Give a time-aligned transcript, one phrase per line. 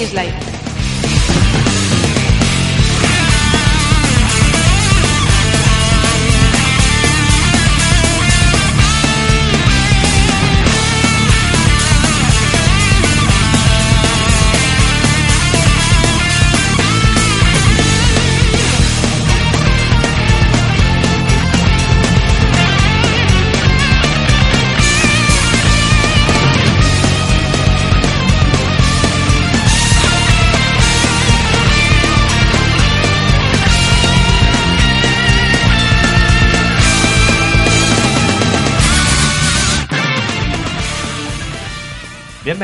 [0.00, 0.59] Is Life.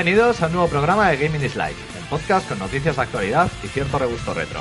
[0.07, 3.51] Bienvenidos a un nuevo programa de Gaming is Life, el podcast con noticias de actualidad
[3.65, 4.61] y cierto regusto retro.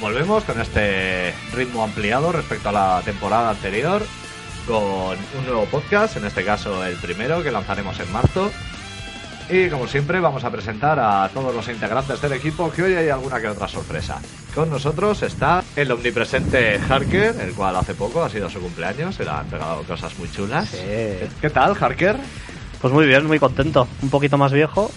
[0.00, 4.00] Volvemos con este ritmo ampliado respecto a la temporada anterior,
[4.64, 8.52] con un nuevo podcast, en este caso el primero que lanzaremos en marzo.
[9.48, 13.08] Y como siempre vamos a presentar a todos los integrantes del equipo, que hoy hay
[13.08, 14.20] alguna que otra sorpresa.
[14.54, 19.24] Con nosotros está el omnipresente Harker, el cual hace poco ha sido su cumpleaños, se
[19.24, 20.70] le han pegado cosas muy chulas.
[20.70, 22.20] ¿Qué tal, Harker?
[22.80, 23.86] Pues muy bien, muy contento.
[24.02, 24.90] Un poquito más viejo,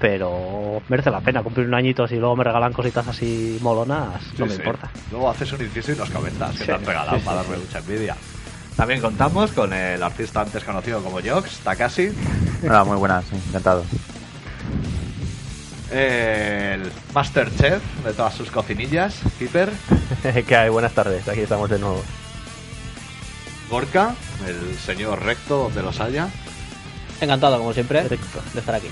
[0.00, 4.46] pero merece la pena cumplir un añito si luego me regalan cositas así molonas, no
[4.46, 4.90] me Sí, importa.
[5.10, 7.48] Luego haces un inciso y nos comentas que Sí, te han regalado sí, para sí,
[7.50, 8.16] darme mucha envidia.
[8.76, 12.10] También contamos con el artista antes conocido como Jox, Takashi,
[12.62, 13.84] Hola, muy buenas, encantado.
[15.90, 19.70] el Master Chef de todas sus cocinillas, Keeper,
[20.46, 20.68] ¿Qué hay?
[20.70, 22.02] Buenas tardes, aquí estamos de nuevo.
[23.68, 24.14] Gorka,
[24.46, 26.28] el señor recto donde los haya,
[27.20, 28.18] Encantado, como siempre, de
[28.58, 28.88] estar aquí.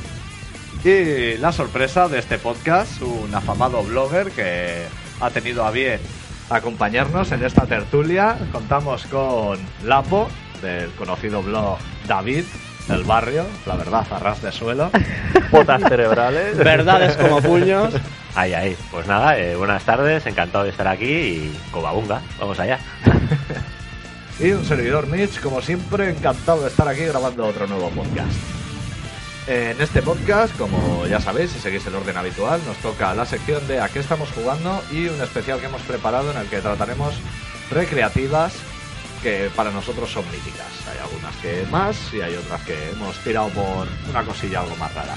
[0.85, 4.87] y la sorpresa de este podcast, un afamado blogger que
[5.21, 6.01] ha tenido a bien
[6.51, 8.37] acompañarnos en esta tertulia.
[8.53, 10.29] Contamos con Lapo,
[10.63, 12.45] del conocido blog David,
[12.89, 14.91] del barrio, la verdad, a ras de suelo.
[15.51, 16.57] Botas cerebrales.
[16.57, 17.95] Verdades como puños.
[18.35, 18.77] Ahí, ahí.
[18.91, 22.79] Pues nada, eh, buenas tardes, encantado de estar aquí y cobabunga, vamos allá.
[24.39, 28.37] Y un servidor Mitch, como siempre, encantado de estar aquí grabando otro nuevo podcast.
[29.47, 33.67] En este podcast, como ya sabéis, si seguís el orden habitual, nos toca la sección
[33.67, 37.15] de a qué estamos jugando y un especial que hemos preparado en el que trataremos
[37.71, 38.53] recreativas
[39.23, 40.67] que para nosotros son míticas.
[40.93, 44.95] Hay algunas que más y hay otras que hemos tirado por una cosilla algo más
[44.95, 45.15] rara.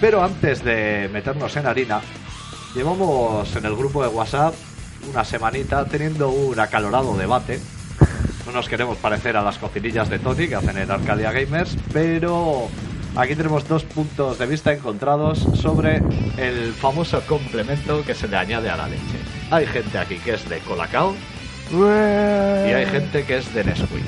[0.00, 2.00] Pero antes de meternos en harina,
[2.74, 4.54] llevamos en el grupo de WhatsApp
[5.08, 7.60] una semanita teniendo un acalorado debate
[8.46, 12.68] no nos queremos parecer a las cocinillas de Tony que hacen en Arcadia Gamers, pero
[13.16, 16.02] aquí tenemos dos puntos de vista encontrados sobre
[16.36, 19.18] el famoso complemento que se le añade a la leche.
[19.50, 21.14] Hay gente aquí que es de Colacao
[21.72, 24.04] y hay gente que es de Nesquik.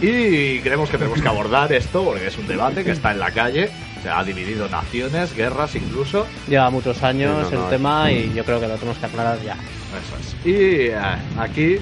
[0.00, 3.30] Y creemos que tenemos que abordar esto porque es un debate que está en la
[3.30, 3.70] calle,
[4.10, 6.26] ha dividido naciones, guerras incluso.
[6.48, 9.06] Lleva muchos años Sí, no, no, el tema y yo creo que lo tenemos que
[9.06, 9.54] aclarar ya.
[9.54, 10.46] Eso es.
[10.46, 10.96] Y eh,
[11.38, 11.76] aquí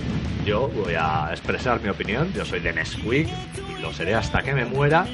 [0.44, 2.32] yo voy a expresar mi opinión.
[2.34, 5.06] Yo soy de Nesquik y lo seré hasta que me muera.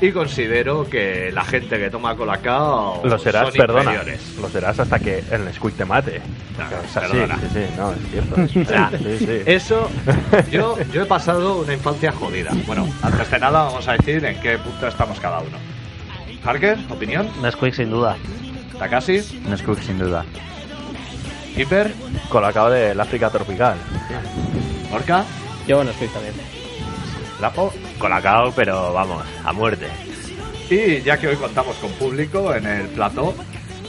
[0.00, 3.92] Y considero que la gente que toma Colacao Lo serás, son perdona.
[3.92, 4.36] inferiores.
[4.40, 6.20] Lo serás hasta que el Nesquik te mate.
[6.56, 7.38] Claro, O sea, sí, perdona.
[7.38, 8.34] sí, sí, no, es cierto.
[8.60, 9.42] O sea, sí, sí.
[9.46, 9.88] Eso,
[10.50, 12.50] yo, yo he pasado una infancia jodida.
[12.66, 15.56] Bueno, antes de nada vamos a decir en qué punto estamos cada uno.
[16.44, 17.28] Harker, opinión.
[17.40, 18.16] Nesquik sin duda.
[18.78, 20.24] Takashi, Nesquik sin duda.
[21.56, 21.94] Hiper,
[22.28, 23.76] Colacao del África tropical.
[24.92, 25.24] Orca,
[25.66, 26.34] Yo Nesquik también.
[27.40, 27.72] Lapo.
[27.98, 29.88] Colacao, pero vamos, a muerte.
[30.70, 33.34] Y ya que hoy contamos con público en el plató,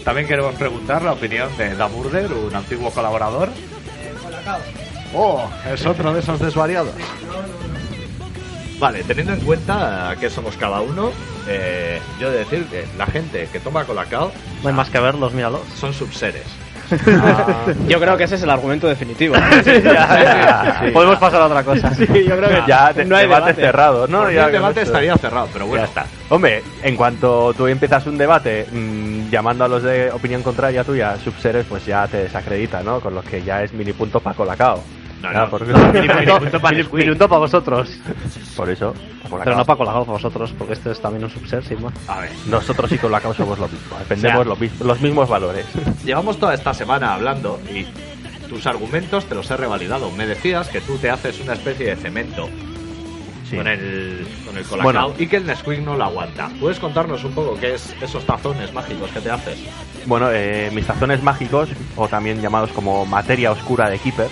[0.03, 3.49] también queremos preguntar la opinión de Damurder, un antiguo colaborador.
[5.15, 6.93] Oh, es otro de esos desvariados.
[8.83, 11.09] Vale, teniendo en cuenta que somos cada uno,
[11.47, 14.29] eh, yo he de decir que la gente que toma colacao
[14.61, 15.61] No hay más que verlos, míralos.
[15.79, 16.43] son subseres.
[17.87, 19.35] Yo creo que ese es el argumento definitivo.
[19.63, 19.71] sí.
[20.91, 21.93] Podemos pasar a otra cosa.
[21.95, 23.61] Sí, yo creo que Ya, de- no hay debate, debate.
[23.61, 24.29] cerrado, ¿no?
[24.29, 25.83] Ya el debate estaría cerrado, pero bueno.
[25.85, 26.05] Ya está.
[26.29, 31.15] Hombre, en cuanto tú empiezas un debate mm, llamando a los de opinión contraria tuya
[31.23, 32.99] subseres, pues ya te desacredita, ¿no?
[32.99, 34.83] Con los que ya es mini punto para Colacao.
[35.23, 35.49] No, no.
[36.61, 37.89] para Minuto para vosotros.
[38.55, 38.93] Por eso.
[39.43, 41.93] Pero no para Colacao, para vosotros, porque este es también un subser, sin más.
[42.07, 45.27] A ver, Nosotros y Colacao somos lo mismo, defendemos O sea, lo mis- los mismos
[45.29, 45.65] valores.
[46.05, 47.85] llevamos toda esta semana hablando y
[48.47, 50.11] tus argumentos te los he revalidado.
[50.11, 52.49] Me decías que tú te haces una especie de cemento
[53.49, 53.57] Sí.
[53.57, 55.15] con el, con el colacao Bueno.
[55.19, 56.49] y que el Nesquik no lo aguanta.
[56.59, 59.59] ¿Puedes contarnos un poco qué es esos tazones mágicos que te haces?
[60.05, 64.27] Bueno, eh, mis tazones mágicos, o también llamados como materia oscura de Keeper,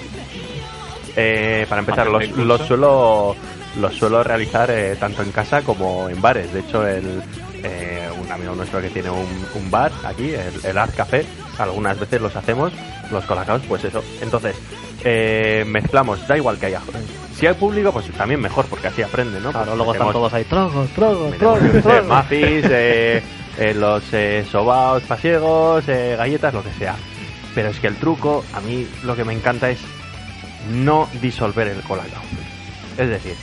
[1.16, 3.36] eh, para empezar, los, suelo
[3.80, 6.52] los suelo realizar eh, tanto en casa como en bares.
[6.54, 7.22] De hecho, el,
[7.64, 11.26] eh, un amigo nuestro que tiene un, un bar aquí, el, el Art Café,
[11.58, 12.74] algunas veces los hacemos,
[13.12, 14.04] los colacaos, pues eso.
[14.22, 14.56] Entonces,
[15.04, 16.82] eh, mezclamos, da igual que haya.
[17.36, 19.52] Si hay público, pues también mejor, porque así aprende, ¿no?
[19.52, 20.44] Claro, Pues luego están metemos- todos ahí,
[21.66, 22.08] yo qué sé, tragos.
[22.08, 23.24] muffins, eh,
[23.58, 26.96] eh, los eh, sobaos pasiegos, eh, galletas, lo que sea.
[27.56, 29.80] Pero es que el truco, a mí lo que me encanta es
[30.64, 32.24] no disolver el colacao.
[32.98, 33.38] Es decir,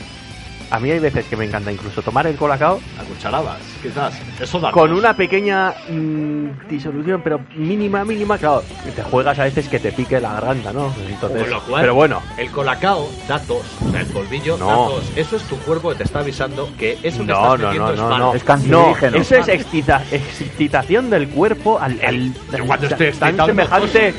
[0.70, 4.14] a mí hay veces que me encanta incluso tomar el colacao A cucharadas, quizás.
[4.40, 8.62] Eso da con una pequeña mm, disolución, pero mínima, mínima, claro,
[8.94, 10.92] te juegas a veces que te pique la garganta, ¿no?
[11.08, 14.66] Entonces, Con lo cual- pero bueno, El colacao da tos, o sea, el polvillo No.
[14.66, 15.12] da tos.
[15.16, 17.90] Eso es tu cuerpo que te está avisando que eso que no, estás no, no,
[17.92, 19.10] es no, no, Es cancerígeno.
[19.16, 24.14] No, eso es excita- excitación del cuerpo al, al Yo cuando estoy tan semejante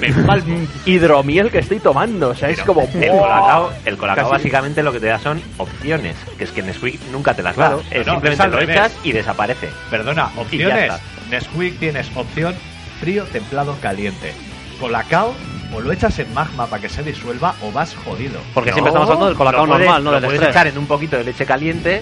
[0.86, 5.00] hidromiel que estoy tomando, o sea, es como el colacao, el colacao básicamente lo que
[5.00, 7.83] te da son opciones, que es que Nesquik nunca te las Claro.
[7.89, 7.95] da.
[8.00, 9.69] Es No, simplemente lo echas y desaparece.
[9.91, 10.94] Perdona, ya opciones.
[11.30, 12.56] Nesquik tienes opción
[13.00, 14.33] frío, templado, caliente.
[14.80, 15.36] Colacao
[15.74, 18.39] o lo echas en magma para que se disuelva o vas jodido.
[18.56, 20.65] Porque No, siempre estamos hablando del colacao lo puedes- normal, no lo del puedes echar
[20.68, 22.01] en un poquito de leche caliente,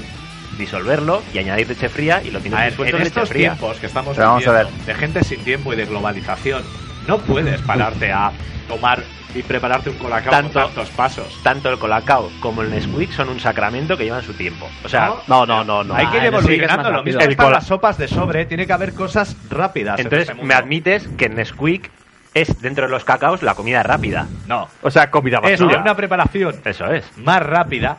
[0.57, 3.49] disolverlo y añadir leche fría y lo tienes A ver, disuelto en estos fría.
[3.55, 6.63] tiempos que estamos Pero vamos a viviendo, de gente sin tiempo y de globalización,
[7.07, 8.31] no puedes pararte a
[8.67, 9.01] tomar
[9.35, 11.39] y prepararte un colacao Tanto- con tantos pasos.
[11.43, 14.67] Tanto el colacao como el Nesquik son un sacramento que llevan su tiempo.
[14.83, 15.93] O sea, No, no, no, no.
[15.93, 16.83] Hay que ir Ah, es evolucionando.
[16.83, 18.45] más Lo mismo están cola- las sopas de sobre.
[18.45, 19.99] Tiene que haber cosas rápidas.
[19.99, 21.91] en entonces este me admites que el Nesquik
[22.33, 24.27] es dentro de los cacaos la comida rápida.
[24.47, 24.67] No.
[24.81, 25.81] O sea, comida Es basura.
[25.81, 27.05] una preparación Eso es.
[27.17, 27.97] más rápida.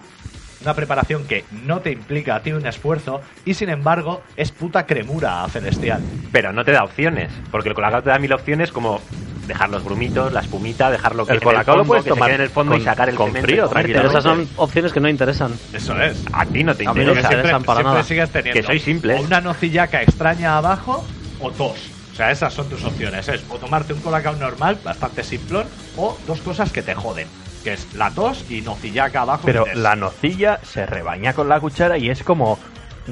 [0.61, 4.87] Una preparación que no te implica a ti un esfuerzo y sin embargo es puta
[4.87, 6.03] cremura celestial.
[6.33, 9.01] Pero no te da opciones, porque el colacao te da mil opciones como
[9.47, 12.43] dejar los grumitos, la espumita, dejarlo que El colacao lo puedes que tomar quede en
[12.43, 13.69] el fondo y sacar el con frío.
[13.73, 15.53] Pero esas son opciones que no interesan.
[15.73, 16.23] Eso es.
[16.33, 18.03] A ti no te A mí no interesan para siempre nada.
[18.05, 19.21] sigues teniendo Que sois simples.
[19.21, 21.05] o una nocillaca extraña abajo
[21.41, 21.79] o tos.
[22.13, 23.29] O sea, esas son tus opciones.
[23.29, 25.67] Es o tomarte un colacao normal, bastante simplón,
[25.97, 27.29] o dos cosas que te joden.
[27.65, 29.43] Que es la tos y nocillaca abajo.
[29.45, 32.59] Pero la nocilla se rebaña con la cuchara y es como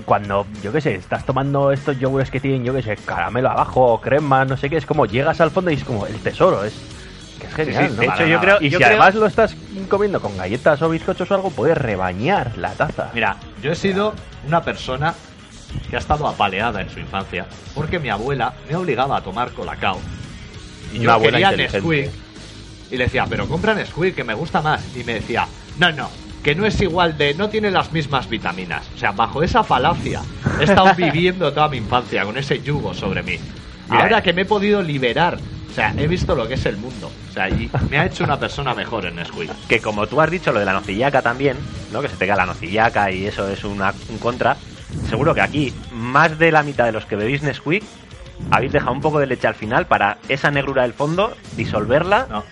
[0.05, 3.83] cuando, yo qué sé, estás tomando estos yogures que tienen, yo qué sé, caramelo abajo
[3.87, 6.65] o crema, no sé qué, es como llegas al fondo y es como el tesoro,
[6.65, 6.75] es
[7.41, 9.57] que es genial, de hecho, yo creo- y yo si creo- además lo estás
[9.89, 13.11] comiendo con galletas o bizcochos o algo, puedes rebañar la taza.
[13.15, 14.15] Mira, yo he sido
[14.47, 15.15] una persona
[15.91, 19.99] que ha estado apaleada en su infancia porque mi abuela me obligaba a tomar colacao.
[20.93, 21.51] Y yo Una quería.
[21.53, 21.83] Nesquik.
[22.91, 24.85] Y le decía, pero compra Nesquik, que me gusta más.
[24.97, 25.47] Y me decía,
[25.79, 26.09] no, no,
[26.43, 27.35] que no es igual de...
[27.35, 28.89] no tiene las mismas vitaminas.
[28.95, 30.23] O sea, bajo esa falacia
[30.61, 33.39] he estado viviendo toda mi infancia con ese yugo sobre mí.
[33.89, 34.23] Mira, Ahora eh.
[34.23, 35.39] que me he podido liberar,
[35.71, 37.11] o sea, he visto lo que es el mundo.
[37.29, 39.51] O sea, y me ha hecho una persona mejor en Nesquik.
[39.69, 41.57] Que como tú has dicho lo de la nocillaca también,
[41.93, 42.01] ¿no?
[42.01, 44.57] Que se te cae la nocillaca y eso es una, un contra.
[45.09, 47.83] Seguro que aquí más de la mitad de los que bebéis Nesquik
[48.51, 52.45] habéis dejado un poco de leche al final para esa negrura del fondo disolverla No.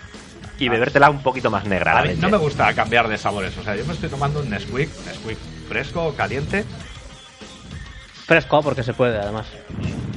[0.59, 1.93] Y bebértela un poquito más negra.
[1.93, 2.21] A la mí leche.
[2.21, 3.57] no me gusta cambiar de sabores.
[3.59, 6.65] O sea, yo me estoy tomando un Nesquik, Nesquik fresco, caliente.
[8.27, 9.47] Fresco, porque se puede, además.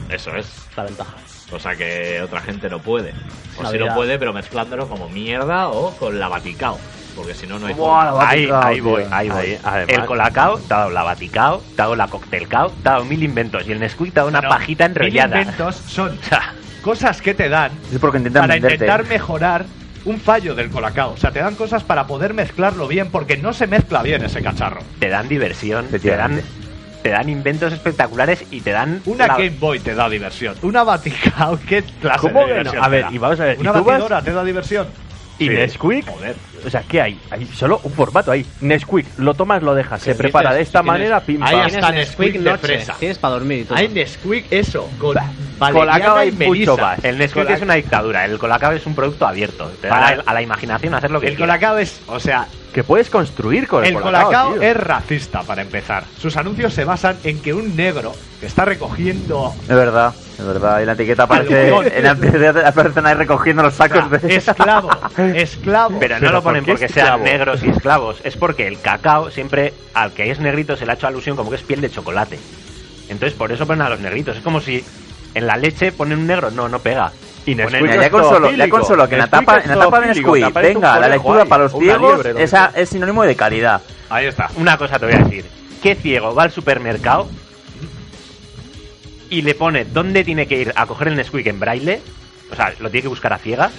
[0.09, 0.47] Eso es.
[0.75, 1.15] La ventaja.
[1.49, 3.13] Cosa que otra gente no puede.
[3.57, 3.95] O si no vida.
[3.95, 6.77] puede, pero mezclándolo como mierda o con la baticao.
[7.15, 9.39] Porque si no, no hay Buah, Ahí, Vaticao, ahí voy, ahí voy.
[9.39, 9.97] Ahí, además.
[9.97, 13.05] el colacao te ha dado la baticao, te ha dado la cocktailcao, te ha dado
[13.05, 15.41] mil inventos y el Nesquik te ha dado una pajita mil enrollada.
[15.41, 16.17] inventos son
[16.83, 18.75] cosas que te dan Es porque intentan para venderte.
[18.75, 19.65] intentar mejorar
[20.07, 21.13] un fallo del colacao.
[21.13, 24.41] O sea, te dan cosas para poder mezclarlo bien porque no se mezcla bien ese
[24.41, 24.81] cacharro.
[24.99, 26.41] te dan diversión, te dan,
[27.03, 30.55] te dan inventos espectaculares y te dan Una la- Game Boy te da diversión.
[30.61, 32.53] Una Vaticao, ¿qué clase ¿Cómo de no?
[32.55, 34.43] diversión A te ver, y vamos a ver, ¿Una ¿y tú vas- batidora te da
[34.43, 34.87] diversión?
[35.39, 35.49] Y Sí.
[35.49, 36.35] Nesquik, Joder.
[36.65, 37.19] o sea, ¿qué hay?
[37.29, 38.43] Hay solo un formato ahí.
[38.61, 41.91] Nesquik, lo tomas, lo dejas, se prepara de esta si tienes- manera, pim ahí está
[41.91, 42.95] Nesquik de fresa.
[42.97, 43.77] Tienes para dormir y todo.
[43.77, 45.15] Hay Nesquik eso, con
[45.59, 47.03] Colacao y y mucho más.
[47.03, 50.15] El Nesquik Colac- es una dictadura, el colacao es un producto abierto, te da Para-
[50.17, 51.57] la- a la imaginación hacer lo que El quieras.
[51.57, 54.61] colacao es, o sea, Que puedes construir con el, el colacao tío.
[54.61, 56.03] es racista para empezar.
[56.19, 60.81] Sus anuncios se basan en que un negro que está recogiendo Es verdad, es verdad.
[60.81, 61.69] Y la etiqueta aparece.
[61.69, 64.35] En la etiqueta aparecen ahí recogiendo los o sea, sacos de.
[64.35, 65.97] esclavo, esclavo.
[65.99, 68.79] Pero no Pero lo ponen ¿por qué porque sean negros y esclavos, es porque el
[68.79, 71.81] cacao siempre, al que es negrito, se le ha hecho alusión como que es piel
[71.81, 72.37] de chocolate.
[73.09, 74.37] Entonces por eso ponen a los negritos.
[74.37, 74.83] Es como si
[75.37, 77.11] en la leche ponen un negro, no, no pega.
[77.45, 78.77] Y Nesquik ya es con solo, ya zoofílico.
[78.77, 81.63] con solo que en la tapa, en la tapa de Nesquik venga la lectura para
[81.63, 83.81] los ciegos, esa es sinónimo de calidad.
[84.09, 84.49] Ahí está.
[84.57, 85.45] Una cosa te voy a decir.
[85.81, 87.29] ¿Qué ciego va al supermercado
[89.29, 92.01] y le pone dónde tiene que ir a coger el Nesquik en braille?
[92.51, 93.71] O sea, lo tiene que buscar a ciegas.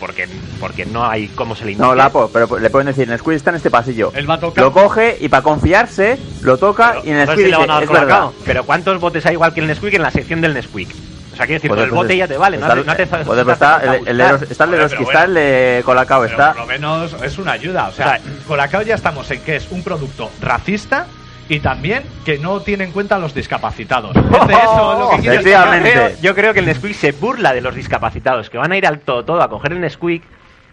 [0.00, 0.26] Porque,
[0.58, 1.86] porque no hay cómo se le indique.
[1.86, 4.10] No, Lapo, pero le pueden decir, Nesquik está en este pasillo.
[4.16, 4.64] Él va a tocar.
[4.64, 8.02] Lo coge y para confiarse, lo toca y dice, van a dar es verdad.
[8.06, 8.34] colacao".
[8.44, 10.88] Pero ¿cuántos botes hay igual que el Nesquik en la sección del Nesquik?
[11.32, 12.96] O sea, quiero decir, Joder, el pues bote ya te vale, no, está- hace- no
[12.96, 14.20] te no pues te está el, falta el.
[14.20, 16.48] Eros- está el está el de Colacao, está...
[16.52, 17.88] por lo menos es una ayuda.
[17.88, 21.06] O sea, Colacao ya estamos en que es un producto racista
[21.50, 24.16] y también que no tiene en cuenta a los discapacitados.
[24.16, 25.88] Es de eso lo que Efectivamente.
[25.88, 28.76] Yo creo, yo creo que el Nesquik se burla de los discapacitados, que van a
[28.76, 30.22] ir al todo todo a coger el Nesquik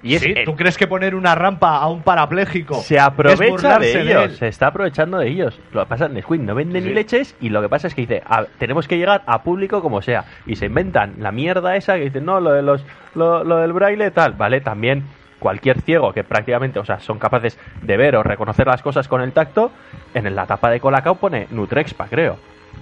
[0.04, 3.02] y es Sí, el- ¿Tú crees que poner una rampa a un parapléjico Se es
[3.02, 5.60] aprovecha de ellos, se está aprovechando de ellos.
[5.74, 7.96] Lo que pasa es que Nesquik no vende ni leches y lo que pasa es
[7.96, 10.26] que dice, "A- tenemos que llegar a público como sea.
[10.46, 13.74] Y se inventan la mierda esa que dicen, no, lo, de los, lo, lo del
[13.74, 14.62] braille tal, ¿vale?
[14.62, 15.04] También
[15.40, 19.22] cualquier ciego que prácticamente, o sea, son capaces de ver o reconocer las cosas con
[19.22, 19.72] el tacto,
[20.14, 22.38] en la tapa de Colacao pone Nutrexpa, creo.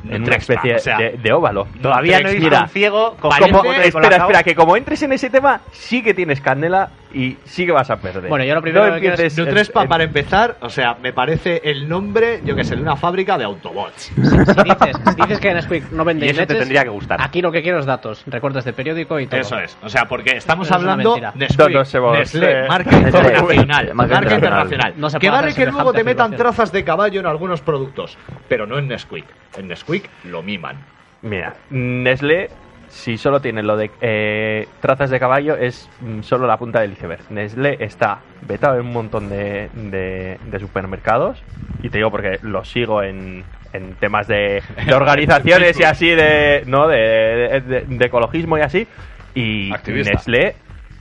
[0.09, 1.67] En una especie o sea, de, de óvalo.
[1.81, 5.13] todavía no he visto Mira, un ciego con de espera, espera, que como entres en
[5.13, 8.27] ese tema, sí que tienes candela y sí que vas a perder.
[8.29, 11.13] Bueno, yo lo primero No que quiero es- Nutrespa, en- para empezar, o sea, me
[11.13, 14.11] parece el nombre, yo que sé, de una fábrica de Autobots.
[14.15, 17.21] Si dices, si dices que Nesquik no vende Y eso te tendría que gustar.
[17.21, 19.39] Aquí lo que quiero es datos, recortes de periódico y todo.
[19.39, 19.77] Eso es.
[19.81, 21.31] O sea, porque estamos Pero es hablando mentira.
[21.35, 23.93] Nesquik, No, Nestlé, eh, marca internacional.
[23.93, 24.93] Marca internacional.
[25.19, 28.17] que vale que luego te metan trazas de caballo en algunos productos,
[28.49, 29.25] pero no en Nesquik.
[29.57, 30.77] En Nesquik lo miman.
[31.21, 32.49] Mira, Nestlé,
[32.95, 36.93] si solo tiene lo de eh, trazas de caballo, es mm, solo la punta del
[36.93, 37.29] iceberg.
[37.29, 41.43] Nestlé está vetado en un montón de, de- de supermercados,
[41.83, 46.63] y te digo porque lo sigo en, en temas de, de organizaciones y así, de,
[46.67, 46.87] ¿no?
[46.87, 48.87] de, ecologismo y así,
[49.33, 50.11] y Activista.
[50.11, 50.55] Nestlé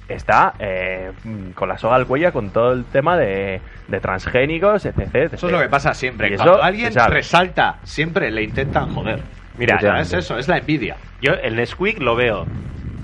[0.09, 1.13] está eh,
[1.55, 5.33] con la soga al cuello con todo el tema de, de transgénicos, etc, etc.
[5.35, 6.35] Eso es lo que pasa siempre.
[6.35, 9.21] Cuando alguien resalta, siempre le intentan joder.
[9.57, 10.97] Mira, es eso, es la envidia.
[11.21, 12.47] Yo el Nesquik lo veo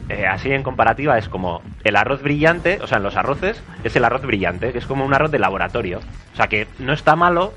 [0.08, 3.94] eh, así en comparativa, es como el arroz brillante, o sea, en los arroces es
[3.96, 6.00] el arroz brillante, que es como un arroz de laboratorio.
[6.32, 7.54] O sea, que no está malo,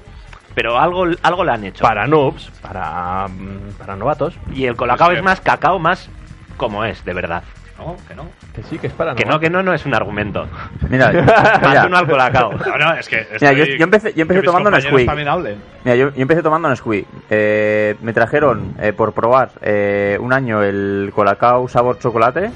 [0.53, 1.83] pero algo, algo le han hecho.
[1.83, 6.09] Para noobs, para, mm, para novatos, Y el colacao que- es más cacao, más
[6.57, 7.43] como es, de verdad.
[7.77, 8.27] No, que no.
[8.53, 10.47] que sí, que es para Que no, que no, no es un argumento.
[10.89, 12.53] Mira, mira, uno al colacao.
[12.53, 13.27] No, no, es que.
[13.41, 15.05] Mira, yo- yo empecé- yo empecé que tomando Nesquik.
[15.07, 15.57] también hablen.
[15.83, 17.07] mira, yo, yo empecé tomando Nesquik.
[17.29, 22.51] Eh, me trajeron eh, por probar eh, un año el Colacao sabor chocolate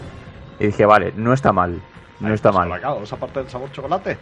[0.60, 1.82] y dije, vale, no está mal.
[2.20, 2.68] No está mal.
[2.70, 4.18] Colacao, esa parte del sabor chocolate.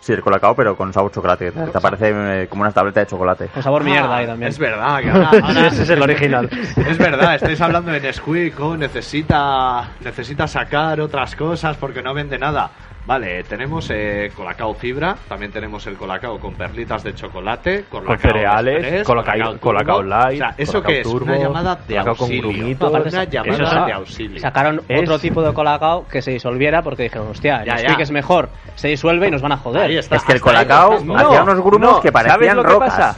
[0.00, 1.50] Sí, el Colacao, pero con sabor chocolate.
[1.52, 2.12] Te, te aparece
[2.42, 3.46] eh, como una tableta de chocolate.
[3.48, 4.48] Con sabor mierda ahí Ah, también.
[4.48, 6.48] Es verdad, que ahora, ahora- Ese es el original.
[6.76, 12.38] Es verdad, estáis hablando de Nesquik, oh, necesita, necesita sacar otras cosas porque no vende
[12.38, 12.70] nada.
[13.08, 18.84] Vale, tenemos eh, Colacao Fibra, también tenemos el Colacao con perlitas de chocolate, Colacao cereales,
[18.84, 19.60] Express, Colacao- Turbo.
[19.60, 21.02] Colacao Light, O sea, ¿eso qué es?
[21.04, 22.50] Turbo, una llamada de Colacao con auxilio.
[22.50, 22.90] grumitos.
[22.90, 24.40] Una Eso llamada es- de auxilio.
[24.40, 27.94] Sacaron Es- otro tipo de colacao que se disolviera porque dijeron, hostia, Ya, ya.
[27.94, 29.84] es mejor, se disuelve y nos van a joder.
[29.84, 30.16] Ahí está.
[30.16, 32.90] Es que el Colacao lo hacía unos grumos no, que ¿sabes parecían lo que rocas.
[32.94, 33.16] pasa?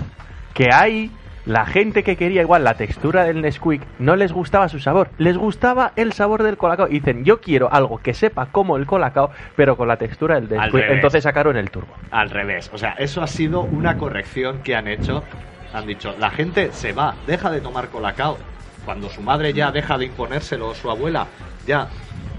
[0.54, 1.10] Que hay
[1.46, 5.36] la gente que quería igual la textura del Nesquik, no les gustaba su sabor, les
[5.36, 6.88] gustaba el sabor del colacao.
[6.88, 10.48] Y dicen, yo quiero algo que sepa como el colacao, pero con la textura del
[10.48, 10.84] Nesquik.
[10.88, 11.94] Entonces sacaron el turbo.
[12.10, 12.70] Al revés.
[12.72, 15.24] O sea, eso ha sido una corrección que han hecho.
[15.72, 18.38] Han dicho, la gente se va, deja de tomar colacao.
[18.84, 21.26] Cuando su madre ya deja de imponérselo, o su abuela
[21.66, 21.88] ya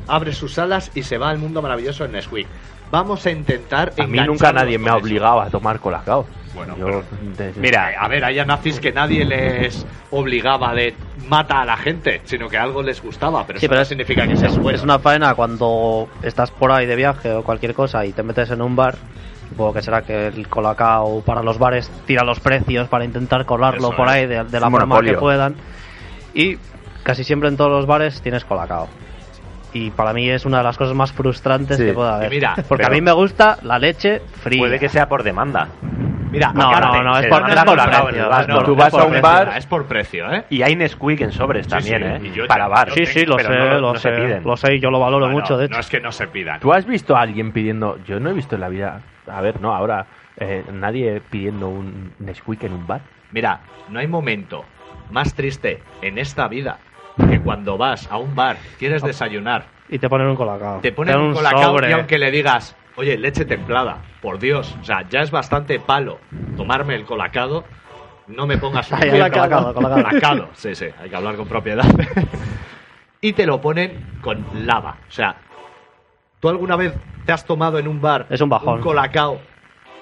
[0.08, 2.48] abre sus alas y se va al mundo maravilloso en Nesquik.
[2.92, 3.94] Vamos a intentar.
[3.98, 6.26] A mí nunca nadie me ha obligado a tomar colacao.
[6.54, 7.04] Bueno, Yo, pero-
[7.38, 10.94] desde- Mira, a ver, hay nazis que nadie les obligaba de
[11.30, 13.88] mata a la gente, sino que algo les gustaba, pero Sí, eso pero no es-
[13.88, 14.78] significa que bueno.
[14.78, 18.52] es una faena cuando estás por ahí de viaje o cualquier cosa y te metes
[18.52, 18.96] en un bar.
[19.48, 23.88] Supongo que será que el Colacao para los bares tira los precios para intentar colarlo
[23.90, 24.14] Eso por es.
[24.14, 25.56] ahí de, de la forma que puedan.
[26.34, 26.58] Y
[27.04, 28.88] casi siempre en todos los bares tienes Colacao.
[29.74, 31.86] Y para mí es una de las cosas más frustrantes Sí.
[31.86, 32.30] que pueda haber.
[32.30, 34.60] Mira, Porque a mí me gusta la leche fría.
[34.60, 35.68] Puede que sea por demanda.
[36.30, 38.30] Mira, No, no, no, es por, es por precio.
[38.48, 38.64] ¿no?
[38.64, 39.30] Tú es vas por a un precio.
[39.30, 40.46] bar- es por precio, ¿eh?
[40.50, 42.32] Y hay Nesquik en sobres Sí, también, sí, ¿eh?
[42.34, 42.88] yo- Para bar.
[42.90, 44.16] yo Sí, sí, lo sé, no- lo no se sé.
[44.22, 44.44] piden.
[44.46, 45.74] Lo sé y yo lo valoro Bueno, mucho, de hecho.
[45.74, 46.60] No es que no se pidan.
[46.62, 47.98] ¿Tú has visto a alguien pidiendo.?
[48.06, 49.02] Yo no he visto en la vida.
[49.30, 50.06] A ver, no, ahora.
[50.38, 53.02] eh, nadie pidiendo un Nesquik en un bar.
[53.32, 53.60] Mira,
[53.90, 54.64] no hay momento
[55.12, 56.80] más triste en esta vida
[57.30, 60.80] que cuando vas a un bar, quieres desayunar, Y te ponen un Colacao.
[60.82, 61.90] te ponen dan un colacao sobre.
[61.90, 66.20] y aunque le digas, oye, leche templada, por Dios, o sea, ya es bastante palo
[66.56, 67.64] tomarme el colacado,
[68.28, 69.96] no me pongas un Ay, colacado, colacado.
[70.04, 71.86] Colacado, sí, sí, hay que hablar con propiedad.
[73.22, 75.36] y te lo ponen con lava, o sea,
[76.40, 76.94] ¿tú alguna vez
[77.26, 78.82] te has tomado en un bar Es un bajón.
[78.82, 79.40] colacao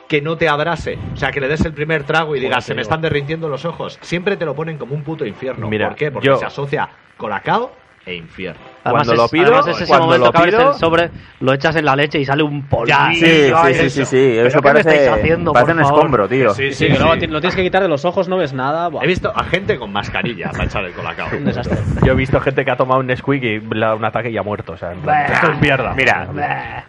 [0.10, 2.74] que no te abrase, o sea, que le des el primer trago y digas, se
[2.74, 4.00] me están derritiendo los ojos?
[4.02, 5.70] Siempre te lo ponen como un puto infierno.
[5.70, 6.12] Mira, ¿Por qué?
[6.12, 7.72] Porque yo- se asocia colacao
[8.08, 8.60] e infierno.
[8.84, 10.78] Además, Cuando lo es- pido, además es ese cuando momento lo que abres pido- el
[10.80, 11.12] sobre,
[11.42, 12.88] lo echas en la leche y sale un polvo.
[13.12, 15.84] Sí, sí, sí, sí, sí, ¿Pero Eso qué me estáis parece, haciendo, parece por un
[15.84, 16.00] favor?
[16.00, 16.50] escombro, tío.
[16.56, 17.20] Sí, Sí, sí, que luego sí.
[17.20, 18.88] ti- lo tienes que quitar de los ojos, no ves nada.
[18.88, 21.28] Buah, He visto a gente con mascarilla para echar el colacao.
[21.38, 21.78] un desastre.
[22.04, 24.32] Yo he visto gente que ha tomado un Nesquik y le ha dado un ataque
[24.32, 24.74] y ha muerto.
[24.74, 25.94] O sea, en plan, esto es mierda.
[25.94, 26.84] Mira, eh,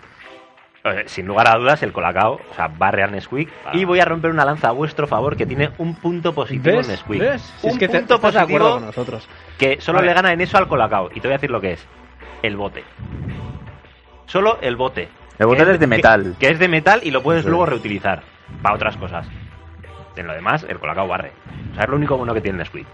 [1.07, 3.51] sin lugar a dudas, el Colacao, o sea, va Real Nesquik.
[3.73, 6.87] Y voy a romper una lanza a vuestro favor que tiene un punto positivo ¿Ves?
[6.87, 7.21] el Nesquik.
[7.21, 7.43] ¿Ves?
[7.59, 9.29] Si Un es que te, punto de acuerdo positivo con nosotros.
[9.59, 11.11] que solo le gana en eso al Colacao.
[11.15, 11.87] Y te voy a decir lo que es.
[12.43, 12.85] El bote.
[14.27, 15.09] Solo el bote.
[15.39, 16.35] El bote es de metal.
[16.39, 17.49] Que, que es de metal y lo puedes Sí.
[17.49, 18.23] luego reutilizar
[18.63, 19.27] para otras cosas.
[20.17, 21.33] En lo demás, el Colacao barre.
[21.73, 22.87] O sea, es lo único bueno que tiene Nesquik.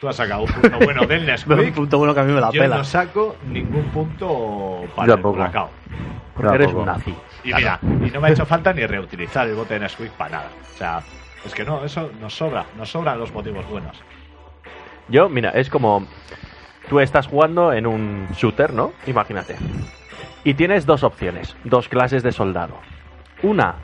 [0.00, 1.74] Tú has sacado un punto bueno del Un Nesquik.
[1.74, 2.76] punto bueno que a mí me la Yo pela.
[2.78, 5.36] no saco ningún punto para Yo el tampoco.
[5.38, 5.70] colacao.
[6.34, 7.14] Porque eres un nazi.
[7.44, 10.30] Y mira, y no me ha hecho falta ni reutilizar el bote de Nesquik para
[10.38, 10.48] nada.
[10.74, 11.00] O sea,
[11.44, 14.02] es que no, eso nos sobra, nos sobran los motivos buenos.
[15.08, 16.06] Yo, mira, es como
[16.90, 18.92] tú estás jugando en un shooter, ¿no?
[19.06, 19.56] Imagínate.
[20.44, 22.74] Y tienes dos opciones, dos clases de soldado.
[23.42, 23.76] Una,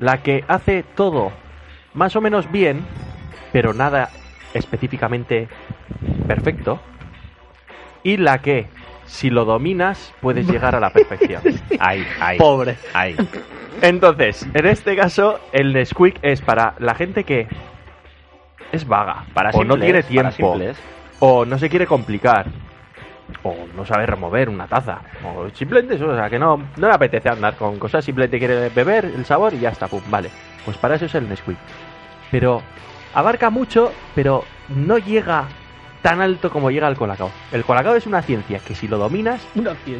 [0.00, 1.30] la que hace todo
[1.92, 2.84] más o menos bien,
[3.52, 4.10] pero nada
[4.54, 5.48] específicamente
[6.26, 6.80] perfecto.
[8.02, 8.68] Y la que,
[9.04, 11.42] si lo dominas, puedes llegar a la perfección.
[11.80, 12.38] Ahí, ahí.
[12.38, 12.76] Pobre.
[12.92, 13.16] Ahí.
[13.82, 17.48] Entonces, en este caso, el Nesquik es para la gente que
[18.72, 20.56] es vaga, Para o no tiene tiempo,
[21.20, 22.46] o no se quiere complicar,
[23.42, 26.94] o no sabe remover una taza, o simplemente eso, o sea, que no, no le
[26.94, 30.30] apetece andar con cosas, simplemente quiere beber el sabor y ya está, pum, vale.
[30.64, 31.58] Pues para eso es el Nesquik.
[32.30, 32.62] Pero
[33.14, 35.48] abarca mucho, pero no llega
[36.02, 37.30] tan alto como llega el Colacao.
[37.52, 39.40] El Colacao es una ciencia que si lo dominas,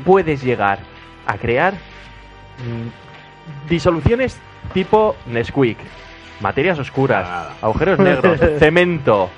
[0.05, 0.81] puedes llegar
[1.27, 4.39] a crear mm, disoluciones
[4.75, 5.79] tipo Nesquik,
[6.41, 7.27] materias oscuras,
[7.63, 9.31] agujeros negros, cemento,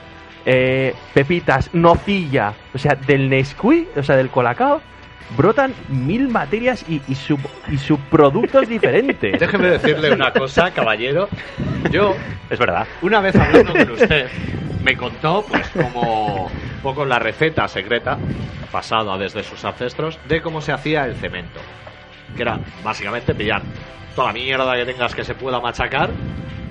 [0.45, 4.81] eh, pepitas, nocilla, o sea, del Nesquik, o sea, del Colacao,
[5.37, 9.39] brotan mil materias y, y, sub- y subproductos diferentes.
[9.41, 11.29] Déjeme decirle una cosa, caballero.
[11.91, 12.15] Yo,
[12.51, 12.87] Es verdad.
[13.03, 14.29] una vez hablando con usted,
[14.83, 18.19] me contó, pues, como un poco la receta secreta,
[18.71, 21.61] pasada desde sus ancestros, de cómo se hacía el cemento.
[22.37, 23.63] Que era, básicamente, pillar
[24.15, 26.11] toda la mierda que tengas que se pueda machacar,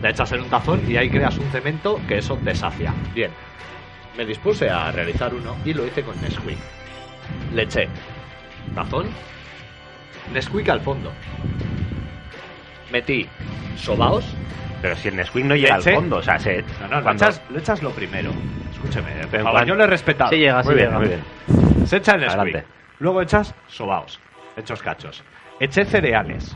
[0.01, 2.93] la echas en un tazón y ahí creas un cemento que eso te sacia.
[3.13, 3.31] Bien,
[4.17, 6.57] me dispuse a realizar uno y lo hice con Nesquik.
[7.53, 7.87] Le eché
[8.73, 9.07] tazón,
[10.33, 11.11] Nesquik al fondo.
[12.91, 13.27] Metí
[13.75, 14.25] sobaos
[14.81, 16.61] Pero si el Nesquik no llega al fondo, o sea, se.
[16.81, 18.31] no, no, lo cuando- echas, lo echas lo primero.
[18.71, 20.29] Escúcheme, eh, por Pero favor, cuando- yo le he respetado.
[20.29, 20.99] Sí llega, sí Muy bien, llega.
[20.99, 21.87] muy bien.
[21.87, 22.39] Se echa el Nesquik.
[22.39, 22.65] Adelante.
[22.99, 24.19] Luego echas sobaos,
[24.55, 25.23] hechos cachos.
[25.59, 26.55] Eché cereales,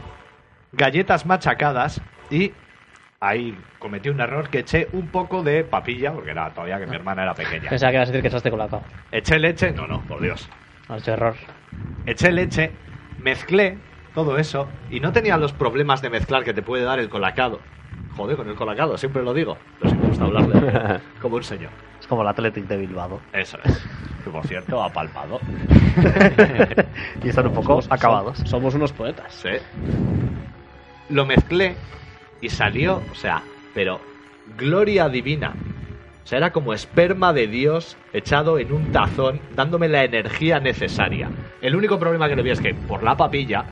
[0.74, 2.52] galletas machacadas y
[3.20, 6.96] ahí cometí un error que eché un poco de papilla, porque era todavía que mi
[6.96, 7.70] hermana era pequeña.
[7.70, 8.84] Pensaba que ibas a decir que echaste colacao.
[9.12, 10.48] Eché leche, no, no, por Dios.
[10.88, 11.36] No, es error.
[12.06, 12.72] Eché leche,
[13.22, 13.78] mezclé
[14.16, 17.60] todo eso y no tenía los problemas de mezclar que te puede dar el colacado.
[18.16, 19.58] Joder, con el colacado, siempre lo digo.
[19.80, 21.70] Pero sí me gusta hablarle como un señor.
[22.00, 23.20] Es como el Athletic de Bilbao.
[23.34, 23.88] Eso es.
[24.24, 25.40] Que por cierto, ha palpado.
[27.24, 28.40] y están un poco Somos- acabados.
[28.44, 29.34] som- Somos unos poetas.
[29.34, 29.50] Sí.
[31.10, 31.76] Lo mezclé
[32.42, 33.42] y salió, o sea,
[33.74, 34.00] pero
[34.58, 35.54] gloria divina.
[36.30, 41.28] Sea, era como esperma de Dios echado en un tazón, dándome la energía necesaria.
[41.60, 43.66] El único problema que le vi es que por la papilla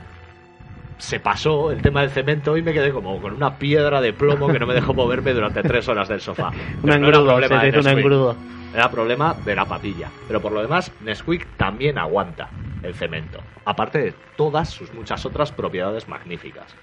[0.96, 4.48] se pasó el tema del cemento y me quedé como con una piedra de plomo
[4.48, 6.48] que no me dejó moverme durante tres horas del sofá.
[6.82, 8.36] Un Pero no era engrudo, se problema un engrudo.
[8.74, 10.10] Era problema de la papilla.
[10.26, 12.50] Pero por lo demás, Nesquik también aguanta
[12.82, 13.38] el cemento.
[13.66, 16.74] Aparte de todas sus muchas otras propiedades magníficas.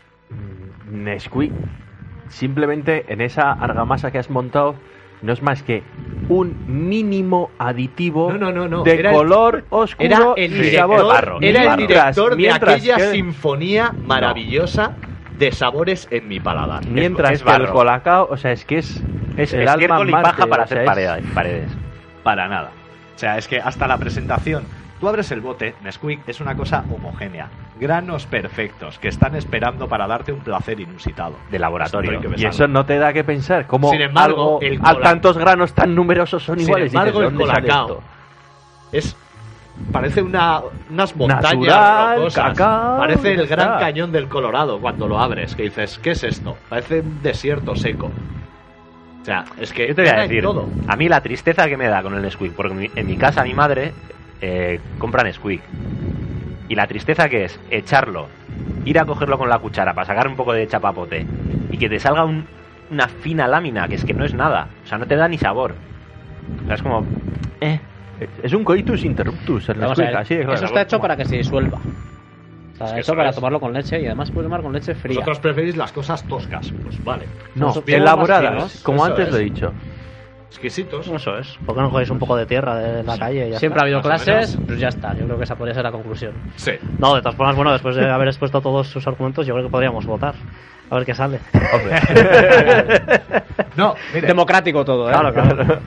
[0.90, 1.52] Nesquik,
[2.30, 4.76] simplemente en esa argamasa que has montado,
[5.21, 5.84] no es más que
[6.30, 8.84] un mínimo aditivo No, no, no, no.
[8.84, 11.06] de Era el- color oscuro Era el y director, sabor.
[11.13, 11.78] barro, era el barro.
[11.88, 14.93] director de Mientras aquella que- sinfonía maravillosa
[15.38, 16.86] de sabores en mi paladar.
[16.88, 19.04] Mientras es que el colacao, o sea, es que es,
[19.38, 21.25] Es el alma y paja para o sea, hacer es- paredes.
[21.34, 21.69] paredes.
[22.23, 22.71] Para nada.
[23.15, 24.63] O sea, es que hasta la presentación,
[25.00, 27.50] tú abres el bote, Nesquik es una cosa homogénea.
[27.80, 31.36] Granos perfectos que están esperando para darte un placer inusitado.
[31.52, 32.12] De laboratorio.
[32.14, 34.80] Estoy que me Y eso no te da que pensar cómo Sin embargo, algo, el
[34.82, 36.94] a cola- tantos granos tan numerosos son Sin iguales.
[36.94, 38.02] Y embargo, dices, el ¿dónde sale colacao
[38.94, 39.16] es
[39.92, 42.44] parece una, unas montañas Natural, rocosas.
[42.58, 43.80] cacao, parece el gran está.
[43.80, 46.58] cañón del Colorado cuando lo abres, que dices, ¿qué es esto?
[46.70, 48.10] Parece un desierto seco.
[49.22, 50.68] O sea, es que Yo te voy a decir, todo.
[50.88, 53.18] a mí la tristeza que me da con el Nesquik, porque en mi, en mi
[53.18, 53.92] casa mi madre
[54.41, 55.62] eh, compra Nesquik.
[56.67, 58.28] Y la tristeza que es echarlo,
[58.86, 61.26] ir a cogerlo con la cuchara para sacar un poco de chapapote
[61.71, 62.45] y que te salga un-
[62.91, 64.67] una fina lámina, que es que no es nada.
[64.84, 65.74] O sea, no te da ni sabor.
[66.63, 67.06] O sea, es como...
[67.62, 67.80] Eh,
[68.43, 70.56] Es un coitus interruptus el Vamos a Nesquik, ver, así de claro.
[70.56, 71.80] Eso está hecho para que se disuelva.
[72.74, 73.36] Está Es que hecho eso para es.
[73.36, 75.15] tomarlo con leche y además puedes tomar con leche fría.
[75.15, 77.26] Vosotros preferís las cosas toscas, pues vale.
[77.56, 79.34] No, elaboradas, como Eso antes es.
[79.34, 79.74] lo he dicho.
[80.56, 81.08] Exquisitos.
[81.08, 81.58] Eso es.
[81.65, 83.50] ¿Por qué no cogéis un poco de tierra de la calle?
[83.50, 85.13] ya Siempre ha habido más clases, pues ya está.
[85.13, 86.32] Yo creo que esa podría ser la conclusión.
[86.56, 86.72] Sí.
[86.98, 89.72] No, de todas formas, bueno, después de haber expuesto todos sus argumentos, yo creo que
[89.72, 90.34] podríamos votar.
[90.89, 91.39] A ver qué sale.
[93.76, 94.28] No, mire.
[94.28, 95.12] Democrático todo, ¿eh?
[95.12, 95.80] Claro, claro.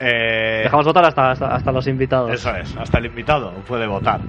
[0.00, 2.32] eh, Dejamos votar hasta, hasta, hasta los invitados.
[2.32, 4.20] Eso es, hasta el invitado puede votar.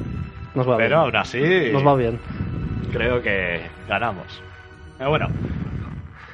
[0.55, 0.99] Nos va Pero bien.
[0.99, 2.19] aún así, Nos va bien.
[2.91, 4.41] creo que ganamos.
[4.97, 5.27] Pero bueno,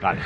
[0.02, 0.20] vale.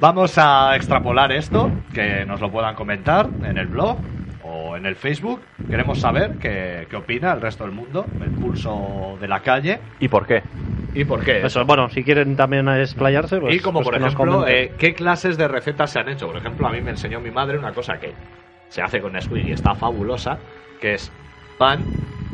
[0.00, 3.98] Vamos a extrapolar esto, que nos lo puedan comentar en el blog
[4.42, 5.40] o en el Facebook.
[5.68, 10.08] Queremos saber qué, qué opina el resto del mundo, el pulso de la calle ¿Y
[10.08, 10.42] por qué?
[10.94, 11.44] y por qué.
[11.44, 13.54] Eso, bueno, si quieren también explayarse, pues.
[13.54, 16.26] y como pues por ejemplo, eh, ¿qué clases de recetas se han hecho?
[16.26, 18.12] Por ejemplo, a mí me enseñó mi madre una cosa que
[18.68, 20.38] se hace con Nesquik y está fabulosa,
[20.80, 21.12] que es
[21.58, 21.84] pan,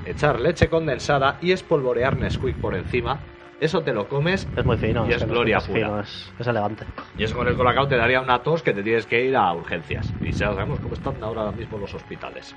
[0.07, 3.19] echar leche condensada y espolvorear Nesquik por encima.
[3.59, 5.09] Eso te lo comes es muy fino.
[5.09, 5.79] y es gloria es pura.
[5.79, 6.85] fino, es, es elegante.
[7.17, 9.53] y eso con el colacao te daría una tos que te tienes que ir a
[9.55, 10.13] urgencias.
[10.21, 12.55] Y ya sabemos cómo están ahora mismo los hospitales.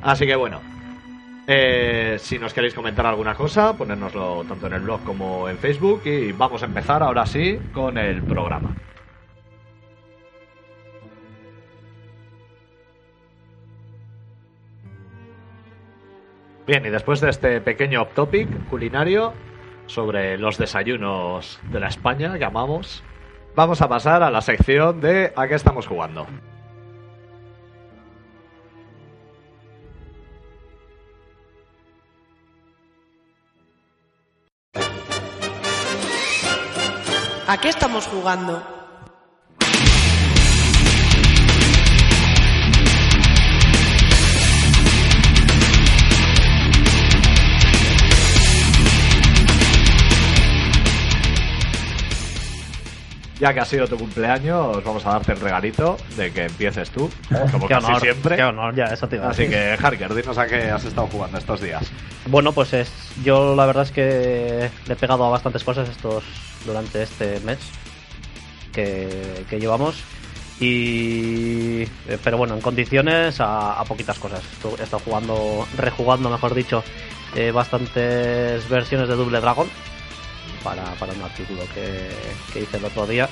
[0.00, 0.60] Así que bueno,
[1.46, 6.02] eh, si nos queréis comentar alguna cosa, ponérnoslo tanto en el blog como en Facebook
[6.06, 8.74] y vamos a empezar ahora sí con el programa.
[16.66, 19.34] Bien, y después de este pequeño topic culinario
[19.86, 23.02] sobre los desayunos de la España que amamos,
[23.54, 26.26] vamos a pasar a la sección de ¿A qué estamos jugando?
[37.48, 38.75] ¿A qué estamos jugando?
[53.38, 57.10] Ya que ha sido tu cumpleaños, vamos a darte el regalito de que empieces tú,
[57.52, 58.36] como Qué casi honor, siempre.
[58.36, 59.58] qué honor, ya, eso te iba a Así decir.
[59.78, 61.84] que, Harker, dinos a qué has estado jugando estos días.
[62.26, 62.90] Bueno, pues es,
[63.22, 66.24] yo la verdad es que le he pegado a bastantes cosas estos
[66.64, 67.58] durante este mes
[68.72, 69.96] que, que llevamos.
[70.58, 74.40] Y, eh, pero bueno, en condiciones a, a poquitas cosas.
[74.78, 76.82] He estado jugando, rejugando, mejor dicho,
[77.34, 79.68] eh, bastantes versiones de Double Dragon
[80.66, 82.08] para, para un artículo que,
[82.52, 83.28] que hice el otro día.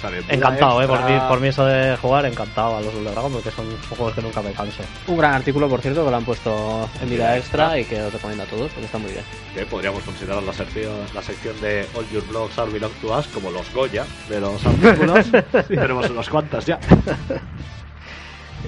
[0.00, 1.14] Aventura Encantado, eh, por, extra.
[1.14, 4.22] mí, por mí eso de jugar, encantado a los Double Dragon porque son juegos que
[4.22, 4.84] nunca me canso.
[5.08, 8.12] Un gran artículo, por cierto, que lo han puesto en vida extra y que os
[8.12, 9.24] recomiendo a todos porque está muy bien.
[9.52, 13.26] Que podríamos considerar la sección, la sección de All Your Blogs Are Belong to Us
[13.26, 15.26] como los Goya de los artículos.
[15.68, 16.78] Tenemos unos cuantos ya.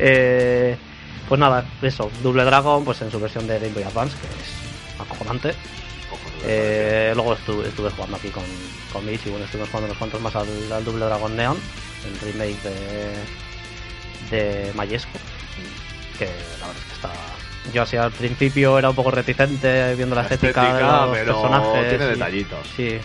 [0.03, 0.77] Eh,
[1.29, 5.01] pues nada, eso, Double Dragon, pues en su versión de Game Boy Advance, que es
[5.01, 5.53] acojonante.
[6.45, 8.45] Eh, luego estuve, estuve jugando aquí con,
[8.93, 11.59] con Mitch y bueno, estuvimos jugando unos cuantos más al, al Double Dragon Neon,
[12.07, 12.57] el remake
[14.31, 15.19] de, de Mayesco,
[16.19, 16.25] que
[16.61, 17.11] la verdad es que está...
[17.75, 21.35] Yo así al principio era un poco reticente viendo la, La estética, de los pero
[21.43, 21.89] personajes.
[21.91, 22.67] tiene y- detallitos.
[22.75, 22.99] Sí,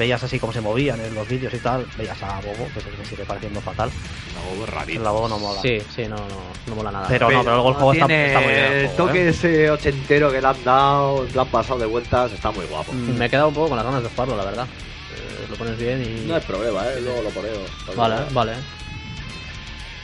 [0.00, 2.84] veías así cómo se movían en los vídeos y tal, veías a Bobo, que es
[2.86, 3.90] que me sigue pareciendo fatal.
[4.32, 5.02] Una bobo rarito.
[5.02, 5.60] La Bobo no mola.
[5.60, 6.26] Sí, sí, no, no,
[6.66, 7.06] no mola nada.
[7.06, 8.64] Pero, no, pero luego el juego está, tiene está muy bien.
[8.64, 9.28] el el juego, toque ¿eh?
[9.28, 12.92] ese ochentero que le han dado, en plan pasado de vueltas, está muy guapo.
[12.94, 14.66] Mm, Me he quedado un poco con las ganas de jugarlo, la verdad.
[14.66, 16.26] Eh, lo pones bien y...
[16.26, 17.00] No hay problema, ¿eh?
[17.02, 17.70] luego lo ponemos.
[17.94, 18.52] Vale, vale.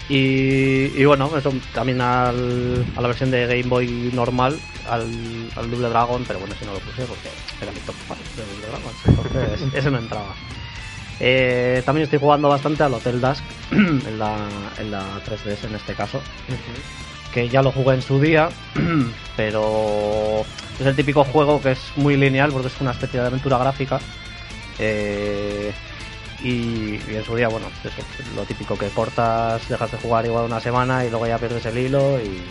[0.08, 4.56] Y, y bueno, eso también al, a la versión de Game Boy normal,
[4.88, 5.02] al,
[5.56, 7.28] al Double Dragon, pero bueno, ese no lo puse porque
[7.60, 10.34] era mi top fan de Double Dragon, entonces ese no entraba.
[11.18, 13.42] Eh, también estoy jugando bastante al Hotel Dusk
[13.72, 14.36] en la,
[14.78, 16.20] en la 3DS en este caso,
[17.32, 18.48] que ya lo jugué en su día,
[19.36, 20.44] pero
[20.78, 23.98] es el típico juego que es muy lineal porque es una especie de aventura gráfica.
[24.78, 25.72] Eh,
[26.48, 28.02] y, y en su día, bueno, eso,
[28.34, 31.76] lo típico que cortas, dejas de jugar igual una semana y luego ya pierdes el
[31.78, 32.42] hilo y,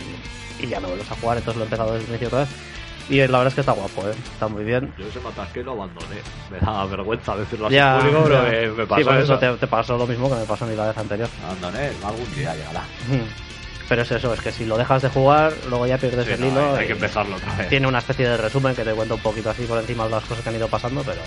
[0.64, 2.48] y ya no vuelves a jugar, entonces lo he empezado desde el inicio otra vez.
[3.08, 4.14] Y la verdad es que está guapo, ¿eh?
[4.32, 4.92] está muy bien.
[4.98, 6.16] Yo ese matasque lo abandoné.
[6.50, 9.20] Me da vergüenza decirlo así Ya, público, pero me, me Sí, pasó por eso.
[9.34, 11.28] eso te, te pasó lo mismo que me pasó a mí la vez anterior.
[11.44, 12.82] Abandoné, algún día llegará.
[13.88, 16.40] Pero es eso, es que si lo dejas de jugar, luego ya pierdes Sí, el
[16.40, 16.70] no, hilo.
[16.74, 17.68] hay, hay que empezarlo otra vez.
[17.68, 20.24] Tiene una especie de resumen que te cuenta un poquito así por encima de las
[20.24, 21.20] cosas que han ido pasando, pero.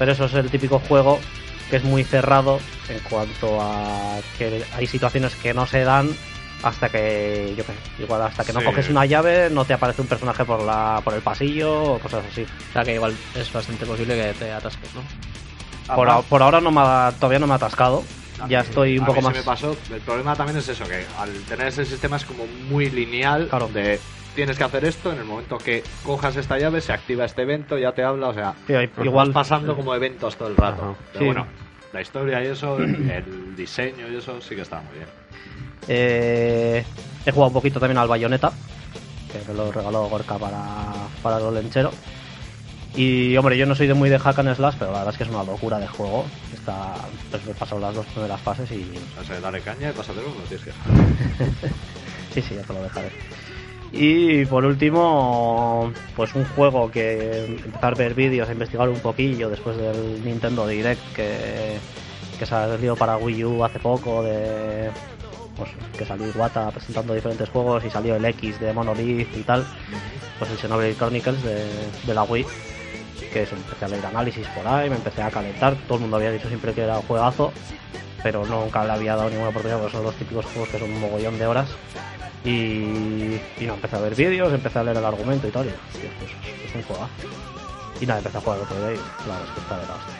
[0.00, 1.20] Pero eso es el típico juego
[1.70, 6.10] que es muy cerrado en cuanto a que hay situaciones que no se dan
[6.62, 8.66] hasta que, yo qué sé, igual hasta que no Sí.
[8.66, 12.24] coges una llave, no te aparece un personaje por la por el pasillo o cosas
[12.30, 12.42] así.
[12.70, 15.02] O sea que igual es bastante posible que te atasques, ¿no?
[15.94, 18.02] Por, a- por ahora no me ha- todavía no me ha atascado,
[18.40, 19.36] A ya mí- estoy un a poco mí se más...
[19.38, 19.76] me pasó.
[19.92, 23.68] El problema también es eso, que al tener ese sistema es como muy lineal, Claro.
[23.68, 24.00] de
[24.36, 27.76] tienes que hacer esto, en el momento que cojas esta llave se activa este evento,
[27.78, 30.82] ya te habla, o sea, Sí, hay- igual igual pasando como eventos todo el rato.
[30.82, 30.94] Ajá.
[31.12, 31.24] Pero Sí.
[31.26, 31.46] bueno,
[31.92, 35.08] la historia y eso, el diseño y eso sí que está muy bien.
[35.88, 36.84] Eh,
[37.24, 38.52] he jugado un poquito también al Bayonetta,
[39.32, 40.60] que me lo regaló Gorka para,
[41.22, 41.90] para el lenchero.
[42.94, 45.18] Y hombre, yo no soy de muy de hack and slash, pero la verdad es
[45.18, 46.24] que es una locura de juego.
[46.54, 46.94] Está,
[47.30, 50.28] pues me he pasado las dos primeras fases y O sea, dale caña y pásatelo,
[50.28, 50.72] no tienes que
[52.34, 53.10] sí, sí, ya te lo dejaré.
[53.98, 59.48] Y por último, pues un juego que empezar a ver vídeos, a investigar un poquillo
[59.48, 61.78] después del Nintendo Direct que,
[62.38, 64.90] que salió para Wii U hace poco, de
[65.56, 69.66] pues, que salió Iwata presentando diferentes juegos y salió el X de Monolith y tal,
[70.38, 72.46] pues el Xenoblade Chronicles de, la Wii,
[73.32, 76.16] que eso, empecé a leer análisis por ahí, me empecé a calentar, todo el mundo
[76.16, 77.52] había dicho siempre que era un juegazo,
[78.22, 81.00] pero nunca le había dado ninguna oportunidad, porque son los típicos juegos que son un
[81.00, 81.68] mogollón de horas.
[82.46, 85.70] Y, y no, empecé a ver vídeos, empecé a leer el argumento y tal, y
[85.70, 86.30] hostia, pues,
[86.64, 87.08] es un juego.
[88.00, 90.14] Y nada, empecé a jugar el otro día y la respuesta de la hostia.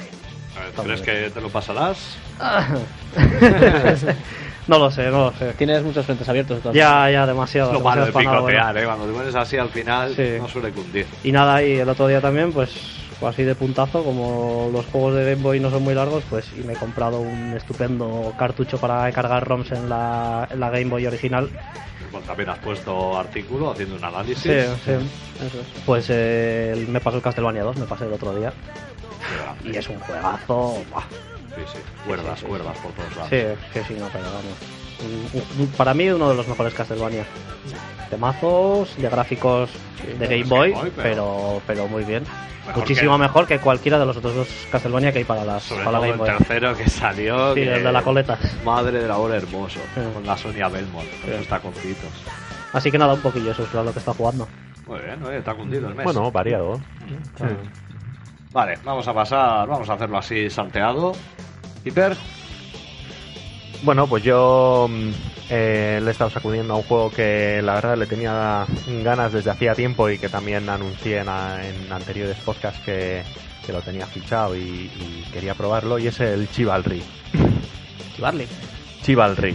[0.56, 2.16] A ver, Está ¿Crees que te lo pasarás?
[4.68, 5.52] no lo sé, no lo sé.
[5.54, 6.56] Tienes muchos frentes abiertos.
[6.56, 6.80] entonces.
[6.80, 7.70] Ya, ya, demasiado.
[7.70, 8.84] Es lo malo de picotear, ¿eh?
[8.84, 10.32] Cuando te pones así al final Sí.
[10.38, 11.06] no suele cundir.
[11.22, 12.70] Y nada, y el otro día también, pues,
[13.20, 16.46] pues así de puntazo, como los juegos de Game Boy no son muy largos, pues
[16.58, 20.86] y me he comprado un estupendo cartucho para cargar ROMs en la, en la Game
[20.86, 21.48] Boy original.
[22.16, 24.38] Bueno, también has puesto artículo haciendo un análisis.
[24.38, 24.50] Sí,
[24.86, 24.92] sí.
[25.84, 28.54] Pues eh, me pasó el Castlevania 2, me pasé el otro día.
[29.64, 30.82] Y es un juegazo.
[30.90, 31.02] ¡buah!
[31.54, 31.78] Sí, sí.
[32.06, 33.30] Cuerdas, cuerdas por todos lados.
[33.30, 35.70] Sí, que sí, no, pero vamos.
[35.76, 37.24] Para mí uno de los mejores Castlevania.
[38.10, 39.70] Temazos, de gráficos
[40.18, 42.24] de Game sí, Boy, Boy, pero- pero, pero muy bien.
[42.66, 45.62] Mejor Muchísimo que- mejor que cualquiera de los otros dos Castlevania que hay para, las,
[45.64, 46.38] Sobre para todo la el Game Boy.
[46.38, 47.54] tercero que salió.
[47.54, 48.38] Sí, que- el de la coleta.
[48.64, 49.80] Madre del amor hermoso.
[49.94, 50.00] Sí.
[50.14, 51.38] Con la Sonia Belmont, con Sí.
[51.38, 52.10] sus taconcitos.
[52.72, 54.46] Así que nada, un poquillo eso es lo que está jugando.
[54.86, 56.04] Muy bien, oye, está cundido el mes.
[56.04, 56.80] Bueno, variado.
[58.56, 61.12] Vale, vamos a pasar, vamos a hacerlo así salteado.
[61.84, 62.16] Hiper,
[63.82, 65.10] Bueno, pues yo mm,
[65.50, 68.64] eh, le he estado sacudiendo a un juego que la verdad le tenía
[69.04, 73.24] ganas desde hacía tiempo y que también anuncié en, anteriores podcasts que,
[73.66, 77.02] que lo tenía fichado y, y quería probarlo y es el Chivalry.
[78.14, 78.46] Chivarly.
[79.02, 79.54] Chivalry.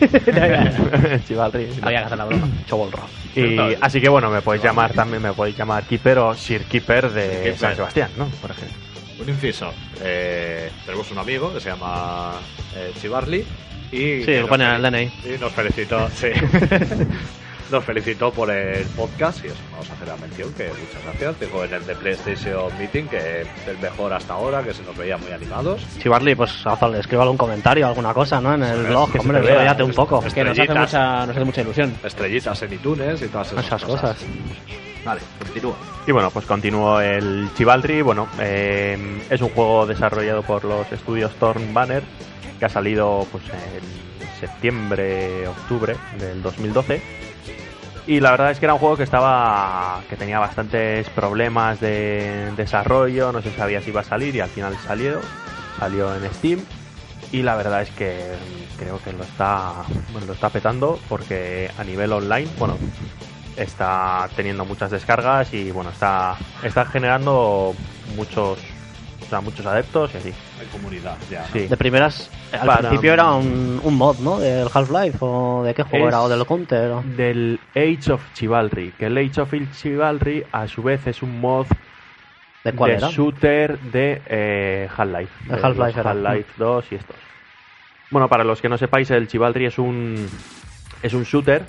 [1.28, 1.70] Chivalry.
[1.82, 2.48] Había que hacer la broma.
[2.68, 3.02] Chobolro.
[3.36, 7.10] Y así que bueno, me podéis llamar también, me podéis llamar Keeper o Sir Keeper
[7.10, 7.58] de Sir Keeper.
[7.58, 8.28] San Sebastián, ¿no?
[8.40, 8.91] Por ejemplo.
[9.22, 9.74] Un inciso.
[10.02, 12.34] Eh, tenemos un amigo que se llama
[12.76, 13.46] eh, Chivarly.
[13.92, 15.34] Y Sí, nos pone en el fel- DNI.
[15.36, 16.28] Y nos felicitó, sí.
[17.72, 21.40] nos felicitó por el podcast y eso, vamos a hacer la mención, que muchas gracias.
[21.42, 24.96] Dijo en el de PlayStation Meeting que es el mejor hasta ahora, que se nos
[24.96, 25.82] veía muy animados.
[26.02, 28.54] Chivarly, pues hazle, escríbale un comentario, alguna cosa, ¿no?
[28.54, 29.76] En el Sí, blog, hombre, te vea.
[29.84, 30.24] un poco.
[30.26, 31.94] Es Que nos hace, mucha, nos hace mucha ilusión.
[32.04, 34.18] Estrellitas en iTunes y todas esas, Esas cosas.
[35.04, 35.76] Vale, continúa.
[36.06, 38.02] Y bueno, pues continúo el Chivalry.
[38.02, 42.04] Bueno, eh, es un juego desarrollado por los estudios Thorn Banner
[42.60, 47.02] que ha salido pues en septiembre, octubre del 2012.
[48.08, 52.52] Y la verdad es que era un juego que estaba que tenía bastantes problemas de
[52.56, 55.22] desarrollo, no se sabía si iba a salir y al final salió,
[55.80, 56.60] salió en Steam
[57.32, 58.20] y la verdad es que
[58.78, 59.84] creo que lo está
[60.26, 62.78] lo está petando porque a nivel online, bueno,
[63.58, 67.74] está teniendo muchas descargas y bueno, está está generando
[68.16, 68.60] muchos
[69.22, 70.34] o sea, muchos adeptos y así.
[70.60, 71.42] Hay comunidad ya.
[71.42, 71.48] ¿no?
[71.54, 71.68] Sí.
[71.68, 74.40] De primeras, al Para- principio era un, un mod, ¿no?
[74.40, 76.92] Del Half-Life o de qué juego era, o del Counter.
[76.92, 81.40] o- Del Age of Chivalry, que el Age of Chivalry a su vez es un
[81.40, 81.66] mod
[82.66, 83.10] ¿De cuál de era?
[83.10, 85.32] shooter de eh, Half-Life.
[85.48, 86.00] De De Half-Life.
[86.02, 87.16] Half-Life 2 y estos.
[88.10, 90.28] Bueno, para los que no sepáis, el Chivalry es un
[91.02, 91.64] es un shooter,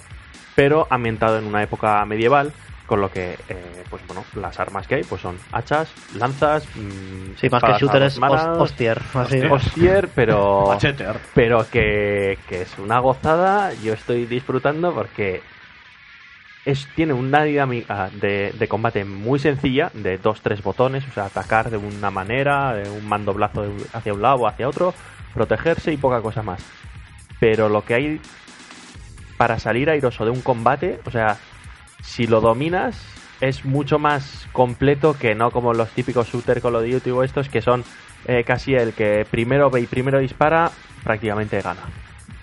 [0.55, 2.53] pero ambientado en una época medieval,
[2.87, 7.37] con lo que, eh, pues bueno, las armas que hay pues son hachas, lanzas, mm,
[7.37, 9.01] Sí, más que shooter es hostier.
[9.51, 10.77] Hostier, pero
[11.35, 13.73] pero que, que es una gozada.
[13.83, 15.41] Yo estoy disfrutando porque
[16.65, 21.27] es, tiene una dinámica de, de combate muy sencilla, de dos, tres botones, o sea,
[21.27, 24.95] atacar de una manera, de un mandoblazo hacia un lado o hacia otro,
[25.35, 26.63] protegerse y poca cosa más.
[27.41, 28.21] Pero lo que hay
[29.37, 31.39] para salir airoso de un combate, o sea,
[32.03, 33.01] si lo dominas,
[33.41, 37.49] es mucho más completo que no como los típicos shooter Call of Duty o estos
[37.49, 37.85] que son
[38.27, 40.71] eh, casi el que primero ve y primero dispara,
[41.03, 41.83] prácticamente gana.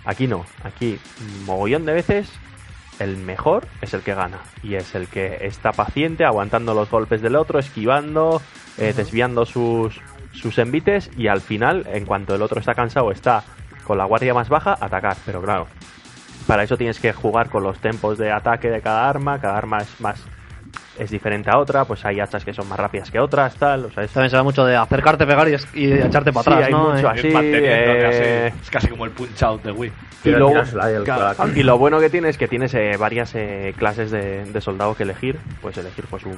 [0.06, 1.00] Aquí no, aquí
[1.46, 2.30] mogollón de veces
[3.00, 7.22] el mejor es el que gana y es el que está paciente, aguantando los golpes
[7.22, 8.42] del otro, esquivando,
[8.78, 10.02] eh, desviando sus,
[10.34, 13.44] sus envites y al final, en cuanto el otro está cansado, está
[13.86, 15.16] con la guardia más baja, atacar.
[15.26, 15.68] Pero claro,
[16.50, 19.40] para eso tienes que jugar con los tempos de ataque de cada arma.
[19.40, 20.20] Cada arma es más
[20.98, 23.92] es diferente a otra, pues hay hachas que son más rápidas que otras, tal, o
[23.92, 25.54] sea, es- También se da mucho de acercarte, pegar y,
[25.94, 26.90] echarte para Sí, atrás, hay ¿no?
[26.90, 27.28] mucho Eh, así.
[27.34, 29.92] Eh, casi- es casi como el punch out de Wii.
[30.26, 34.12] y, luego- el y lo bueno que tiene es que tienes eh, varias eh, clases
[34.12, 35.40] de, de soldado que elegir.
[35.62, 36.34] Puedes elegir pues un,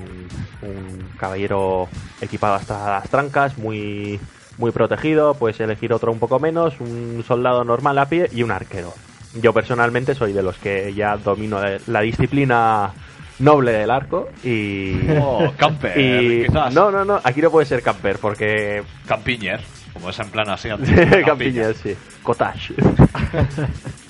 [0.61, 1.87] un caballero
[2.21, 4.19] equipado hasta las trancas, muy,
[4.59, 5.33] muy protegido.
[5.33, 8.93] Puedes elegir otro un poco menos, un soldado normal a pie y un arquero.
[9.35, 12.91] Yo personalmente soy de los que ya domino la disciplina
[13.39, 14.93] noble del arco y...
[15.19, 16.73] Oh, camper, y quizás.
[16.73, 19.61] no, no, no, aquí no puede ser camper porque Campiñer,
[19.93, 20.69] como es en plan así.
[21.25, 21.95] Campiñas, sí.
[22.23, 22.75] Cottage.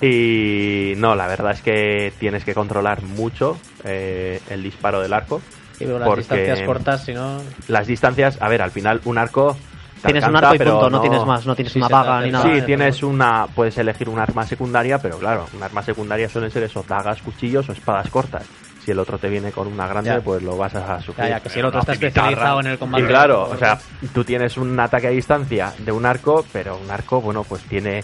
[0.00, 5.40] y no, la verdad es que tienes que controlar mucho eh, el disparo del arco.
[5.80, 7.40] Y luego las Porque- distancias cortas, si no.
[7.68, 9.56] Las distancias, a ver, al final un arco.
[10.04, 12.30] Tienes un arco y pero punto, no, tienes más, no tienes Sí, una daga ni
[12.30, 12.44] nada.
[12.44, 13.46] Sí, eh, tienes una.
[13.54, 17.68] Puedes elegir un arma secundaria, pero claro, un arma secundaria suelen ser esos dagas, cuchillos
[17.68, 18.44] o espadas cortas.
[18.84, 20.20] Si el otro te viene con una grande, Ya.
[20.20, 21.26] pues lo vas a sufrir.
[21.28, 23.06] Ya, ya, que si el otro Una está especializado en el Y combate.
[23.06, 23.78] claro, o sea,
[24.12, 28.02] tú tienes un ataque a distancia de un arco, pero un arco, bueno, pues tiene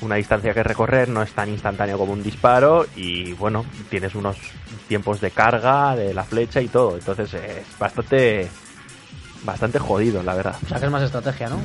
[0.00, 4.38] una distancia que recorrer, no es tan instantáneo como un disparo y bueno, tienes unos
[4.86, 8.48] tiempos de carga de la flecha y todo, entonces eh, es bastante
[9.44, 10.56] bastante jodido, la verdad.
[10.64, 11.60] O sea, que es más estrategia, ¿no?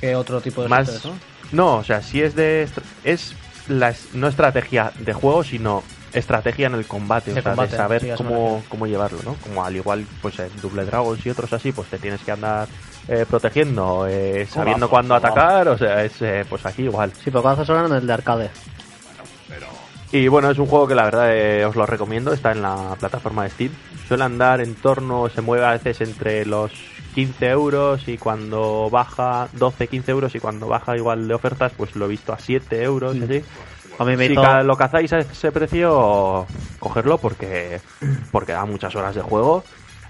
[0.00, 1.12] Que otro tipo de Más shooters, ¿no?
[1.52, 2.68] no, o sea, si es de
[3.04, 3.34] es
[3.68, 5.82] la no estrategia de juego, sino
[6.12, 9.34] estrategia en el combate, De o sea, combate, de saber sí, cómo, cómo llevarlo, ¿no?
[9.42, 12.68] Como al igual, pues en Double Dragons y otros así, pues te tienes que andar
[13.08, 17.12] eh, protegiendo, eh, sabiendo cuándo atacar, o sea, es eh, pues aquí igual.
[17.12, 18.50] Sí, pero cuando haces ahora en el de arcade.
[19.48, 19.66] Pero
[20.12, 22.96] Y bueno, es un juego que la verdad eh, os lo recomiendo, está en la
[22.98, 23.72] plataforma de Steam.
[24.06, 26.72] Suele andar en torno, se mueve a veces entre los
[27.14, 31.94] 15 euros y cuando baja 12, 15 euros y cuando baja igual de ofertas, pues
[31.94, 33.16] lo he visto a 7 euros.
[33.16, 33.44] y así.
[33.98, 34.62] A mí me Si hizo...
[34.64, 36.46] lo cazáis a ese precio,
[36.80, 37.80] cogerlo porque,
[38.32, 39.62] porque da muchas horas de juego.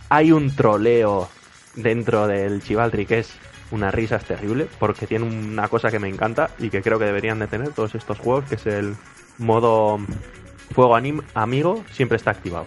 [0.09, 1.29] Hay un troleo
[1.75, 3.35] dentro del Chivalry que es
[3.71, 7.07] una risa es terrible porque tiene una cosa que me encanta y que creo que
[7.07, 8.95] deberían de tener todos estos juegos que es el
[9.39, 9.99] modo
[10.73, 10.97] fuego
[11.35, 12.67] amigo siempre está activado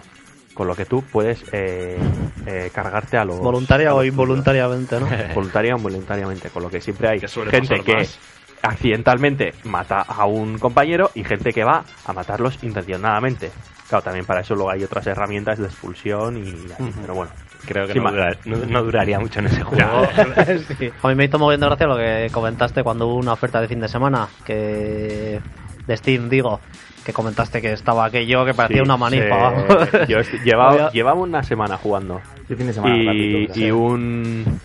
[0.58, 1.96] con lo que tú puedes eh,
[2.44, 5.06] eh, cargarte a los Voluntaria a o involuntariamente, ¿no?
[5.32, 8.18] voluntaria o involuntariamente, con lo que siempre hay Que suele gente que más.
[8.60, 13.52] accidentalmente mata a un compañero y gente que va a matarlos intencionadamente.
[13.88, 17.30] Claro, también para eso luego hay otras herramientas de expulsión y así, pero bueno.
[17.64, 18.00] Creo que Sí,
[18.44, 20.08] no, duraría mucho en ese juego.
[20.76, 20.90] Sí.
[21.02, 23.78] A mí me hizo de gracia lo que comentaste cuando hubo una oferta de fin
[23.78, 25.40] de semana, que
[25.86, 26.60] de Steam, digo,
[27.08, 29.38] que comentaste que estaba aquello que parecía Sí, una manifa.
[29.38, 30.08] vamos.
[30.08, 34.60] yo llevaba, una semana jugando Yo fin de semana y, ratito, y un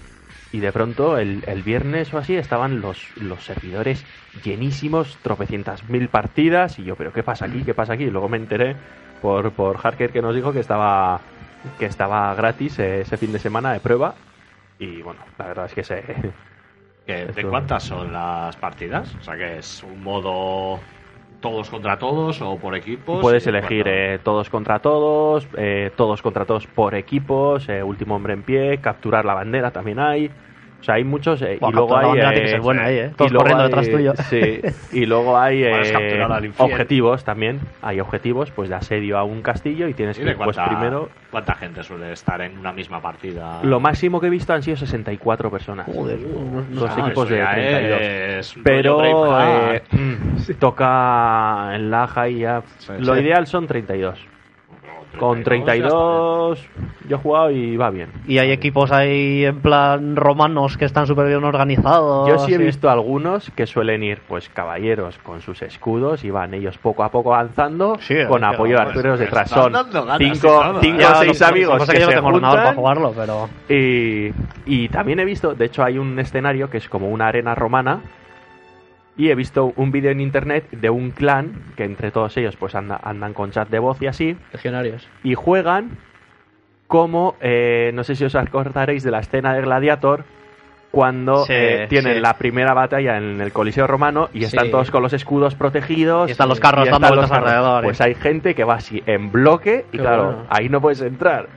[0.51, 4.05] y de pronto el, el viernes o así estaban los, los servidores
[4.43, 7.63] llenísimos, tropecientas mil partidas y yo, pero ¿qué pasa aquí?
[7.63, 8.03] ¿Qué pasa aquí?
[8.03, 8.75] Y luego me enteré
[9.21, 11.21] por, por Harker que nos dijo que estaba
[11.79, 14.15] que estaba gratis eh, ese fin de semana de prueba
[14.79, 16.03] y bueno, la verdad es que se
[17.07, 19.15] ¿qué- ¿de cuántas son las partidas?
[19.15, 20.81] O sea, que es un modo
[21.43, 23.19] todos contra todos o por equipos.
[23.21, 28.15] Puedes ¿Y elegir eh, todos contra todos, eh, todos contra todos por equipos, eh, último
[28.15, 30.31] hombre en pie, capturar la bandera también hay.
[30.83, 32.83] O sea, hay muchos eh, Buah, y luego la hay eh, tiene que ser buena
[32.83, 33.09] ahí, ¿eh?
[33.13, 34.13] y Todos luego corriendo hay- detrás tuyo.
[34.29, 34.61] Sí,
[34.99, 37.61] y luego hay eh, objetivos también.
[37.81, 40.67] Hay objetivos pues de asedio a un castillo y tienes ¿Y que ir pues cuánta,
[40.75, 41.07] primero.
[41.31, 43.61] cuánta gente suele estar en una misma partida?
[43.63, 45.85] Lo máximo que he visto han sido 64 personas.
[45.85, 46.19] Joder,
[46.69, 48.01] Dos Ah, equipos de ya 32.
[48.01, 52.61] es Pero eh, mm, toca en Laja y ya.
[52.99, 53.21] Lo sí.
[53.21, 54.19] ideal son 32.
[55.19, 58.09] Con 32 32 yo he jugado y va bien.
[58.27, 62.27] Y hay equipos ahí en plan romanos que están súper bien organizados.
[62.27, 66.53] Yo sí he visto algunos que suelen ir, pues, caballeros con sus escudos y van
[66.53, 69.49] ellos poco a poco avanzando Sí, con apoyo de arqueros detrás.
[69.49, 69.73] Son
[70.17, 73.49] cinco, cinco o seis amigos que que yo no tengo ordenador para juntan jugarlo, pero...
[73.69, 74.31] y,
[74.65, 78.01] y también he visto, de hecho hay un escenario que es como una arena romana
[79.15, 82.73] y he visto un vídeo en internet de un clan que entre todos ellos pues
[82.75, 85.07] anda- andan con chat de voz y así Legionarios.
[85.23, 85.97] y juegan
[86.87, 90.25] como, eh, no sé si os acordaréis de la escena de Gladiator,
[90.91, 92.19] cuando Sí, eh, tienen sí.
[92.21, 94.71] la primera batalla en el Coliseo Romano y están Sí.
[94.71, 96.29] todos con los escudos protegidos.
[96.29, 98.03] Y están los carros y dando están vueltas alrededor, Pues ¿eh?
[98.03, 100.43] hay gente que va así en bloque y Qué claro, bueno.
[100.51, 101.47] ahí no puedes entrar.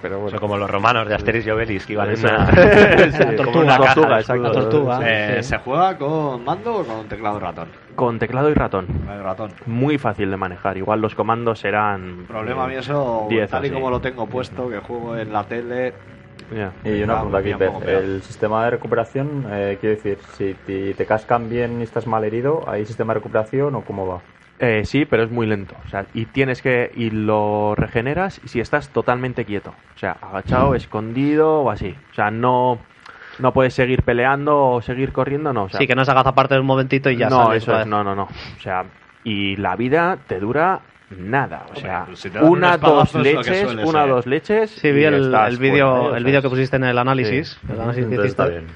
[0.00, 0.40] Pero Son bueno.
[0.40, 2.46] como los romanos de Asterix y Obelix que iban en una,
[3.12, 3.44] Sí, tortuga.
[3.44, 5.00] como una caja tortuga, tortuga.
[5.04, 5.48] Eh, Sí.
[5.50, 7.68] ¿Se juega con mando o con teclado y ratón?
[7.94, 8.86] Con teclado y ratón.
[9.22, 9.52] Ratón.
[9.66, 10.76] Muy fácil de manejar.
[10.76, 12.18] Igual los comandos serán.
[12.20, 13.74] El problema a mí eso, 10 tal y así.
[13.74, 15.92] como lo tengo puesto, que juego en la tele.
[16.84, 17.90] Y una Ah, pregunta aquí.
[17.90, 22.24] El sistema de recuperación, eh, quiero decir, si te, te cascan bien y estás mal
[22.24, 24.20] herido, ¿hay sistema de recuperación o cómo va?
[24.60, 25.74] Eh, sí, pero es muy lento.
[25.86, 26.90] O sea, y tienes que.
[26.96, 29.70] Y lo regeneras si estás totalmente quieto.
[29.94, 31.94] O sea, agachado, escondido o así.
[32.10, 32.78] O sea, no.
[33.38, 35.64] No puedes seguir peleando o seguir corriendo, no.
[35.64, 37.86] O sea, Sí, que no se agazaparte un momentito y ya no, sales eso es,
[37.86, 38.24] no, no, no.
[38.24, 38.84] O sea,
[39.22, 40.80] y la vida te dura
[41.16, 41.66] nada.
[41.72, 44.10] O sea, si una, dos leches, suele una, ser.
[44.10, 44.70] dos leches.
[44.72, 47.50] Sí, vi el, el vídeo el vídeo que pusiste en el análisis.
[47.60, 47.72] Sí.
[47.72, 48.42] El análisis que Entonces hiciste.
[48.42, 48.66] está bien.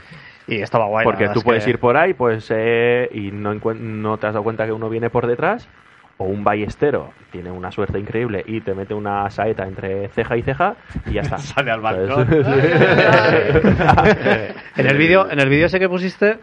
[0.49, 1.05] Y estaba guay.
[1.05, 4.33] Porque tú es puedes que- ir por ahí pues eh, y no, no te has
[4.35, 5.69] dado cuenta que uno viene por detrás,
[6.19, 10.43] o un ballestero tiene una suerte increíble y te mete una saeta entre ceja y
[10.43, 10.75] ceja
[11.07, 11.39] y ya está.
[11.39, 12.29] Sale al balcón.
[14.77, 16.39] En el vídeo, en el vídeo ese que pusiste,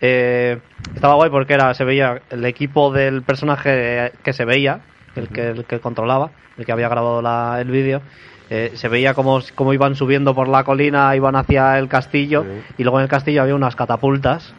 [0.00, 0.58] eh,
[0.94, 4.80] estaba guay porque era, se veía el equipo del personaje que se veía,
[5.16, 8.02] el que, el que controlaba, el que había grabado la- el vídeo.
[8.50, 12.74] Eh, se veía como, como iban subiendo por la colina, iban hacia el castillo, Sí.
[12.78, 14.54] y luego en el castillo había unas catapultas.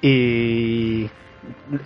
[0.00, 1.08] Y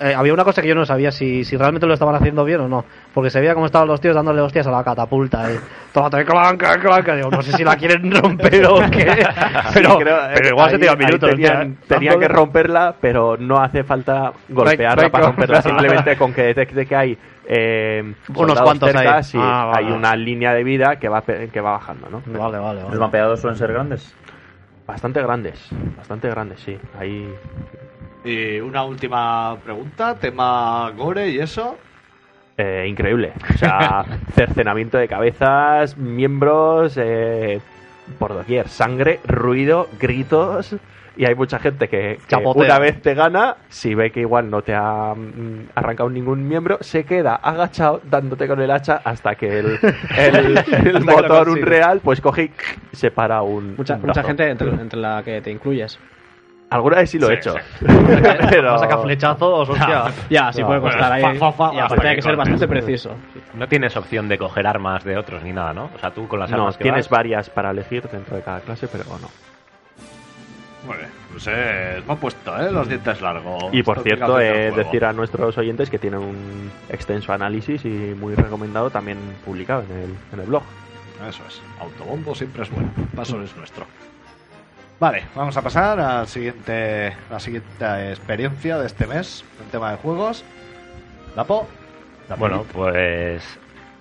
[0.01, 2.61] eh, había una cosa que yo no sabía si, si realmente lo estaban haciendo bien
[2.61, 2.85] o no.
[3.15, 5.49] Porque se veía como estaban los tíos dándole hostias a la catapulta.
[5.51, 5.59] El
[5.95, 7.15] rato, clanca, clanca.
[7.17, 9.07] Digo, no sé si la quieren romper o qué.
[9.75, 11.31] Pero, Sí, creo, pero eh, igual se ahí- tira ahí minutos.
[11.31, 11.77] Tenían, ¿eh?
[11.89, 15.63] tenían que romperla, pero no hace falta golpearla para romperla.
[15.63, 17.19] Simplemente con que detecte que hay
[17.49, 19.23] eh, Unos cuantos cerca, ahí.
[19.25, 22.23] sí, Ah, vale, hay una línea de vida que va, pe- que va bajando, ¿no?
[22.27, 22.91] Vale, vale, vale.
[22.91, 24.15] ¿Los mapeados suelen ser grandes?
[24.87, 26.77] Bastante grandes, bastante grandes, sí.
[26.99, 27.33] Ahí
[28.25, 31.77] Y una última pregunta, tema gore y eso.
[32.57, 33.33] Eh, increíble.
[33.55, 37.61] O sea, cercenamiento de cabezas, miembros, eh,
[38.19, 40.77] por doquier, sangre, ruido, gritos.
[41.17, 44.63] Y hay mucha gente que, que una vez te gana, si ve que igual no
[44.63, 49.59] te ha mm, arrancado ningún miembro, se queda agachado dándote con el hacha hasta que
[49.59, 49.79] el,
[50.17, 51.61] el, el lo motor consigue.
[51.65, 52.51] unreal pues coge y
[53.43, 53.75] un.
[53.77, 54.29] Mucha, un mucha brazo.
[54.29, 55.99] gente entre, entre la que te incluyes.
[56.71, 57.55] Alguna vez sí lo he hecho.
[58.51, 58.79] Pero...
[58.79, 60.05] Saca flechazos, hostia.
[60.31, 61.23] Ya, sí No, puede bueno, costar ahí.
[61.23, 63.11] fa, fa, fa, y aparte hay que ser bastante preciso.
[63.53, 65.91] No tienes opción de coger armas de otros ni nada, ¿no?
[65.95, 68.43] O sea, tú con las No, armas que tienes vas- varias para elegir dentro de
[68.43, 69.29] cada clase, pero no.
[70.85, 72.71] Muy bien, pues eh, me han puesto, ¿eh?
[72.73, 73.65] Los dientes largos.
[73.73, 77.89] Y por Esto cierto, eh, decir a nuestros oyentes que tienen un extenso análisis y
[77.89, 80.63] muy recomendado también publicado en el, en el blog.
[81.29, 81.63] Eso es.
[81.81, 82.91] Autobombo siempre es bueno.
[83.15, 83.87] Paso es nuestro.
[84.99, 89.97] Vale, vamos a pasar al siguiente, la siguiente experiencia de este mes en tema de
[89.97, 90.45] juegos.
[91.37, 91.67] Lapo.
[92.39, 93.43] Bueno, pues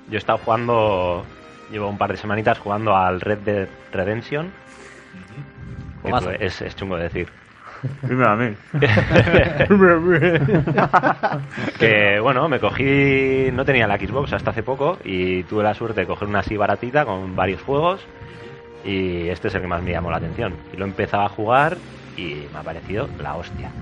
[0.08, 1.26] yo he estado jugando,
[1.72, 4.52] llevo un par de semanitas jugando al Red Dead Redemption.
[6.39, 7.28] Es, es chungo de decir.
[8.04, 8.54] Dime a mí.
[11.80, 16.02] que bueno, me cogí, no tenía la Xbox hasta hace poco y tuve la suerte
[16.02, 18.06] de coger una así baratita con varios juegos
[18.84, 20.56] y este es el que más me llamó la atención.
[20.74, 21.78] Y lo empezaba a jugar
[22.18, 23.72] y me ha parecido la hostia.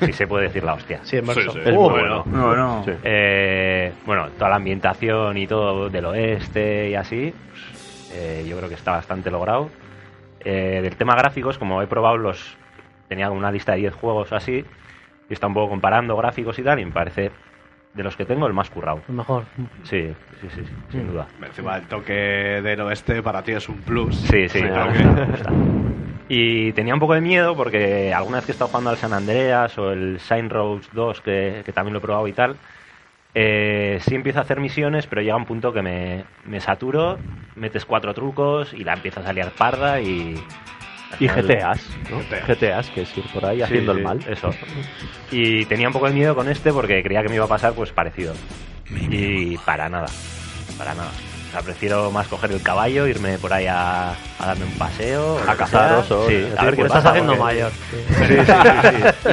[0.00, 1.00] Si se puede decir la hostia.
[1.02, 1.34] Sí, en.
[1.34, 1.58] Sí, sí.
[1.64, 2.22] Es Uh, muy bueno.
[2.26, 2.84] No, no.
[2.84, 2.92] Sí.
[3.02, 8.68] Eh, bueno, toda la ambientación y todo del oeste y así, pues, eh, yo creo
[8.68, 9.68] que está bastante logrado.
[10.44, 12.56] Eh, del tema gráficos, como he probado los...
[13.08, 14.64] Tenía una lista de 10 juegos así,
[15.28, 17.30] y está un poco comparando gráficos y tal, y me parece
[17.94, 19.00] de los que tengo el más currado.
[19.08, 19.44] Mejor.
[19.82, 21.26] Sí, sí, sí, sí, sin duda.
[21.42, 24.14] Encima el toque del oeste para ti es un plus.
[24.14, 25.52] Sí, sí, gusta.
[26.28, 29.14] Y tenía un poco de miedo porque alguna vez que he estado jugando al San
[29.14, 32.56] Andreas o el Sign Rose 2, que, que también lo he probado y tal,
[33.40, 37.20] eh, sí empiezo a hacer misiones, pero llega un punto que me, me saturo,
[37.54, 40.34] metes cuatro trucos y la empiezas a liar parda y...
[41.20, 42.18] Y GTAs, ¿no?
[42.18, 42.46] GTA.
[42.46, 44.18] GTAs, que es ir por ahí Sí, haciendo sí, el mal.
[44.28, 44.50] Eso.
[45.30, 47.74] Y tenía un poco de miedo con este porque creía que me iba a pasar
[47.74, 48.34] pues parecido.
[48.90, 50.08] Y para nada.
[50.76, 51.10] Para nada.
[51.48, 55.38] O sea, prefiero más coger el caballo, irme por ahí a, a darme un paseo.
[55.48, 57.72] A cazar osos, Sí, es a ver qué estás pasa, haciendo porque- mayor.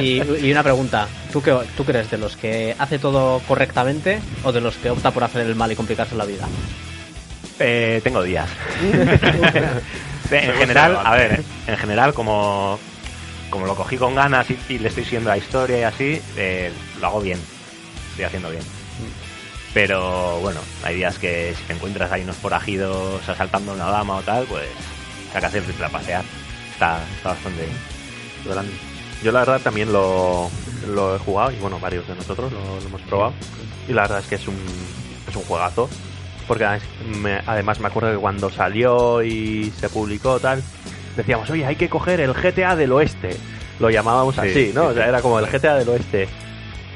[0.00, 4.52] Y, y una pregunta, ¿tú, qué, ¿tú crees de los que hace todo correctamente o
[4.52, 6.46] de los que opta por hacer el mal y complicarse la vida?
[7.58, 8.48] Eh, tengo días.
[10.30, 12.78] en general, a ver, en general, como,
[13.50, 16.72] como lo cogí con ganas y, y le estoy siguiendo la historia y así, eh,
[17.00, 17.38] lo hago bien.
[18.10, 18.62] Estoy haciendo bien.
[19.76, 24.16] Pero bueno, hay días que si te encuentras ahí unos forajidos asaltando a una dama
[24.16, 24.64] o tal, pues
[25.34, 26.24] sacas el rifle a pasear.
[26.72, 27.68] Está, está bastante.
[28.46, 28.72] Grande.
[29.22, 30.48] Yo la verdad también lo,
[30.88, 33.34] lo he jugado y bueno, varios de nosotros lo, lo hemos probado.
[33.86, 34.56] Y la verdad es que es un,
[35.28, 35.90] es un juegazo.
[36.48, 36.88] Porque además
[37.20, 40.62] me, además me acuerdo que cuando salió y se publicó tal,
[41.18, 43.36] decíamos, oye, hay que coger el GTA del oeste.
[43.78, 44.84] Lo llamábamos Sí, así, ¿no?
[44.84, 45.08] sí, o sea, sí.
[45.10, 46.28] era como el GTA del oeste.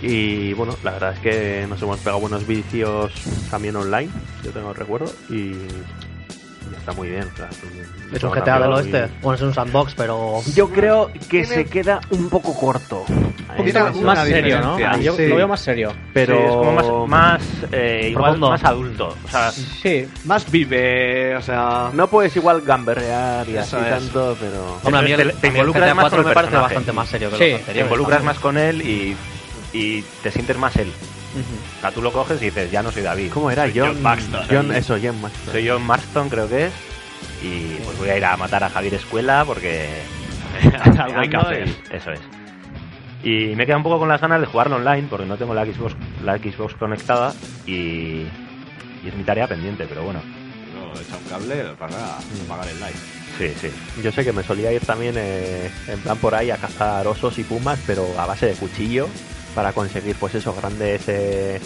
[0.03, 3.13] Y bueno, la verdad es que nos hemos pegado buenos vicios
[3.51, 4.09] también online,
[4.43, 5.13] yo tengo recuerdo.
[5.29, 5.55] Y,
[6.71, 7.27] Y está muy bien.
[7.35, 7.51] claro,
[8.13, 9.09] Es un GTA del oeste.
[9.23, 10.41] Bueno, es un sandbox, pero.
[10.47, 13.05] y- Yo creo que se queda un poco corto.
[13.09, 14.79] Un poquito Tiene más, serio, ¿no?
[15.01, 15.27] Yo Sí.
[15.27, 15.93] lo veo más serio.
[16.13, 17.43] Pero Sí, es como más, más
[17.73, 19.17] eh, igual más adulto.
[19.25, 20.07] O sea, Sí.
[20.27, 21.91] Más vive, o sea.
[21.93, 23.91] no puedes igual gamberrear y Eso así es.
[23.91, 24.79] tanto, pero...
[24.85, 26.75] Hombre, a mí Te- el, te el involucras más 4 con el me parece personaje.
[26.75, 27.83] bastante más serio que Sí, los te anteriores.
[27.91, 29.17] involucras más con él y,
[29.73, 30.91] y te sientes más él.
[31.79, 33.31] O sea, tú lo coges y dices, ya no soy David.
[33.33, 33.63] ¿Cómo era?
[33.65, 34.41] soy John, John Maxton.
[34.51, 35.53] John, Soy- eso, John Maxton.
[35.53, 36.73] Soy John Marston, creo que es.
[37.43, 39.87] Y pues voy a ir a matar a Javier Escuela porque.
[40.99, 41.69] Algo hay que hacer.
[41.69, 42.21] y- Eso es.
[43.23, 45.65] Y me queda un poco con las ganas de jugarlo online porque no tengo la
[45.67, 45.95] Xbox,
[46.25, 47.35] la Xbox conectada
[47.67, 47.73] y,
[49.05, 50.21] y es mi tarea pendiente, pero bueno.
[50.75, 51.97] No, echa un cable para
[52.49, 52.95] pagar el live.
[53.39, 54.03] Sí, sí.
[54.03, 57.39] Yo sé que me solía ir también eh, en plan por ahí a cazar osos
[57.39, 59.07] y pumas, pero a base de cuchillo
[59.55, 61.61] para conseguir pues esos grandes eh,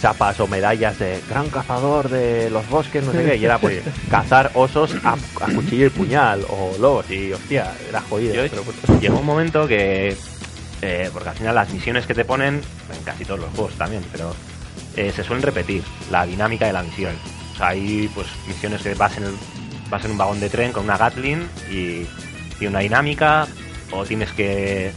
[0.00, 3.82] chapas o medallas de gran cazador de los bosques, no sé qué, y era pues
[4.10, 8.34] cazar osos a, a cuchillo y puñal o lobos y hostia, era jodido.
[8.34, 10.16] Yo- pero, pues, Llegó un momento que.
[10.82, 12.56] eh, porque al final las misiones que te ponen,
[12.96, 14.34] en casi todos los juegos también, pero
[14.96, 17.14] eh, se suelen repetir la dinámica de la misión.
[17.54, 19.36] O sea, hay pues misiones que vas en, el-
[19.90, 22.06] vas en un vagón de tren con una Gatling y
[22.58, 23.46] tiene una dinámica,
[23.92, 24.92] o tienes que,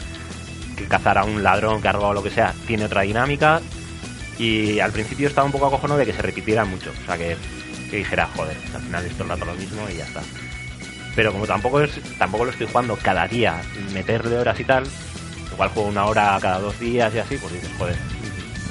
[0.80, 3.62] que cazar a un ladrón que ha robado lo que sea, tiene otra dinámica.
[4.38, 6.92] Y al principio estaba un poco acojonado de que se repitieran mucho.
[6.92, 7.36] O sea, que,
[7.90, 10.22] que dijera, joder, al final esto es rato lo mismo y ya está.
[11.16, 13.62] Pero como tampoco es tampoco lo estoy jugando cada día,
[13.94, 14.86] meterle horas y tal,
[15.52, 17.98] igual juego una hora cada dos días y así, pues dices, joder,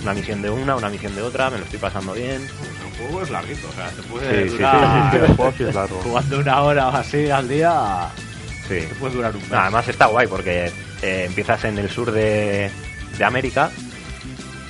[0.02, 2.40] una misión de una, una misión de otra, me lo estoy pasando bien.
[2.42, 5.12] El juego es larguito, o sea, te puede sí, durar.
[5.56, 5.64] sí, sí.
[6.02, 8.08] Jugando una hora o así al día,
[8.68, 8.80] Sí.
[8.80, 9.52] te puede durar un mes.
[9.52, 10.70] Además está guay porque
[11.02, 12.70] eh, empiezas en el sur de,
[13.16, 13.70] de América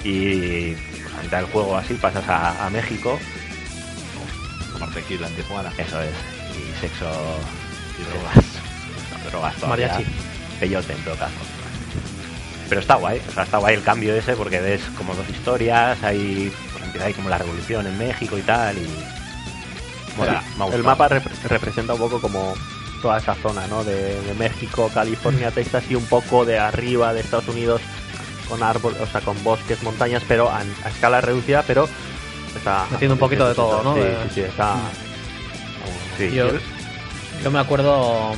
[0.04, 3.18] y pues, a mitad del juego así pasas a, a México,
[4.72, 5.72] Tomar tequila en Tijuana.
[5.78, 6.10] eso es,
[6.56, 7.06] y sexo
[7.98, 8.36] y drogas.
[9.24, 9.88] No, drogas todavía.
[9.88, 10.10] Mariachi.
[10.60, 11.32] Peyote en todo caso.
[12.68, 16.02] Pero está guay, o sea, está guay el cambio ese porque ves como dos historias,
[16.02, 18.86] hay, pues empieza ahí como la revolución en México y tal y...
[20.18, 22.54] Bueno, me ha el mapa rep- representa un poco como
[23.02, 23.84] toda esa zona, ¿no?
[23.84, 27.80] De, de México, California, Texas y un poco de arriba de Estados Unidos
[28.48, 31.88] con árboles, o sea, con bosques, montañas, pero a, a escala reducida, pero
[32.56, 33.94] está Metiendo un poquito de todo, ¿no?
[33.94, 34.76] Sí, De- sí, sí, está.
[36.16, 36.50] Sí, Yo,
[37.44, 38.32] yo- me acuerdo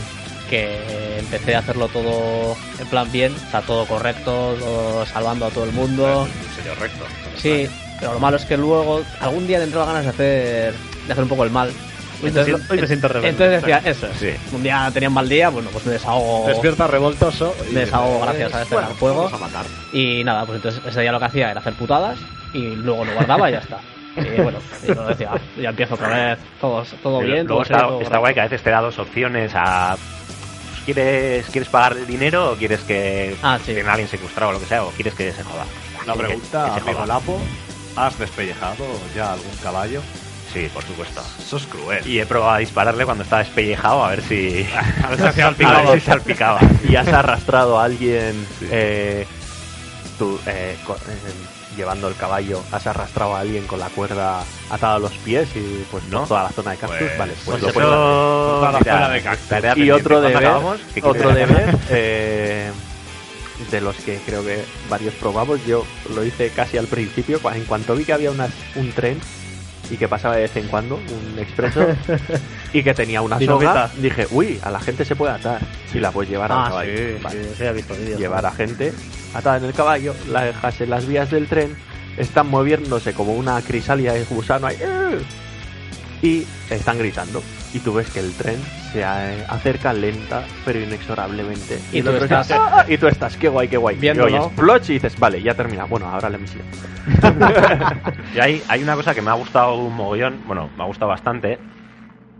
[0.50, 5.64] que empecé a hacerlo todo en plan bien, está todo correcto, todo salvando a todo
[5.64, 6.26] el mundo.
[6.56, 7.04] Serio, recto.
[7.36, 7.68] Sí,
[8.00, 10.74] pero lo malo es que luego algún día te entró ganas de hacer,
[11.06, 11.72] de hacer un poco el mal.
[12.22, 13.28] Hoy me siento- hoy me siento rebelde.
[13.30, 14.16] Entonces decía, eso es.
[14.18, 14.30] Sí.
[14.54, 16.46] Un día tenía un mal día, bueno, pues me desahogo.
[16.48, 17.54] Despierta revoltoso.
[17.70, 19.24] y Me desahogo gracias a este bueno, juego.
[19.24, 19.66] Vamos a matar.
[19.92, 22.18] Y nada, pues entonces ese día lo que hacía era hacer putadas
[22.52, 23.78] y luego lo guardaba y ya está.
[24.16, 27.62] Y bueno, y luego decía, "Ah, ya empiezo otra vez, todo, todo Pero bien, luego
[27.62, 28.34] todo está, todo está guay correcto".
[28.34, 29.96] que a veces te da dos opciones a...
[30.84, 33.78] ¿Quieres, ¿Quieres pagar el dinero o quieres que Ah, sí.
[33.78, 34.82] alguien secuestrado o lo que sea?
[34.82, 35.64] ¿O quieres que se joda?
[36.04, 37.06] Una Que- pregunta, que se amigo joda.
[37.06, 37.40] Lapo.
[37.96, 40.00] ¿Has despellejado ya algún caballo?
[40.52, 41.22] Sí, por supuesto.
[41.38, 42.06] Eso es cruel.
[42.06, 44.66] Y he probado a dispararle cuando estaba despellejado a ver si...
[45.04, 45.90] A ver si hacía a salpicado.
[45.90, 46.60] ver si salpicaba.
[46.88, 49.26] y has arrastrado a alguien eh,
[50.18, 51.32] tú, eh, co- eh,
[51.76, 55.84] llevando el caballo, has arrastrado a alguien con la cuerda atada a los pies y
[55.90, 56.26] pues No.
[56.26, 57.82] toda la zona de cactus, Pues- vale, pues, Pues lo hacer.
[57.82, 59.76] Toda la mira, zona de cactus.
[59.76, 60.80] Y otro ¿Cuándo deber, acabamos?
[60.92, 62.70] ¿Qué quieres otro deber eh,
[63.70, 67.94] de los que creo que varios probamos, yo lo hice casi al principio, en cuanto
[67.94, 69.20] vi que había unas- un tren
[69.90, 71.84] y que pasaba de vez en cuando, un expreso,
[72.72, 75.60] y que tenía una soga, dije, uy, a la gente se puede atar
[75.92, 76.96] y la puedes llevar al Ah, caballo.
[76.96, 77.44] sí, Vale.
[77.44, 78.20] sí, sí, he visto vídeos.
[78.20, 78.92] Llevar a gente
[79.34, 81.76] atada en el caballo, la dejas en las vías del tren,
[82.16, 85.18] están moviéndose como una crisálida de gusano ahí, ¡eh!
[86.22, 87.42] y están gritando.
[87.72, 88.58] Y tú ves que el tren
[88.92, 91.78] se eh, acerca lenta, pero inexorablemente.
[91.92, 93.96] Y tú estás- "Ah", y tú estás, qué guay, qué guay.
[93.96, 94.28] Viéndolo.
[94.28, 95.84] Y oyes "Ploch", y dices, vale, ya termina.
[95.84, 96.64] Bueno, ahora la misión.
[98.34, 101.08] Y hay, hay una cosa que me ha gustado un mogollón, bueno, me ha gustado
[101.10, 101.58] bastante,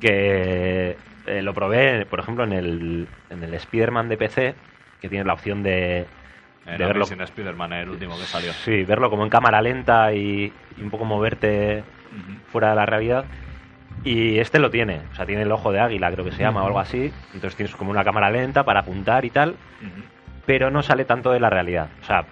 [0.01, 4.55] que eh, lo probé, por ejemplo, en el, en el Spider-Man de PC,
[5.01, 6.07] que tiene la opción de,
[6.67, 8.53] En de verlo, Amazing Spider-Man, el último que salió.
[8.65, 11.85] sí, verlo como en cámara lenta y, y un poco moverte
[12.51, 13.25] fuera de la realidad.
[14.05, 16.63] Y este lo tiene, o sea, tiene el ojo de águila, creo que se llama,
[16.63, 17.13] o algo así.
[17.35, 19.57] Entonces tienes como una cámara lenta para apuntar y tal,
[20.47, 21.89] pero no sale tanto de la realidad.
[22.01, 22.25] O sea,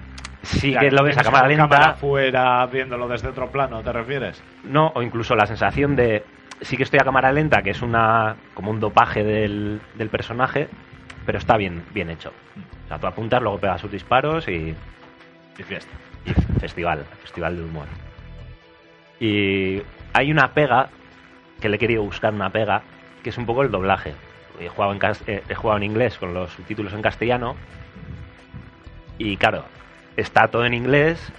[0.42, 4.42] sí que lo ves a cámara lenta, cámara fuera viéndolo desde otro plano, ¿te refieres?
[4.64, 6.24] No, o incluso la sensación de
[6.62, 10.68] sí que estoy a cámara lenta, que es una como un dopaje del, del personaje,
[11.26, 12.32] pero está bien, bien hecho.
[12.86, 14.74] O sea, tú apuntas, luego pegas sus disparos y,
[15.58, 15.92] Y fiesta.
[16.24, 17.86] y festival, festival de humor.
[19.20, 19.82] Y
[20.14, 20.88] hay una pega
[21.60, 22.82] que le he querido buscar una pega,
[23.22, 24.14] que es un poco el doblaje.
[24.60, 27.56] He jugado en, eh, he jugado en inglés con los subtítulos en castellano
[29.18, 29.64] y claro,
[30.16, 31.32] está todo en inglés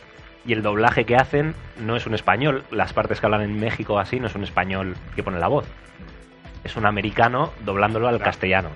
[0.45, 2.63] y el doblaje que hacen no es un español.
[2.71, 5.65] Las partes que hablan en México así no es un español que pone la voz.
[6.63, 8.69] Es un americano doblándolo al castellano.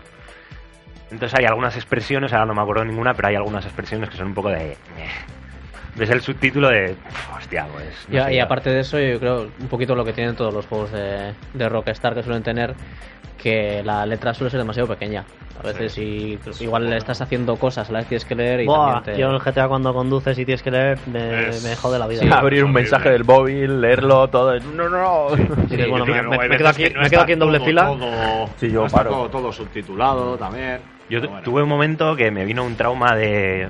[1.12, 4.28] Entonces hay algunas expresiones, ahora no me acuerdo ninguna, pero hay algunas expresiones que son
[4.28, 4.78] un poco de...
[5.96, 6.96] Ves el subtítulo de...
[7.38, 7.86] Hostia, pues...
[8.10, 10.54] no Y, sé y aparte de eso, yo creo un poquito lo que tienen todos
[10.54, 12.74] los juegos de, de Rockstar que suelen tener,
[13.38, 15.24] que la letra suele ser demasiado pequeña.
[15.60, 18.66] A veces y igual le estás haciendo cosas, a la vez tienes que leer y
[18.66, 19.22] Buah, también te...
[19.22, 22.08] yo en el GTA cuando conduces y tienes que leer, me, Es- me jode la
[22.08, 22.22] vida.
[22.22, 24.60] Sí, Abrir un mensaje del móvil, leerlo todo.
[24.60, 25.28] No, no.
[25.70, 27.60] Sí, bueno, Sí, me, me- me quedo aquí, que no me quedo aquí en doble
[27.60, 27.86] todo- fila.
[27.86, 29.10] todo- Sí, yo no paro.
[29.12, 30.80] todo, todo subtitulado también.
[31.08, 31.41] Yo bueno.
[31.44, 33.68] tuve un momento que me vino un trauma de,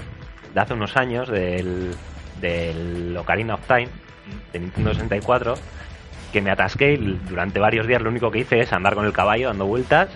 [0.53, 1.93] de hace unos años del,
[2.43, 3.87] del Ocarina of Time
[4.51, 5.55] de Nintendo 64
[6.31, 9.13] que me atasqué y durante varios días lo único que hice es andar con el
[9.13, 10.09] caballo dando vueltas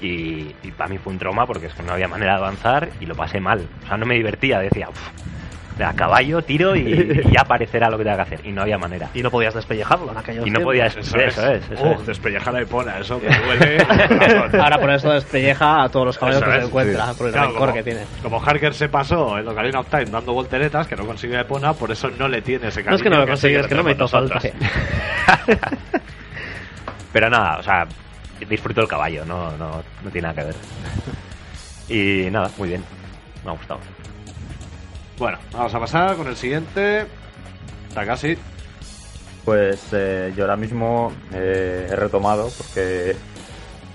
[0.00, 3.06] y, para mí fue un trauma porque es que no había manera de avanzar y
[3.06, 3.66] lo pasé mal.
[3.84, 5.08] O sea, no me divertía, decía, "Uf,
[5.84, 8.40] a caballo, tiro y, y ya aparecerá lo que tenga que hacer.
[8.46, 9.08] Y no había manera.
[9.14, 10.64] Y no podías despellejarlo en aquellos Y no tiempos.
[10.64, 10.86] podía...
[10.86, 11.62] Eso es, eso es.
[11.80, 13.78] Uh, despellejar la hipona, eso que duele.
[14.60, 17.18] Ahora por eso despelleja a todos los caballos Eso que es, se encuentra, sí.
[17.18, 18.00] por el Claro, como- que tiene.
[18.22, 21.90] Como Harker se pasó en Ocarina of Time dando volteretas, que no consigue Epona, por
[21.90, 22.96] eso no le tiene ese No cariño.
[22.96, 24.40] es que no lo le es que no me hizo falta.
[27.12, 27.86] Pero nada, o sea,
[28.48, 30.54] disfruto el caballo, no, no, no tiene nada que ver.
[31.88, 32.84] Y nada, muy bien.
[33.44, 33.80] Me ha gustado.
[35.18, 37.04] Bueno, vamos a pasar con el siguiente.
[37.92, 38.36] Takashi.
[39.44, 43.16] Pues eh, yo ahora mismo eh, he retomado porque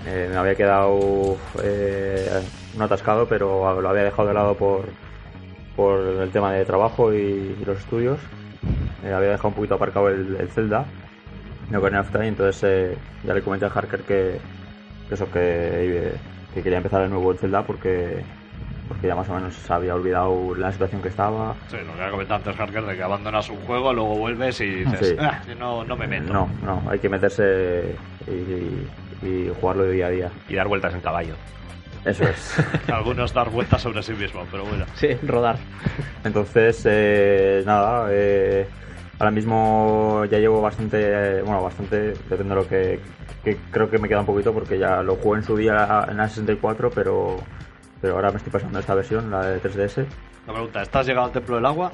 [0.06, 4.84] eh, me había quedado un atascado, pero lo había dejado de lado por,
[5.76, 8.18] por el tema de trabajo y, los estudios.
[9.02, 10.84] Había dejado un poquito aparcado el, el Zelda,
[11.70, 14.40] no Ocarina of Time, entonces ya le comenté a Harker que,
[15.10, 16.12] eso, que,
[16.52, 18.22] que quería empezar de nuevo el Zelda porque,
[18.88, 21.54] porque ya más o menos se había olvidado la situación que estaba.
[21.68, 24.66] Sí, lo que ha comentado antes Harker, de que abandonas un juego, luego vuelves y
[24.84, 25.16] dices, Sí.
[25.18, 26.32] "Ah, no, no me meto.
[26.32, 30.30] No, no, hay que meterse y, y jugarlo de día a día.
[30.48, 31.34] Y dar vueltas en caballo.
[32.04, 32.56] Eso es.
[32.92, 34.84] Algunos dar vueltas sobre sí mismos, pero bueno.
[34.94, 35.56] Sí, rodar.
[36.22, 38.66] Entonces, eh, nada, eh,
[39.18, 40.98] ahora mismo ya llevo bastante,
[41.38, 43.00] eh, bueno, bastante, depende de lo que,
[43.42, 46.16] que creo que me queda un poquito porque ya lo jugué en su día en
[46.18, 47.38] la 64, pero,
[48.04, 50.04] pero ahora me estoy pasando esta versión, la de 3DS.
[50.46, 51.90] La pregunta, ¿estás llegado al Templo del Agua?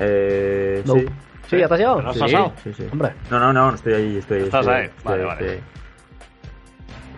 [0.00, 0.94] Eh, No.
[0.94, 1.04] sí,
[1.48, 1.96] Sí, ¿ya te has llegado?
[1.98, 2.52] ¿Te lo has sí, pasado?
[2.64, 2.86] sí, sí.
[2.90, 4.84] Hombre, No, no, no, estoy ahí, estoy ¿Estás estoy- ahí?
[4.86, 5.40] estoy- Vale, vale.
[5.52, 5.62] estoy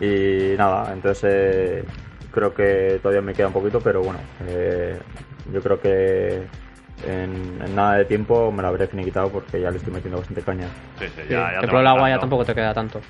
[0.00, 0.52] ahí.
[0.52, 1.84] Y nada, entonces eh,
[2.32, 4.98] creo que todavía me queda un poquito, pero bueno, eh,
[5.52, 6.42] yo creo que
[7.06, 10.42] en, en nada de tiempo me lo habré finiquitado porque ya le estoy metiendo bastante
[10.42, 10.66] caña.
[10.98, 13.00] Sí, sí, Sí, ya, ya que te el agua ya tampoco te queda tanto.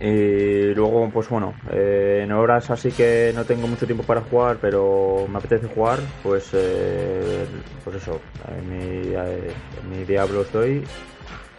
[0.00, 4.56] Y luego, pues bueno, eh, en horas así que no tengo mucho tiempo para jugar,
[4.60, 7.46] pero me apetece jugar, pues eh,
[7.84, 10.84] pues eso, en mi, eh, en mi Diablo estoy,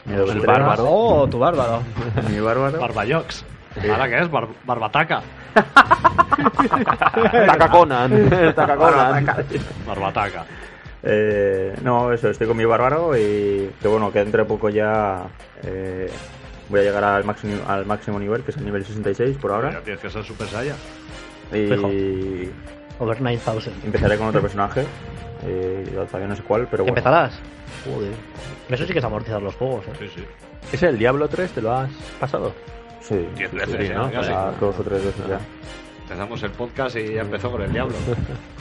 [0.06, 0.84] mi El bárbaro.
[0.88, 1.82] oh, tu bárbaro.
[2.30, 2.80] mi bárbaro.
[2.80, 3.46] Barbayox.
[3.90, 4.30] ¿Ahora qué es?
[4.30, 5.22] Bar- barbataca.
[7.48, 8.30] Tacaconan.
[8.56, 9.26] Tacaconan.
[9.88, 10.46] Barbataca.
[11.04, 15.24] Eh, no, eso, estoy con mi bárbaro y que bueno, que dentro de poco ya
[15.64, 16.10] eh,
[16.70, 19.56] voy a llegar al máximo, al máximo nivel, que es el nivel 66 por Ya
[19.56, 19.82] ahora.
[19.82, 20.78] tienes que ser Super Saiyan.
[21.52, 21.92] Fijo.
[21.92, 22.52] Y
[23.00, 23.74] Over 9000.
[23.86, 24.86] empezaré con otro personaje,
[25.46, 26.98] eh, todavía no sé cuál, pero bueno.
[26.98, 27.40] ¿Empezarás?
[27.84, 28.14] Joder.
[28.70, 29.92] Eso sí que es amortizar los juegos, ¿eh?
[30.00, 30.26] Sí, sí.
[30.72, 31.52] ¿Es el Diablo 3?
[31.52, 32.54] ¿Te lo has pasado?
[33.02, 34.12] Sí, Diez sí, veces, sí, sí, ¿no?
[34.12, 34.30] casi.
[34.30, 35.40] Ya dos o tres veces ya.
[36.04, 37.96] Empezamos el podcast y ya empezó con el diablo.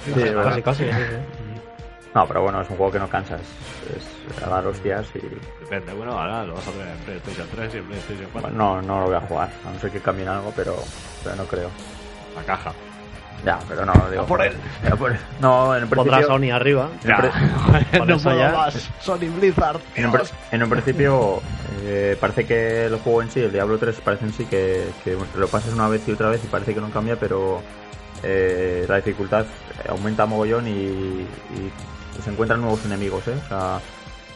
[0.04, 0.12] Sí.
[0.34, 0.84] Casi, casi.
[2.14, 3.40] No, pero bueno, es un juego que no cansas.
[3.40, 5.20] Es a dar hostias y.
[5.60, 8.50] Depende, bueno, ahora lo vas a tener en PlayStation 3 y en PlayStation 4.
[8.52, 10.76] No, no lo voy a jugar, a no ser que cambien algo, pero,
[11.24, 11.68] pero no creo.
[12.36, 12.72] La caja.
[13.44, 14.22] Ya, pero no, digo.
[14.22, 14.54] A por él.
[14.90, 15.18] a por él.
[15.40, 16.26] No, en un principio.
[16.26, 16.88] Sony arriba.
[17.02, 17.30] Ya.
[17.98, 18.90] Con no puedo ya- más.
[19.00, 19.80] Sony Blizzard.
[19.96, 20.18] En un,
[20.52, 21.42] en un principio
[21.82, 25.18] eh, parece que el juego en sí, el Diablo 3, parece en sí que, que
[25.36, 27.60] lo pasas una vez y otra vez y parece que no cambia, pero
[28.22, 29.44] eh, la dificultad
[29.90, 31.26] aumenta mogollón y, y
[32.22, 33.26] se encuentran nuevos enemigos.
[33.28, 33.34] ¿eh?
[33.44, 33.80] O sea,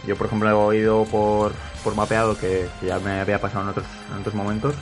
[0.07, 1.53] yo, por ejemplo, he ido por,
[1.83, 4.75] por mapeado que, que ya me había pasado en otros, en otros momentos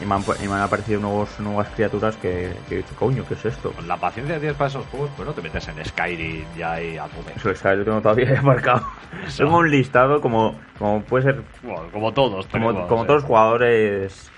[0.00, 3.24] y me han, y me han aparecido nuevos, nuevas criaturas que, que he dicho, coño,
[3.28, 3.72] ¿qué es esto?
[3.72, 6.72] Con la paciencia que tienes para esos juegos, pues no te metes en Skyrim ya
[6.72, 7.32] ahí a tope.
[7.36, 8.86] Eso lo tengo todavía marcado.
[9.36, 12.46] Tengo un listado como, como puede ser Bueno, como todos.
[12.46, 13.06] como, tenemos, como eh.
[13.06, 14.30] todos los jugadores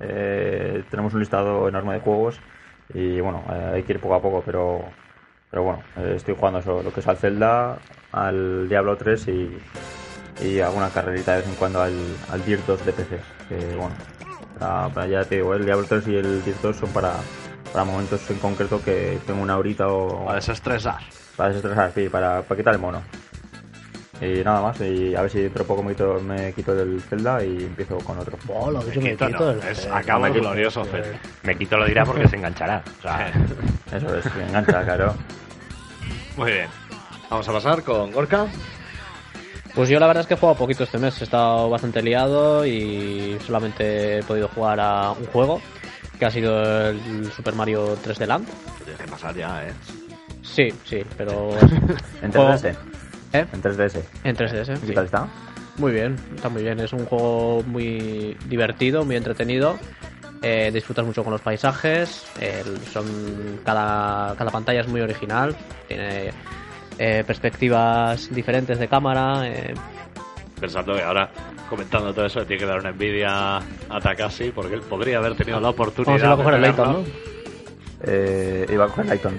[0.00, 2.40] eh, tenemos un listado enorme de juegos
[2.92, 4.84] y bueno eh, hay que ir poco a poco pero
[5.50, 7.78] pero bueno eh, estoy jugando eso lo que es al Zelda
[8.12, 9.58] al Diablo 3 y,
[10.42, 11.94] y alguna carrerita de vez en cuando al,
[12.30, 13.20] al Dirt 2 de PC.
[13.48, 13.94] Que bueno,
[14.58, 17.14] para, para ya te digo, el Diablo 3 y el Dirt 2 son para,
[17.72, 21.00] para momentos en concreto que tengo una horita o Para desestresar.
[21.36, 23.02] para desestresar, sí, para, para quitar el mono.
[24.20, 27.00] Y nada más, y a ver si dentro de poco me quito, me quito del
[27.02, 28.38] Zelda y empiezo con otro.
[28.48, 31.18] Oh, lo dicho, me Quito, quito no, el- es acaba el glorioso el- Zelda.
[31.42, 32.82] Me quito lo dirá porque se enganchará.
[32.98, 33.30] O sea,
[33.92, 35.14] Eso es, que engancha, claro.
[36.36, 36.66] Muy bien.
[37.30, 38.46] Vamos a pasar con Gorka.
[39.74, 42.64] Pues yo la verdad es que he jugado poquito este mes, he estado bastante liado
[42.64, 45.60] y solamente he podido jugar a un juego,
[46.18, 48.48] que ha sido el Super Mario 3D Land.
[48.84, 49.72] Tienes que pasar ya, ¿eh?
[50.42, 51.50] Sí, sí, pero...
[52.22, 52.74] En Juego- 3DS.
[53.40, 53.46] ¿Eh?
[53.52, 54.02] En 3DS.
[54.24, 54.72] En 3DS.
[54.72, 54.86] ¿Y sí.
[54.88, 55.28] qué tal está?
[55.78, 56.80] Muy bien, está muy bien.
[56.80, 59.78] Es un juego muy divertido, muy entretenido.
[60.42, 62.26] Eh, disfrutas mucho con los paisajes.
[62.92, 65.54] son cada, cada pantalla es muy original.
[65.88, 66.30] Tiene
[66.98, 69.46] eh, perspectivas diferentes de cámara.
[69.48, 69.74] eh,
[70.60, 71.30] Pensando que ahora,
[71.68, 75.60] comentando todo eso, tiene que dar una envidia a Takashi porque él podría haber tenido
[75.60, 76.36] la oportunidad.
[76.36, 76.46] Vamos
[77.04, 77.35] a.
[78.06, 79.36] Eh, iba coger Lighton.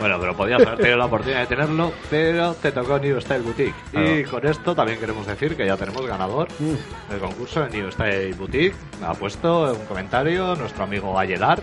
[0.00, 3.74] Bueno, pero podías haber tenido la oportunidad de tenerlo, pero te tocó New Style Boutique.
[3.92, 8.34] Y con esto también queremos decir que ya tenemos ganador del concurso de New Style
[8.34, 8.74] Boutique.
[9.04, 11.62] Ha puesto un comentario nuestro amigo Ayedar.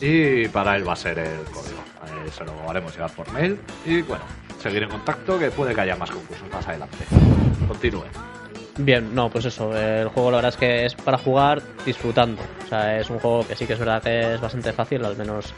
[0.00, 1.78] Y para él va a ser el código.
[2.04, 3.58] Eh, se lo haremos llegar por mail.
[3.86, 4.24] Y bueno,
[4.60, 6.98] seguir en contacto que puede que haya más concursos más adelante.
[7.66, 8.04] Continúe.
[8.76, 12.42] Bien, no, pues eso, el juego la verdad es que es para jugar disfrutando.
[12.64, 15.16] O sea, es un juego que sí que es verdad que es bastante fácil, al
[15.16, 15.54] menos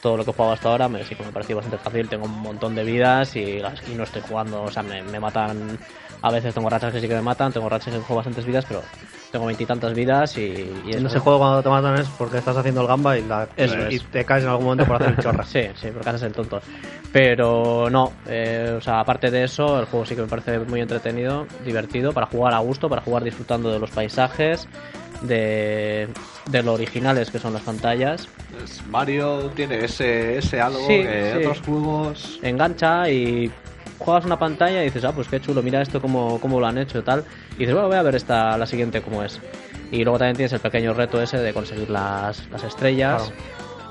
[0.00, 2.08] todo lo que he jugado hasta ahora me, sí que me ha parecido bastante fácil.
[2.08, 5.78] Tengo un montón de vidas y, y no estoy jugando, o sea, me, me matan.
[6.22, 8.64] A veces tengo rachas que sí que me matan, tengo rachas que juego bastantes vidas,
[8.68, 8.82] pero
[9.30, 10.40] tengo veintitantas vidas y,
[10.86, 13.22] y En es ese juego cuando te matan es porque estás haciendo el gamba y,
[13.22, 14.04] la, Eso y es.
[14.06, 15.44] te caes en algún momento por hacer el chorra.
[15.44, 16.60] Sí, sí, porque haces el tonto.
[17.12, 20.80] Pero no, eh, o sea, aparte de eso, el juego sí que me parece muy
[20.80, 24.68] entretenido, divertido, para jugar a gusto, para jugar disfrutando de los paisajes,
[25.22, 26.08] de,
[26.46, 28.28] de lo originales que son las pantallas.
[28.52, 31.38] Pues Mario tiene ese, ese algo Sí, que sí.
[31.38, 32.38] otros juegos.
[32.42, 33.50] Engancha y
[34.00, 36.78] juegas una pantalla y dices, ah, pues qué chulo, mira esto cómo, cómo lo han
[36.78, 37.24] hecho y tal.
[37.54, 39.40] Y dices, bueno, voy a ver esta, la siguiente cómo es.
[39.92, 43.32] Y luego también tienes el pequeño reto ese de conseguir las, las estrellas.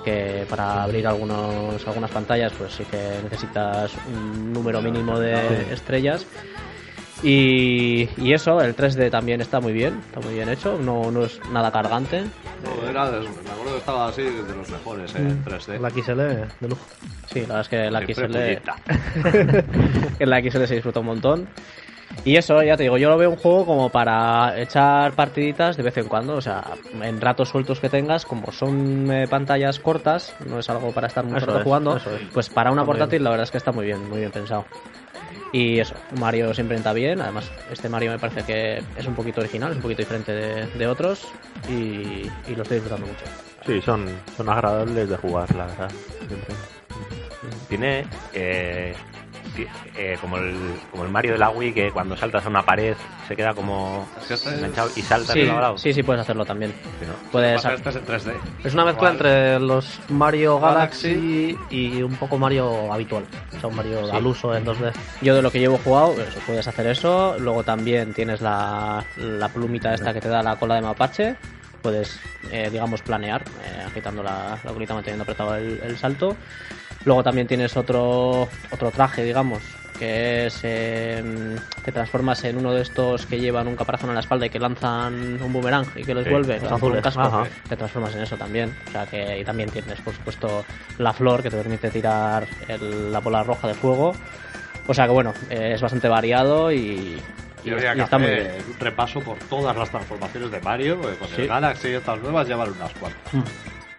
[0.03, 6.25] Que para abrir algunos, algunas pantallas, pues sí que necesitas un número mínimo de estrellas.
[7.21, 11.25] Y, y eso, el 3D también está muy bien, está muy bien hecho, no, no
[11.25, 12.23] es nada cargante.
[12.63, 15.79] No, era de- me acuerdo que estaba así de los mejores en 3D.
[15.79, 16.17] La XL
[16.59, 16.81] de lujo.
[17.25, 18.61] Sí, la verdad es que la XL,
[20.19, 21.47] en la XL se disfruta un montón.
[22.25, 25.83] Y eso, ya te digo, yo lo veo un juego como para echar partiditas de
[25.83, 26.63] vez en cuando, o sea,
[27.01, 31.23] en ratos sueltos que tengas, como son eh, pantallas cortas, no es algo para estar
[31.23, 32.03] mucho rato es, jugando, es.
[32.33, 34.65] pues para una portátil la verdad es que está muy bien, muy bien pensado.
[35.51, 39.41] Y eso, Mario siempre está bien, además este Mario me parece que es un poquito
[39.41, 41.27] original, es un poquito diferente de, otros
[41.67, 43.25] y, y lo estoy disfrutando mucho.
[43.65, 45.91] Sí, son, son agradables de jugar, la verdad.
[46.27, 46.55] Siempre.
[47.67, 48.95] tiene eh,
[49.97, 50.55] eh, como, el,
[50.91, 52.95] como el Mario de la Wii que cuando saltas a una pared
[53.27, 54.07] se queda como
[54.45, 55.77] enganchado y saltas Sí, de lado a lado.
[55.77, 56.71] sí, sí, puedes hacerlo también.
[56.99, 57.13] Sí, ¿no?
[57.31, 58.33] Puedes, en 3D.
[58.63, 61.13] Es una mezcla entre los Mario Galaxy.
[61.53, 63.25] Galaxy y un poco Mario habitual.
[63.55, 64.15] O sea, un Mario Sí.
[64.15, 64.91] al uso en 2D.
[65.21, 67.35] Yo de lo que llevo jugado, eso, puedes hacer eso.
[67.39, 71.35] Luego también tienes la, la plumita esta que te da la cola de mapache.
[71.81, 72.19] Puedes,
[72.51, 76.35] eh, digamos, planear, eh, agitando la, la colita, manteniendo apretado el, el salto.
[77.05, 79.61] Luego también tienes otro, otro traje, digamos,
[79.97, 80.59] que es...
[80.63, 84.49] eh, te transformas en uno de estos que llevan un caparazón en la espalda y
[84.49, 86.59] que lanzan un boomerang y que les Sí, vuelve.
[86.59, 87.01] los un azules.
[87.01, 87.21] casco.
[87.21, 87.43] Ajá.
[87.67, 88.75] Te transformas en eso también.
[88.87, 90.65] O sea que y también tienes, por supuesto,
[90.97, 94.13] la flor que te permite tirar el- la bola roja de fuego.
[94.87, 97.21] O sea que bueno, eh, es bastante variado y, y,
[97.63, 98.65] y que está muy hacer bien.
[98.73, 101.41] un repaso por todas las transformaciones de Mario, porque con Sí.
[101.43, 103.33] el Galaxy y estas nuevas ya van unas cuantas.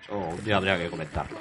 [0.05, 1.39] Eso un día habría que comentarlo.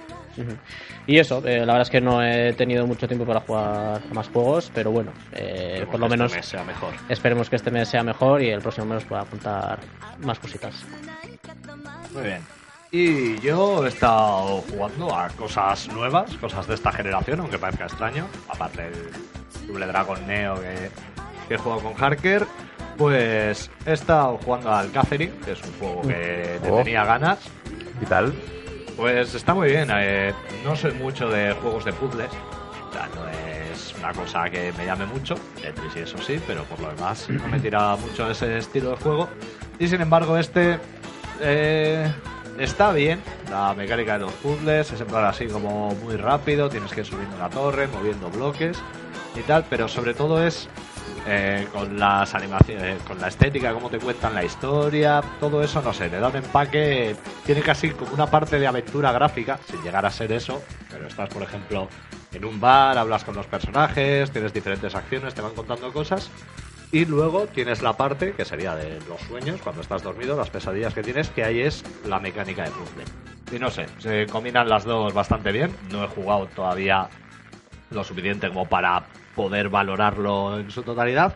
[1.08, 4.14] Y eso, eh, la verdad es que no he tenido mucho tiempo para jugar a
[4.14, 6.94] más juegos, pero bueno, eh, por lo Que este menos mes sea mejor.
[7.10, 9.80] esperemos que este mes sea mejor y el próximo mes pueda apuntar
[10.22, 10.86] más cositas.
[12.14, 12.42] Muy bien.
[12.92, 18.26] Y yo he estado jugando a cosas nuevas, cosas de esta generación, aunque parezca extraño.
[18.48, 18.94] Aparte del
[19.68, 20.90] Double Dragon Neo que,
[21.48, 22.48] que he jugado con Harker,
[22.98, 26.78] pues he estado jugando al Catherine, que es un juego que le Oh.
[26.78, 27.38] tenía ganas.
[28.02, 28.34] ¿Y tal?
[29.00, 29.88] Pues está muy bien.
[29.94, 30.34] eh,
[30.66, 32.30] no soy mucho de juegos de puzzles.
[32.90, 35.36] O sea, no es una cosa que me llame mucho.
[35.62, 38.96] Tetris y eso sí, pero por lo demás no me tira mucho ese estilo de
[38.98, 39.30] juego.
[39.80, 40.80] Y sin embargo, este
[41.40, 42.12] eh,
[42.58, 43.22] está bien.
[43.50, 46.68] La mecánica de los puzzles es en plan así como muy rápido.
[46.68, 48.78] Tienes que ir subiendo una torre, moviendo bloques
[49.34, 49.64] y tal.
[49.70, 50.68] Pero sobre todo es
[51.28, 55.94] eh, con las animaciones, con la estética, cómo te cuentan la historia, todo eso, no
[55.94, 60.06] sé, le da un empaque, tiene casi como una parte de aventura gráfica, sin llegar
[60.06, 61.88] a ser eso, pero estás, por ejemplo,
[62.34, 66.30] en un bar, hablas con los personajes, tienes diferentes acciones, te van contando cosas.
[66.92, 70.94] Y luego tienes la parte que sería de los sueños, cuando estás dormido, las pesadillas
[70.96, 73.04] que tienes, que ahí es la mecánica de puzzle.
[73.52, 75.76] Y no sé, se combinan las dos bastante bien.
[75.92, 77.08] No he jugado todavía
[77.92, 79.06] lo suficiente como para
[79.40, 81.34] poder valorarlo en su totalidad,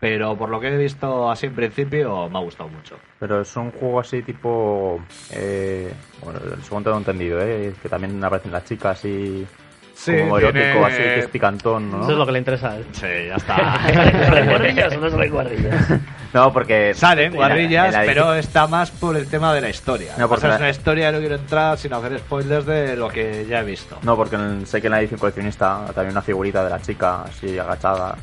[0.00, 2.96] pero por lo que he visto así en principio me ha gustado mucho.
[3.20, 5.00] Pero es un juego así tipo...
[5.30, 5.94] Eh,
[6.24, 7.72] bueno, según tengo entendido, ¿eh?
[7.80, 9.46] Que también aparecen las chicas y...
[9.94, 12.02] Sí, como erótico, tiene- así que es picantón, ¿no?
[12.02, 12.86] Eso es lo que le interesa a él.
[12.92, 13.84] Sí, ya está.
[13.86, 15.86] ¿Hay guarrillas o no son guarrillas?
[16.32, 16.92] No, porque...
[16.94, 20.12] Salen en la- guarrillas, en la pero está más por el tema de la historia.
[20.18, 22.96] No, O porque sea, es la- una historia, no quiero entrar sin hacer spoilers de
[22.96, 23.96] lo que ya he visto.
[24.02, 27.22] No, porque en- sé que en la edición coleccionista también una figurita de la chica
[27.22, 28.16] así agachada.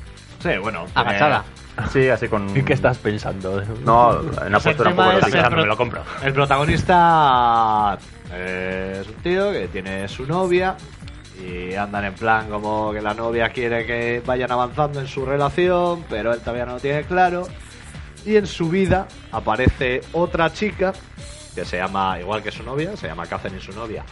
[0.44, 0.86] Sí, bueno.
[0.94, 1.44] Agachada.
[1.94, 2.50] Sí, así con...
[2.56, 3.64] ¿En qué estás pensando?
[3.86, 5.50] No, en la Pues el postura un poco es erótica.
[5.52, 6.04] me lo compro.
[6.22, 7.98] El protagonista
[8.34, 10.76] eh, es un tío que tiene su novia
[11.40, 16.04] y andan en plan como que la novia quiere que vayan avanzando en su relación,
[16.10, 17.48] pero él todavía no lo tiene claro.
[18.26, 20.94] Y en su vida aparece otra chica
[21.56, 24.06] que se llama, igual que su novia, se llama Catherine su novia.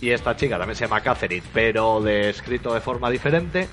[0.00, 3.68] Y esta chica también se llama Catherine, pero de escrito de forma diferente.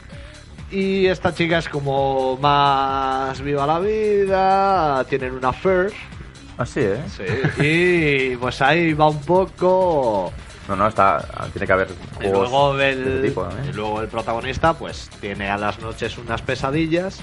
[0.70, 5.94] Y esta chica es como más viva la vida, tienen una affair.
[6.58, 7.04] Así, ¿eh?
[7.08, 10.34] Sí, y pues ahí va un poco.
[10.68, 11.26] No, no, está...
[11.54, 13.70] Tiene que haber Y juegos luego, de el, ese tipo, ¿eh?
[13.70, 17.22] y luego el protagonista, pues tiene a las noches unas pesadillas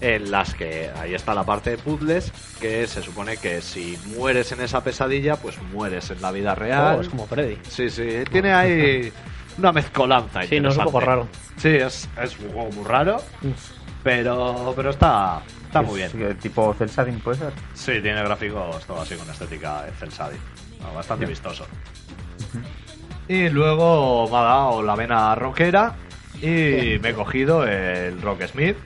[0.00, 4.52] en las que ahí está la parte de puzzles, que se supone que si mueres
[4.52, 6.96] en esa pesadilla, pues mueres en la vida real.
[6.98, 7.58] Oh, es como Freddy.
[7.68, 9.12] Sí, sí, tiene ahí
[9.58, 10.42] una mezcolanza.
[10.44, 11.28] Sí, no es un poco raro.
[11.56, 13.20] Sí, es, es un juego muy raro,
[14.04, 16.38] pero, pero está, está muy bien.
[16.38, 17.52] Tipo cel shading puede ser.
[17.74, 20.40] Sí, tiene gráficos todo así con estética de cel shading.
[20.80, 21.66] No, bastante vistoso.
[23.28, 25.94] Y luego me ha dado la vena rockera
[26.40, 28.76] y me he cogido el Rock Smith.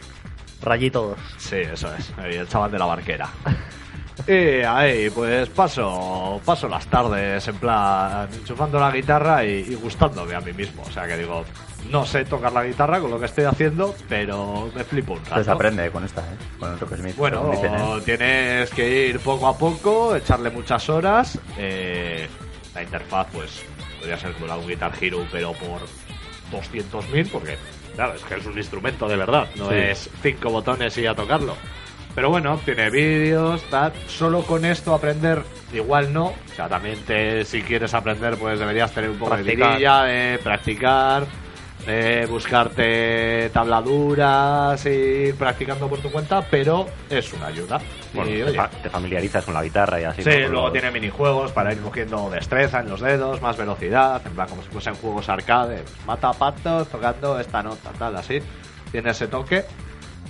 [0.63, 1.19] Rayito 2.
[1.39, 2.13] Sí, eso es.
[2.25, 3.29] El chaval de la barquera.
[4.29, 10.35] Y ahí, pues paso, paso las tardes en plan enchufando la guitarra y, y gustándome
[10.35, 10.83] a mí mismo.
[10.83, 11.45] O sea que digo,
[11.91, 15.31] no sé tocar la guitarra con lo que estoy haciendo, pero me flipo un rato.
[15.31, 16.37] Entonces aprende con esta, ¿eh?
[16.61, 17.17] Con el Rock Smith.
[17.17, 18.01] Bueno, dicen, ¿eh?
[18.05, 21.39] tienes que ir poco a poco, echarle muchas horas.
[21.57, 22.29] eh,
[22.75, 23.65] la interfaz, pues,
[24.03, 25.81] podría ser como un Guitar Hero, pero por
[26.51, 27.57] 200.000, porque,
[27.95, 29.77] claro, es que es un instrumento de verdad, no Sí.
[29.77, 31.55] es cinco botones y a tocarlo.
[32.17, 33.93] Pero bueno, tiene vídeos, tal.
[34.09, 35.43] Solo con esto aprender,
[35.73, 36.27] igual no.
[36.27, 40.39] O sea, también te, si quieres aprender, pues deberías tener un poco de vidilla, de
[40.43, 41.25] practicar,
[41.87, 47.81] de buscarte tabladuras y ir practicando por tu cuenta, pero es una ayuda.
[48.15, 50.23] Bueno, Y, te, oye, fa- te familiarizas con la guitarra y así.
[50.23, 50.49] Sí, ¿no?
[50.49, 54.49] luego Los- tiene minijuegos para ir cogiendo destreza en los dedos, más velocidad, en plan
[54.49, 55.79] como si fuesen juegos arcade.
[55.83, 58.39] pues, mata patos tocando esta nota, tal, así.
[58.93, 59.65] Tiene ese toque.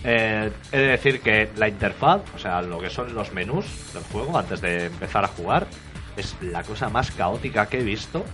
[0.04, 4.02] Eh, he de decir que la interfaz, o sea, lo que son los menús del
[4.04, 5.66] juego antes de empezar a jugar,
[6.16, 8.24] es la cosa más caótica que he visto.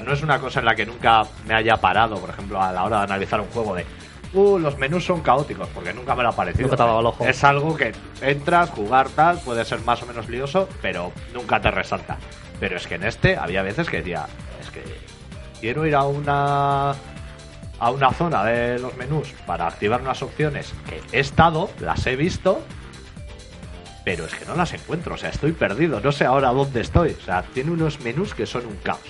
[0.00, 2.84] No es una cosa en la que nunca me haya parado, por ejemplo, a la
[2.84, 3.84] hora de analizar un juego de.
[4.32, 6.64] Uh, los menús son caóticos, porque nunca me lo ha parecido.
[6.64, 7.24] Nunca te ha dado el ojo.
[7.26, 11.70] Es algo que entras, jugar tal, puede ser más o menos lioso, pero nunca te
[11.70, 12.16] resalta.
[12.58, 14.26] Pero es que en este había veces que decía,
[14.60, 14.82] es que
[15.60, 16.94] quiero ir a una
[17.78, 22.14] a una zona de los menús para activar unas opciones que he estado, las he
[22.14, 22.62] visto,
[24.04, 27.16] pero es que no las encuentro, o sea, estoy perdido, no sé ahora dónde estoy.
[27.20, 29.00] O sea, tiene unos menús que son un caos.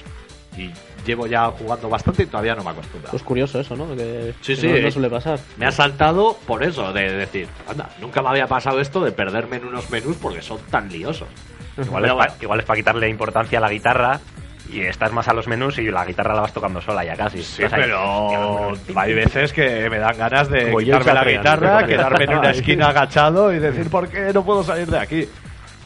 [0.57, 0.71] Y
[1.07, 3.11] llevo ya jugando bastante y todavía no me acostumbro.
[3.11, 3.95] Pues curioso eso, ¿no?
[3.97, 4.67] Que, Sí, que sí.
[4.69, 5.39] No, no suele pasar.
[5.57, 9.57] Me ha saltado por eso, de decir, anda, nunca me había pasado esto de perderme
[9.57, 11.29] en unos menús porque son tan liosos.
[11.83, 14.21] Igual, es pa- igual es para quitarle importancia a la guitarra
[14.71, 17.43] y estás más a los menús y la guitarra la vas tocando sola ya casi.
[17.43, 22.25] Sí, Estás pero hay veces que me dan ganas de Como quitarme la guitarra, quedarme
[22.25, 25.27] en una esquina agachado y decir, ¿por qué no puedo salir de aquí?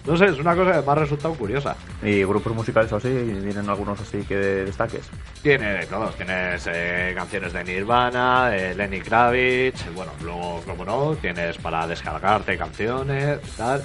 [0.07, 1.75] No sé, es una cosa que me ha resultado curiosa.
[2.03, 5.03] Y grupos musicales así, ¿vienen algunos así que destaques?
[5.43, 11.17] Tiene de todos, tienes eh, canciones de Nirvana, de Lenny Kravitz, bueno, luego, como no,
[11.21, 13.83] tienes para descargarte canciones, tal.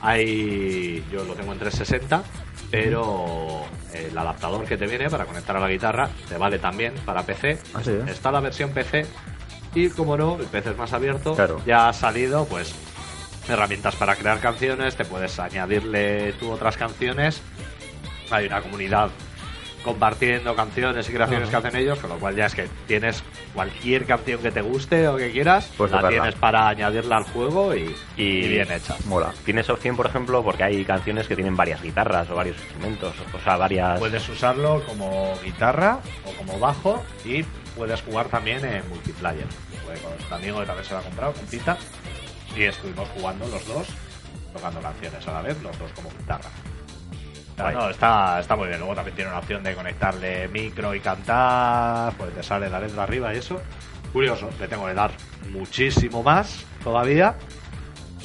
[0.00, 2.22] Hay, yo lo tengo en 360,
[2.70, 3.62] pero
[3.94, 7.58] el adaptador que te viene para conectar a la guitarra te vale también para PC.
[7.72, 8.02] Ah, sí, ¿eh?
[8.08, 9.06] Está la versión PC
[9.74, 11.60] y, como no, el PC es más abierto, Claro.
[11.66, 12.74] ya ha salido, pues,
[13.48, 17.40] herramientas para crear canciones, te puedes añadirle tú otras canciones.
[18.30, 19.10] Hay una comunidad
[19.84, 23.22] compartiendo canciones y creaciones que hacen ellos, con lo cual ya es que tienes
[23.52, 27.74] cualquier canción que te guste o que quieras, Pues la tienes para añadirla al juego
[27.74, 28.96] y, y Y- bien hecha.
[29.04, 29.34] Mola.
[29.44, 33.38] Tienes opción, por ejemplo, porque hay canciones que tienen varias guitarras o varios instrumentos, o
[33.44, 33.98] sea, varias...
[33.98, 37.42] Puedes usarlo como guitarra o como bajo y
[37.76, 39.44] puedes jugar también en multiplayer.
[39.84, 41.76] Jugué con un amigo que también se lo ha comprado, con Tita,
[42.56, 43.88] y estuvimos jugando los dos,
[44.52, 46.50] tocando canciones a la vez, los dos como guitarra.
[47.56, 47.84] Pero Guay.
[47.84, 48.80] no, está, está muy bien.
[48.80, 53.02] Luego también tiene una opción de conectarle micro y cantar, pues te sale la letra
[53.04, 53.60] arriba y eso.
[54.12, 55.10] Curioso, le tengo que dar
[55.50, 57.34] muchísimo más todavía,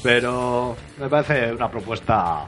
[0.02, 2.46] pero me parece una propuesta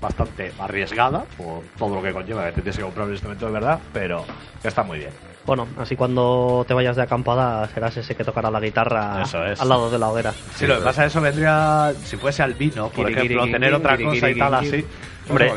[0.00, 3.78] bastante arriesgada por todo lo que conlleva, que tienes que comprar un instrumento de verdad,
[3.92, 4.24] pero
[4.62, 5.33] está muy bien.
[5.46, 9.60] Bueno, así cuando te vayas de acampada serás ese que tocará la guitarra Eso es.
[9.60, 10.32] al lado de la hoguera.
[10.54, 13.70] Sí, lo que pasa eso vendría, si fuese al vino, por Kiri, ejemplo, kiri, tener
[13.70, 14.68] kiri, otra kiri, cosa y tal kiri.
[14.68, 14.86] así.
[15.28, 15.48] Hombre,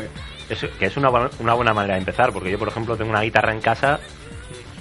[0.48, 2.96] Pues, es, que es una, buena- una buena manera de empezar, porque yo, por ejemplo,
[2.96, 3.98] tengo una guitarra en casa.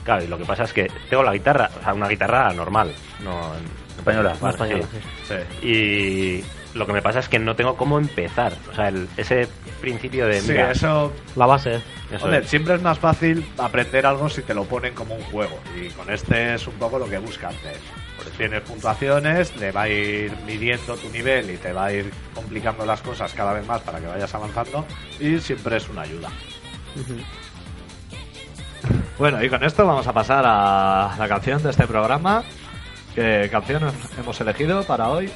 [0.04, 2.92] Claro, y lo que pasa es que tengo la guitarra, o sea, una guitarra normal,
[3.24, 3.52] no
[3.98, 4.34] Española.
[4.40, 5.00] Vale, española, sí.
[5.24, 5.34] sí.
[5.62, 5.68] sí.
[5.68, 6.44] Y
[6.78, 8.54] lo que me pasa es que no tengo cómo empezar.
[8.72, 9.48] O sea, el- ese
[9.82, 10.40] principio de.
[10.42, 11.82] Sí, mira, eso La base.
[12.12, 12.50] eso Hombre, es.
[12.50, 15.60] siempre es más fácil aprender algo si te lo ponen como un juego.
[15.76, 17.52] Y con este es un poco lo que buscan.
[17.56, 17.74] Te-
[18.18, 22.12] pues tienes puntuaciones, le va a ir midiendo tu nivel y te va a ir
[22.34, 24.86] complicando las cosas cada vez más para que vayas avanzando.
[25.20, 26.30] Y siempre es una ayuda.
[29.20, 32.44] Bueno, y con esto vamos a pasar a la canción de este programa.
[33.16, 33.84] ¿Qué canción
[34.20, 35.30] hemos elegido para hoy?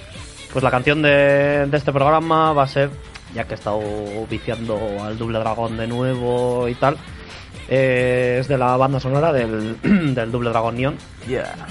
[0.51, 2.89] Pues la canción de, de este programa va a ser,
[3.33, 3.81] ya que he estado
[4.29, 6.97] viciando al Double Dragón de nuevo y tal,
[7.69, 9.77] eh, es de la banda sonora del,
[10.13, 10.97] del Double Dragon Neon,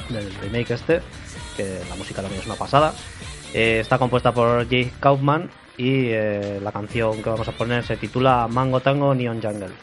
[0.09, 1.03] del remake este,
[1.57, 2.95] que la música también es una pasada.
[3.53, 7.99] Eh, está compuesta por Jake Kaufman y eh, la canción que vamos a poner se
[7.99, 9.75] titula Mango Tango Neon Jungle.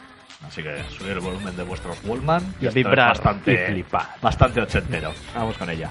[0.44, 3.84] Así que subir el volumen de vuestros Wallman Y vibrar, bastante, y
[4.22, 5.12] bastante ochentero.
[5.34, 5.90] Vamos con ella.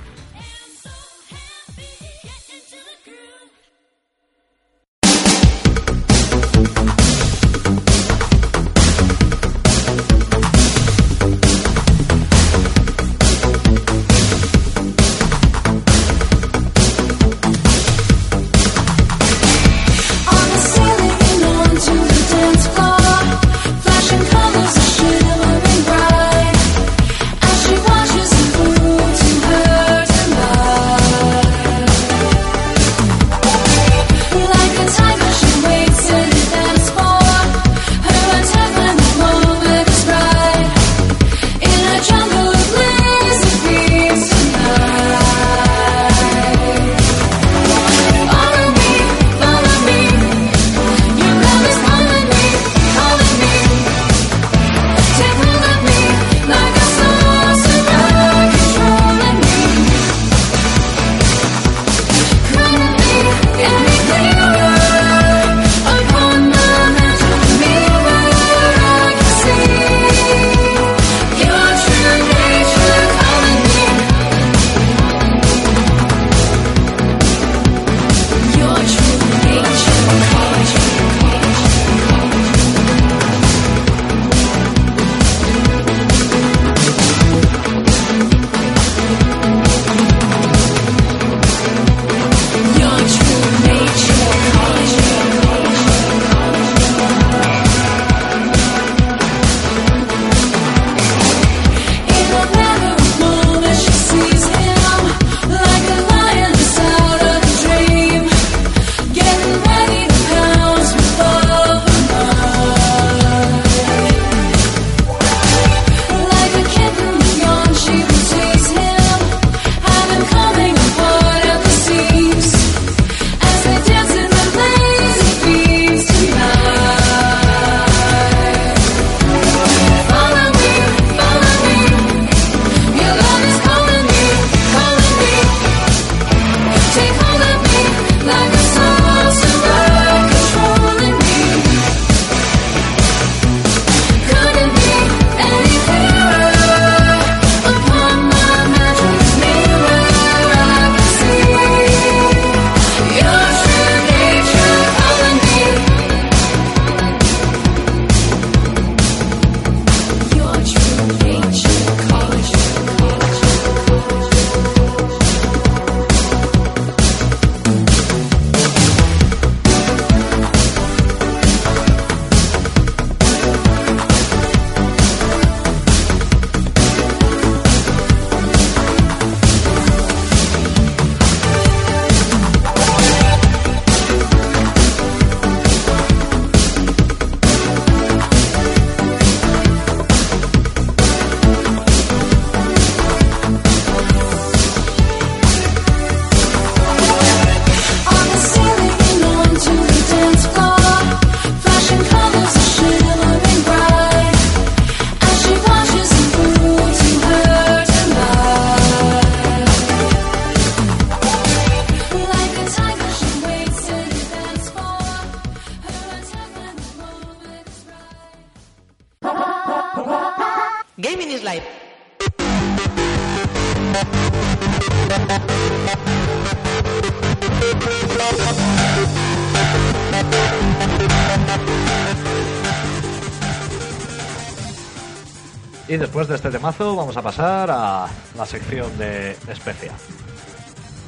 [239.48, 239.96] Especial.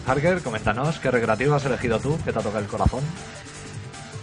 [0.06, 3.04] Harker, coméntanos qué recreativo has elegido tú, que te ha tocado el corazón.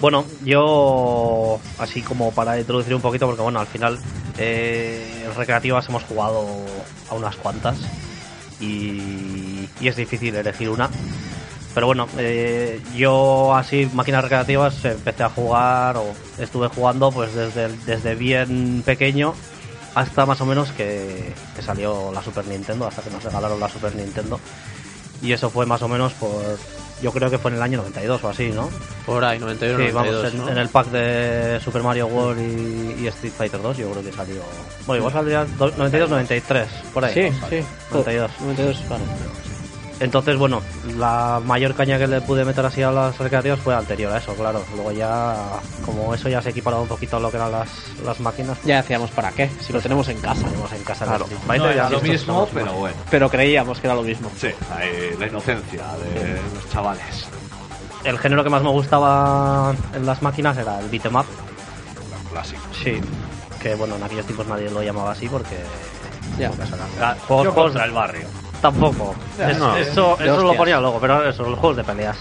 [0.00, 3.98] Bueno, yo así como para introducir un poquito, porque bueno, al final
[4.36, 6.46] eh, recreativas hemos jugado
[7.08, 7.78] a unas cuantas
[8.60, 10.90] y, es difícil elegir una.
[11.74, 16.06] Pero bueno, eh, yo así máquinas recreativas empecé a jugar o
[16.38, 19.34] estuve jugando pues desde, desde bien pequeño
[19.94, 21.05] hasta más o menos que
[21.76, 24.40] salió la Super Nintendo, hasta que nos regalaron la Super Nintendo.
[25.20, 26.58] Y eso fue más o menos por,
[27.02, 28.70] yo creo que fue en el año 92 o así, ¿no?
[29.04, 30.48] Por ahí, 91, Sí, 92, vamos, en, ¿no?
[30.50, 34.12] en el pack de Super Mario World y, y Street Fighter 2 yo creo que
[34.12, 34.42] salió...
[34.86, 37.14] Bueno, igual saldría 92-93, por ahí.
[37.14, 37.64] Sí, sí.
[37.90, 38.30] 92.
[38.40, 39.04] 92, claro.
[40.00, 40.62] Entonces, bueno,
[40.98, 44.34] la mayor caña que le pude meter así a las recreativas fue anterior a eso,
[44.34, 44.62] claro.
[44.74, 45.34] Luego ya,
[45.84, 47.68] como eso ya se equiparaba un poquito a lo que eran las,
[48.04, 49.50] las máquinas, Ya decíamos, ¿para qué?
[49.60, 50.44] Si lo tenemos en casa.
[50.44, 51.04] tenemos en casa.
[51.04, 51.26] Claro.
[51.46, 52.96] No era lo estos mismo, pero bueno.
[53.10, 54.30] Pero creíamos que era lo mismo.
[54.36, 54.48] Sí,
[55.18, 57.28] la inocencia de los chavales.
[58.04, 61.26] El género que más me gustaba en las máquinas era el beat'em up.
[62.30, 62.62] Clásico.
[62.82, 63.00] Sí.
[63.60, 65.56] Que bueno, en aquellos tiempos nadie lo llamaba así porque...
[66.38, 66.50] Ya.
[67.26, 68.26] Juegos, juegos el barrio.
[68.70, 69.14] Tampoco.
[69.38, 69.76] Es- no.
[69.76, 72.16] Eso, eso lo ponía luego, pero eso, los juegos de peleas.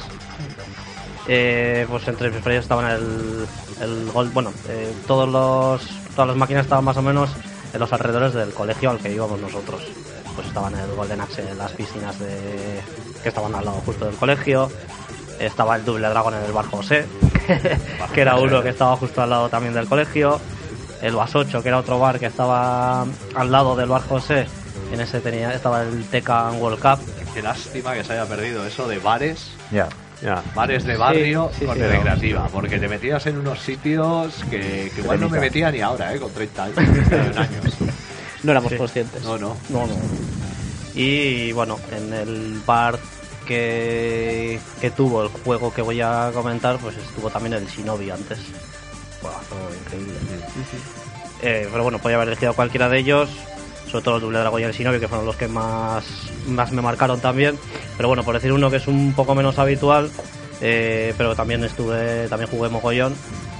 [1.28, 3.48] Eh, pues entre mis preferidos estaban el,
[3.82, 4.32] el Gold.
[4.34, 5.82] Bueno, eh, todos los,
[6.16, 7.32] todas las máquinas estaban más o menos
[7.74, 9.82] en los alrededores del colegio al que íbamos nosotros.
[10.36, 12.80] Pues estaban el Golden Axe en las piscinas de,
[13.24, 14.70] que estaban al lado justo del colegio.
[15.40, 17.06] Estaba el Double Dragon en el Bar José,
[18.14, 20.40] que era uno que estaba justo al lado también del colegio.
[21.02, 23.02] El Bas 8, que era otro bar que estaba
[23.36, 24.48] al lado del Bar José.
[24.92, 27.00] En ese tenía, estaba el Tekken World Cup.
[27.34, 29.50] Qué lástima que se haya perdido eso de bares.
[29.72, 29.90] Ya.
[30.22, 30.42] Ya.
[30.56, 31.84] Bares de barrio sí, con sí.
[31.84, 36.14] recreativa, porque te metías en unos sitios que, que igual no me metía ni ahora,
[36.14, 36.20] ¿eh?
[36.20, 36.76] Con 30 años.
[36.76, 37.74] 31 años.
[38.44, 38.78] No éramos Sí.
[38.78, 39.24] conscientes.
[39.24, 39.58] No, no.
[39.70, 39.96] No, no.
[40.94, 42.98] Y bueno, en el bar
[43.46, 48.40] que, que tuvo el juego que voy a comentar, pues estuvo también el Shinobi antes.
[49.22, 50.14] Juegazo increíble.
[51.42, 53.30] Eh, pero bueno, podía haber elegido cualquiera de ellos,
[53.96, 56.82] sobre todo el Double Dragon y el Shinobi, que fueron los que más, más me
[56.82, 57.58] marcaron también.
[57.96, 60.12] Pero bueno, por decir uno que es un poco menos habitual,
[60.60, 63.16] eh, pero también estuve, también jugué mogollón.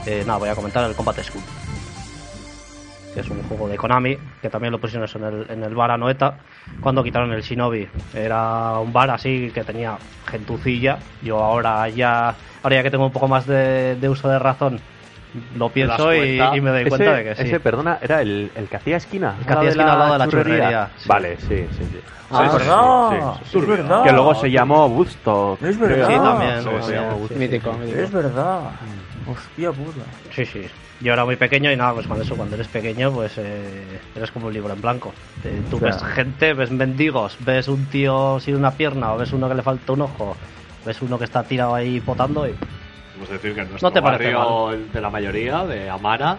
[0.06, 1.44] eh, nada, voy a comentar el Combat School
[3.14, 5.90] que es un juego de Konami, que también lo pusieron en el, en el bar
[5.90, 6.40] Anoeta,
[6.82, 7.88] cuando quitaron el Shinobi.
[8.14, 9.98] Era un bar así que tenía
[10.30, 11.00] gentucilla.
[11.24, 14.82] Yo ahora ya, ahora ya que tengo un poco más de uso de razón,
[15.58, 17.42] lo pienso y, me doy Ese, cuenta de que sí.
[17.44, 19.36] ese, perdona, era el, el que hacía esquina.
[19.40, 21.10] El que hacía esquina al lado de la churrería, sí.
[21.10, 22.00] Vale, sí, sí, sí.
[22.32, 23.34] Ah, Sí, verdad.
[23.44, 23.60] sí, sí.
[23.60, 24.04] Es verdad.
[24.04, 25.62] Que luego se llamó Woodstock.
[25.62, 26.08] Es verdad.
[26.08, 26.60] Sí, también.
[26.60, 27.12] Sí, también.
[27.28, 28.00] sí, Sí, Mítico, mítico.
[28.00, 28.60] Es verdad.
[29.32, 30.02] Hostia puta.
[30.32, 30.66] Sí, sí.
[31.02, 34.32] Yo era muy pequeño y nada, pues cuando eso, cuando eres pequeño, pues eh, eres
[34.32, 35.14] como un libro en blanco.
[35.44, 39.50] Eh, tú ves gente, ves mendigos, ves un tío sin una pierna, o ves uno
[39.50, 40.38] que le falta un ojo,
[40.86, 42.56] ves uno que está tirado ahí potando y
[43.16, 46.38] Podemos decir que en nuestro No te parece barrio, el de la mayoría, de Amara,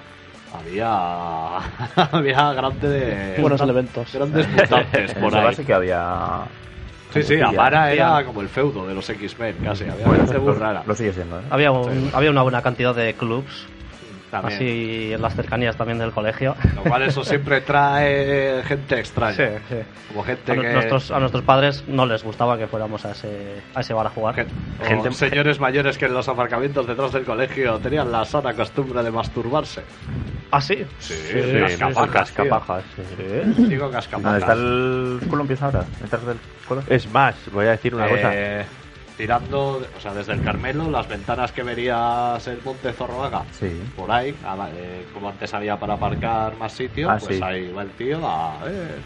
[0.53, 1.57] había,
[2.13, 4.13] había grande, Buenos elementos.
[4.13, 5.55] grandes mutantes por ahí.
[5.55, 6.43] sí que había.
[7.15, 7.41] Sí, sí.
[7.41, 9.85] Amara era como el feudo de los X-Men, casi.
[9.85, 10.83] Había Bueno, gente muy lo, rara.
[10.87, 11.43] lo sigue siendo, ¿eh?
[11.51, 13.67] había, un- había una buena cantidad de clubs,
[14.31, 14.57] También.
[14.57, 16.55] así en las cercanías también del colegio.
[16.75, 19.35] Lo cual eso siempre trae gente extraña.
[19.37, 19.77] Sí, sí.
[20.09, 20.63] Como gente A, que...
[20.67, 24.07] nu- nuestros, a nuestros padres no les gustaba que fuéramos a ese, a ese bar
[24.07, 24.35] a jugar.
[24.35, 24.53] Gente,
[24.85, 29.11] Gente- señores mayores que en los aparcamientos detrás del colegio tenían la sana costumbre de
[29.11, 29.83] masturbarse.
[30.51, 30.85] ¿Ah, sí?
[30.99, 33.63] Sí, Sí, cascapajas, cascapajas, sí.
[33.69, 34.23] Digo cascapajas.
[34.23, 35.85] ¿Dónde está el columpio ahora?
[36.01, 36.37] ¿Detrás del
[36.69, 36.95] colegio?
[36.95, 38.33] Es más, voy a decir una cosa.
[39.17, 43.71] Tirando, o sea, desde el Carmelo, las ventanas que verías el Monte Zorroaga, Sí.
[43.97, 47.43] por ahí, ah, eh, como antes había para aparcar más sitio, Ah, pues sí.
[47.43, 48.61] ahí va el tío a...
[48.67, 48.97] Eh.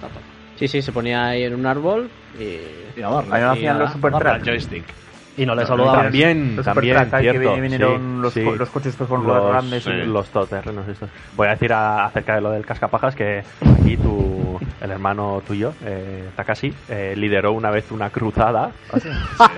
[0.57, 2.99] Sí, sí, se ponía ahí en un árbol y...
[2.99, 3.35] Y a darle.
[3.37, 4.85] Ahí y hacían a- los super a joystick.
[5.41, 6.03] Y no les saludaban.
[6.03, 8.45] También, Los también, que vinieron sí, los sí.
[8.45, 11.09] co- los coches estos con ruedas grandes y- Los todoterrenos estos.
[11.37, 13.43] Voy a decir a- acerca de lo del cascapajas que
[13.81, 18.71] aquí tu, el hermano tuyo, eh, Takashi, eh, lideró una vez una cruzada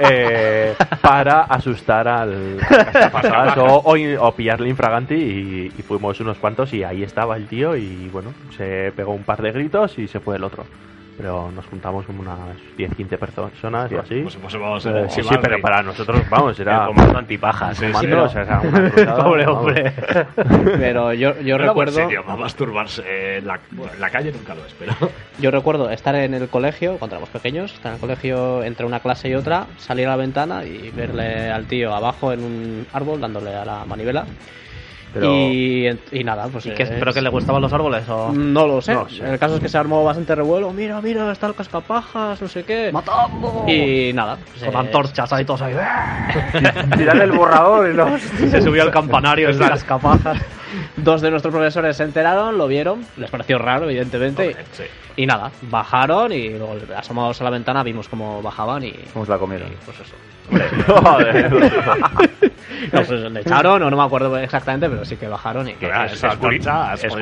[0.00, 3.96] eh, para asustar al cascapajas o, o,
[4.26, 8.32] o pillarle infraganti y, y fuimos unos cuantos y ahí estaba el tío y bueno,
[8.56, 10.64] se pegó un par de gritos y se fue el otro.
[11.16, 12.38] Pero nos juntamos como unas
[12.78, 14.20] 10-15 personas o así.
[14.22, 17.76] Pues, pues vamos, Eh, sí, si sí, pero para nosotros, vamos, era comando antipajas.
[17.76, 19.60] sí, mando, pero- o sea, era una cruzada, Pobre vamos.
[19.66, 19.92] hombre.
[20.78, 22.00] Pero yo, yo buen recuerdo.
[22.02, 24.92] sitio para masturbarse en la, bueno, en la calle nunca lo es, pero
[25.38, 29.00] Yo recuerdo estar en el colegio, cuando éramos pequeños, estar en el colegio entre una
[29.00, 33.20] clase y otra, salir a la ventana y verle al tío abajo en un árbol
[33.20, 34.24] dándole a la manivela.
[35.14, 36.66] Pero- Y, y nada, pues.
[36.66, 38.32] ¿Y qué- es- ¿Pero que le gustaban los árboles o...?
[38.32, 38.94] No lo sé.
[38.94, 39.06] No.
[39.24, 40.72] El caso es que se armó bastante revuelo.
[40.72, 42.90] Mira, mira, está el cascapajas, no sé qué.
[42.92, 43.64] ¡Matadlo!
[43.68, 44.36] Y nada.
[44.36, 45.74] pues, Con eh, antorchas ahí todos ahí.
[46.96, 48.20] Tirar el borrador y los...
[48.50, 50.38] Se subió al campanario en las capajas.
[50.96, 54.56] Dos de nuestros profesores se enteraron, lo vieron, les pareció raro, evidentemente.
[54.72, 54.84] sí.
[55.14, 58.92] Y nada, bajaron y luego asomados a la ventana vimos cómo bajaban y.
[59.12, 59.68] ¿Cómo se la comieron?
[59.84, 60.14] Pues eso.
[61.02, 62.51] Joder.
[62.92, 65.74] No, pues le echaron, o no me acuerdo exactamente, pero sí que bajaron y.
[65.74, 66.28] Claro, es- esa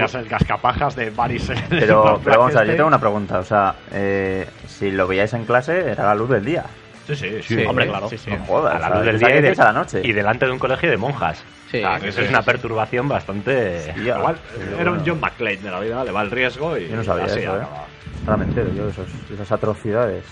[0.04, 1.50] es ser cascapajas de Baris.
[1.68, 3.38] Pero, pero vamos a ver, yo tengo una pregunta.
[3.38, 6.64] O sea, eh, si lo veíais en clase, era la luz del día.
[7.06, 8.08] Sí, sí, Sí, Hombre, claro.
[8.08, 8.30] Sí, sí.
[8.30, 8.76] No jodas.
[8.76, 10.00] a la luz del día que y, de- a la noche.
[10.04, 11.44] y delante de un colegio de monjas.
[11.70, 11.82] Sí.
[11.84, 13.92] Ah, Eso sí, es una perturbación bastante.
[13.96, 14.36] Igual,
[14.78, 17.24] era un John McClane de la vida, le va el riesgo y Yo no sabía
[17.24, 17.64] así eso, ¿eh?
[18.76, 20.24] yo de esos- de esas atrocidades.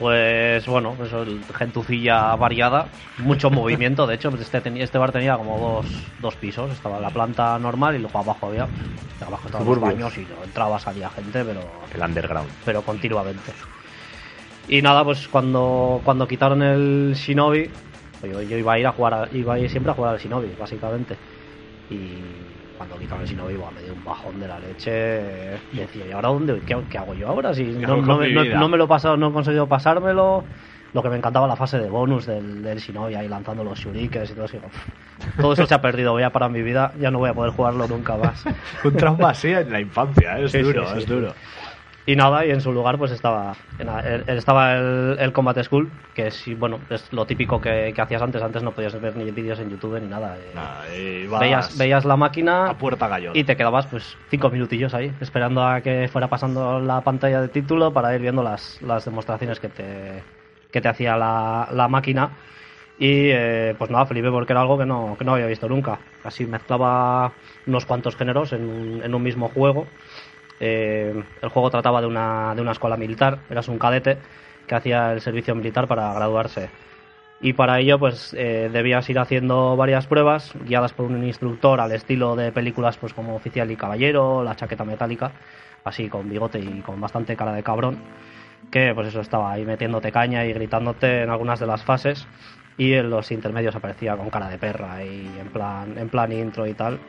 [0.00, 2.86] Pues bueno, eso, gentucilla variada,
[3.18, 4.06] mucho movimiento.
[4.06, 5.86] De hecho, este, tenía, este bar tenía como dos,
[6.22, 6.70] dos pisos.
[6.72, 8.66] Estaba la planta normal y luego abajo había.
[9.20, 11.60] Abajo estaban los baños y entraba, salía gente, pero,
[11.92, 12.48] El underground.
[12.64, 13.52] pero continuamente.
[14.68, 17.68] Y nada, pues cuando, cuando quitaron el Shinobi,
[18.20, 20.14] pues yo, yo iba a ir a jugar, a- iba a ir siempre a jugar
[20.14, 21.16] al Shinobi, básicamente.
[21.90, 21.98] Y
[22.80, 24.90] cuando el Shinobi, buah, me dio un bajón de la leche.
[25.70, 26.62] Decía, ¿y ahora dónde?
[26.62, 27.52] ¿Qué, qué hago yo ahora?
[27.52, 28.40] Si no, no me, no-
[28.70, 30.46] no lo he pasado, no he conseguido pasármelo.
[30.94, 34.30] Lo que me encantaba la fase de bonus del, del Shinobi ahí lanzando los shurikens
[34.30, 34.56] y todo eso.
[34.56, 37.28] Digo, "Pff, todo eso se ha perdido, voy a parar mi vida, ya no voy
[37.28, 38.42] a poder jugarlo nunca más.
[38.82, 40.44] Un trauma así en la infancia, ¿eh?
[40.46, 41.34] es Sí, duro, sí, es duro.
[42.10, 46.26] Y nada, y en su lugar pues estaba el, estaba el, el Combat School, que
[46.26, 48.42] es, bueno, es lo típico que, que hacías antes.
[48.42, 50.36] Antes no podías ver ni vídeos en YouTube ni nada.
[50.36, 51.22] eh.
[51.24, 53.36] Y vas veías, veías la máquina a puerta gallón.
[53.36, 57.48] y te quedabas pues cinco minutillos ahí, esperando a que fuera pasando la pantalla de
[57.48, 60.22] título para ir viendo las, las demostraciones que te,
[60.72, 62.30] que te hacía la, la máquina.
[62.98, 65.98] Y eh, pues nada, flipé porque era algo que no, que no había visto nunca.
[66.22, 67.32] Así mezclaba
[67.66, 69.86] unos cuantos géneros en en un mismo juego.
[70.60, 74.18] Eh, el juego trataba de una, de una escuela militar, eras un cadete
[74.66, 76.70] que hacía el servicio militar para graduarse.
[77.42, 81.92] Y para ello, pues eh, debías ir haciendo varias pruebas guiadas por un instructor al
[81.92, 85.32] estilo de películas, pues como Oficial y Caballero, La chaqueta metálica,
[85.84, 87.98] así con bigote y con bastante cara de cabrón.
[88.70, 92.26] Que pues eso estaba ahí metiéndote caña y gritándote en algunas de las fases.
[92.76, 96.66] Y en los intermedios aparecía con cara de perra y en plan, en plan intro
[96.66, 97.00] y tal.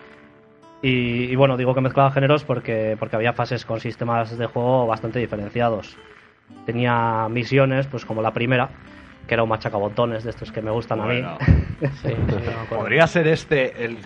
[0.82, 4.88] Y, y bueno, digo que mezclaba géneros porque, porque había fases con sistemas de juego
[4.88, 5.96] bastante diferenciados.
[6.66, 8.70] Tenía misiones, pues como la primera,
[9.28, 11.38] que era un machacabotones de estos que me gustan Bueno.
[11.40, 11.56] a mí.
[11.82, 12.16] Sí, sí.
[12.70, 13.98] Podría ser este el,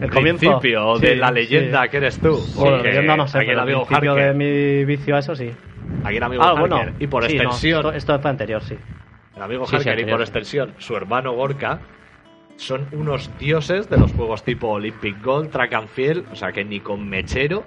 [0.00, 0.40] El comienzo.
[0.40, 1.34] principio Sí, de la sí.
[1.34, 2.36] leyenda que eres tú.
[2.56, 5.18] Bueno, leyenda no sé, aquí el pero el amigo principio Harker, de mi vicio a
[5.20, 5.52] eso sí.
[6.04, 6.92] aquí el amigo Ah, Harker, bueno.
[6.98, 8.76] y por sí, no, extensión, esto, esto fue anterior, sí.
[9.36, 11.78] el amigo Sí, sí, Harker y por extensión, su hermano Gorka,
[12.60, 16.62] son unos dioses de los juegos tipo Olympic Gold, Track and Field, o sea que
[16.62, 17.64] ni con mechero,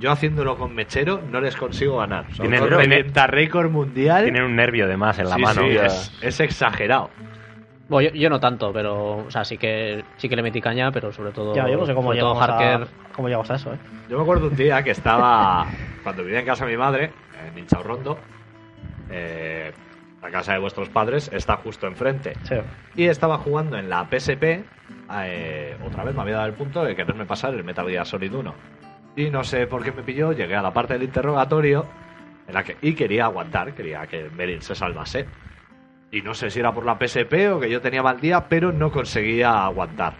[0.00, 2.26] yo haciéndolo con mechero no les consigo ganar.
[2.36, 4.24] Tienen- revienta récord mundial.
[4.24, 5.62] Tienen un nervio de más en la Sí, mano.
[5.62, 7.10] sí, es, es exagerado.
[7.88, 9.18] Bueno, yo, yo no tanto, pero.
[9.18, 11.54] O sea, sí que, sí que le metí caña, pero sobre todo.
[11.54, 12.82] Ya, yo no sé cómo llegamos, Harker.
[12.82, 13.78] a, cómo llegamos a eso, ¿eh?
[14.10, 15.64] Yo me acuerdo un día que estaba,
[16.02, 17.12] cuando vivía en casa de mi madre,
[17.50, 18.18] en Inchaurrondo,
[19.10, 19.72] eh,
[20.28, 22.34] la casa de vuestros padres está justo enfrente.
[22.42, 22.56] Sí.
[22.96, 24.62] Y estaba jugando en la PSP,
[25.22, 28.34] eh, otra vez me había dado el punto de quererme pasar el Metal Gear Solid
[28.34, 28.54] 1.
[29.16, 31.86] Y no sé por qué me pilló, llegué a la parte del interrogatorio
[32.46, 35.26] en la que, y quería aguantar, quería que Meryl se salvase.
[36.10, 38.70] Y no sé si era por la PSP o que yo tenía mal día, pero
[38.70, 40.12] no conseguía aguantar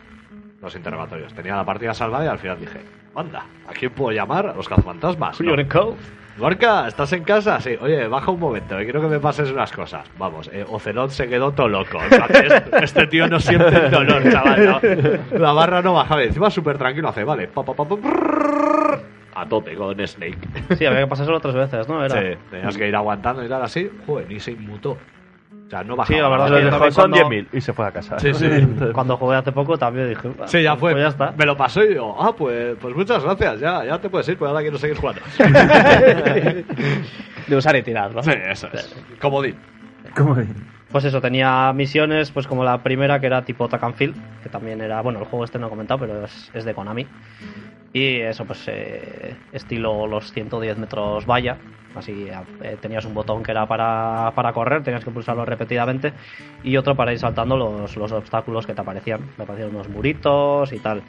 [0.62, 1.34] los interrogatorios.
[1.34, 2.80] Tenía la partida salvada y al final dije,
[3.14, 4.46] anda, ¿a quién puedo llamar?
[4.46, 5.38] ¿A los cazafantasmas?
[5.90, 5.96] No.
[6.38, 7.60] Gorka, ¿estás en casa?
[7.60, 7.76] Sí.
[7.80, 10.08] Oye, baja un momento, que quiero que me pases unas cosas.
[10.18, 11.98] Vamos, eh, Ocelot se quedó todo loco.
[12.00, 14.64] En plan, Este, este tío no siente el dolor, chaval.
[15.32, 15.38] ¿no?
[15.38, 16.22] La barra no bajaba.
[16.22, 17.48] Encima súper tranquilo hace, vale.
[17.48, 17.84] pa, pa, pa,
[19.34, 20.38] a tope con Snake.
[20.76, 22.04] Sí, había que pasárselo tres veces, ¿no?
[22.04, 22.20] Era.
[22.20, 23.90] Sí, tenías que ir aguantando y tal así.
[24.06, 24.96] Joder, ni se inmutó.
[25.68, 26.16] O sea, no bajaba.
[26.16, 28.18] Sí, la verdad son cuando- 10.000 y se fue a casa.
[28.18, 28.48] Sí, sí.
[28.94, 30.30] Cuando jugué hace poco también dije.
[30.40, 30.92] "Ah, Sí, ya fue.
[30.92, 31.32] Pues ya está.
[31.36, 34.38] Me lo pasó y digo, ah, pues, pues muchas gracias, ya, ya te puedes ir,
[34.38, 35.20] pues ahora quiero seguir jugando.
[37.48, 38.22] De usar y tirar, ¿no?
[38.22, 38.94] sí, eso es.
[39.20, 39.56] Comodín.
[40.16, 40.36] ¿Cómo?
[40.90, 44.48] Pues eso, tenía misiones, pues como la primera que era tipo Tack and Field, que
[44.48, 47.06] también era, bueno, el juego este no he comentado, pero es, es de Konami.
[47.92, 51.56] Y eso, pues eh, estilo los 110 metros valla.
[51.94, 52.28] Así
[52.62, 56.12] eh, tenías un botón que era para, para correr, tenías que pulsarlo repetidamente.
[56.62, 59.20] Y otro para ir saltando los, los obstáculos que te aparecían.
[59.36, 61.02] Me aparecían unos muritos y tal.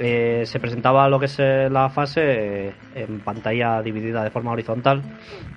[0.00, 5.02] Eh, se presentaba lo que es eh, la fase en pantalla dividida de forma horizontal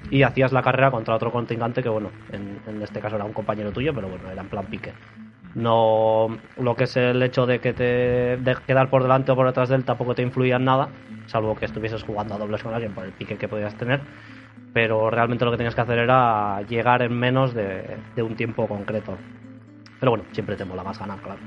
[0.09, 3.33] y hacías la carrera contra otro contingente que, bueno, en, en este caso era un
[3.33, 4.93] compañero tuyo, pero bueno, era en plan pique.
[5.53, 9.47] No, lo que es el hecho de que te de quedar por delante o por
[9.47, 10.91] detrás de él tampoco te influía en nada,
[11.25, 14.01] salvo que estuvieses jugando a dobles con alguien por el pique que podías tener.
[14.73, 18.67] Pero realmente lo que tenías que hacer era llegar en menos de, de un tiempo
[18.67, 19.19] concreto.
[19.99, 21.41] Pero bueno, siempre te mola más ganar, claro.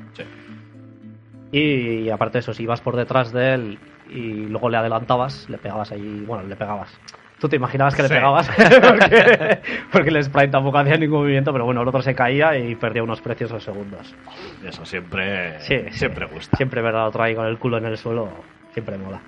[1.51, 5.59] Y, aparte de eso, si ibas por detrás de él y luego le adelantabas, le
[5.59, 7.01] pegabas ahí, bueno, le pegabas.
[7.39, 8.15] Tú te imaginabas que le Sí.
[8.15, 8.49] pegabas
[8.81, 9.59] porque,
[9.93, 13.03] porque el sprite tampoco hacía ningún movimiento, pero bueno, el otro se caía y perdía
[13.03, 14.15] unos preciosos segundos.
[14.65, 16.57] Eso siempre, Sí, siempre gusta.
[16.57, 18.31] Siempre ver al otro ahí con el culo en el suelo,
[18.73, 19.21] siempre mola.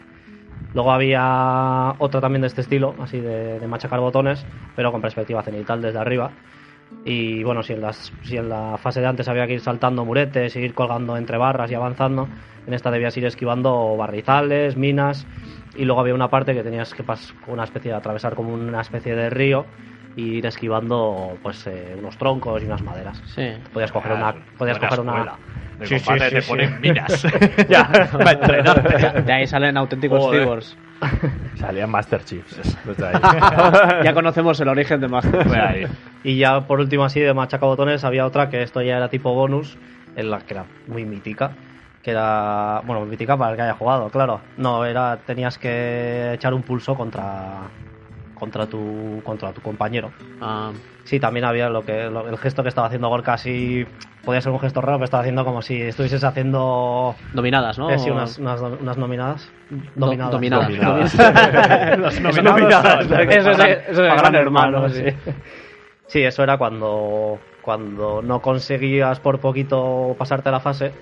[0.72, 5.42] Luego había otro también de este estilo, así de, de machacar botones, pero con perspectiva
[5.42, 6.30] cenital desde arriba.
[7.08, 10.04] Y bueno, si en, las, si en la fase de antes había que ir saltando
[10.04, 12.28] muretes, ir colgando entre barras y avanzando,
[12.66, 15.24] en esta debías ir esquivando barrizales, minas,
[15.76, 18.80] y luego había una parte que tenías que pasar una especie de atravesar como una
[18.80, 19.66] especie de río
[20.16, 23.22] e ir esquivando pues eh, unos troncos y unas maderas.
[23.26, 23.52] Sí.
[23.72, 25.38] Podías coger una, podías coger una.
[25.78, 26.48] De Sí, sí, sí, te sí.
[26.48, 27.24] ponen minas.
[27.68, 27.88] Ya.
[28.10, 29.22] Para entrenarte.
[29.22, 30.76] De ahí salen auténticos cyborgs.
[31.56, 32.60] Salían Master Chiefs.
[32.84, 33.20] desde ahí.
[34.04, 35.44] ya conocemos el origen de Master.
[35.46, 35.86] Fue ahí.
[36.22, 39.78] Y ya por último así de machacabotones había otra que esto ya era tipo bonus,
[40.16, 41.56] en la que era muy mítica,
[42.02, 44.42] que era, bueno, mítica para el que haya jugado, claro.
[44.56, 47.70] No, era tenías que echar un pulso contra
[48.34, 50.12] contra tu contra tu compañero.
[50.40, 50.72] Ah,
[51.04, 53.86] Sí, también había lo que lo- el gesto que estaba haciendo Gorka así
[54.26, 57.88] podía ser un gesto raro, pero estaba haciendo como si estuvieses haciendo dominadas, ¿no?
[57.90, 59.50] eh, sí, unas, unas, unas nominadas.
[59.70, 60.32] Do- Dominadas.
[60.32, 61.14] dominadas.
[61.98, 63.06] Los nominadas.
[63.10, 63.58] Eso es,
[63.88, 65.02] eso es gran gran hermano, sí.
[65.04, 65.32] sí.
[66.08, 70.92] Sí, eso era cuando, cuando no conseguías por poquito pasarte la fase,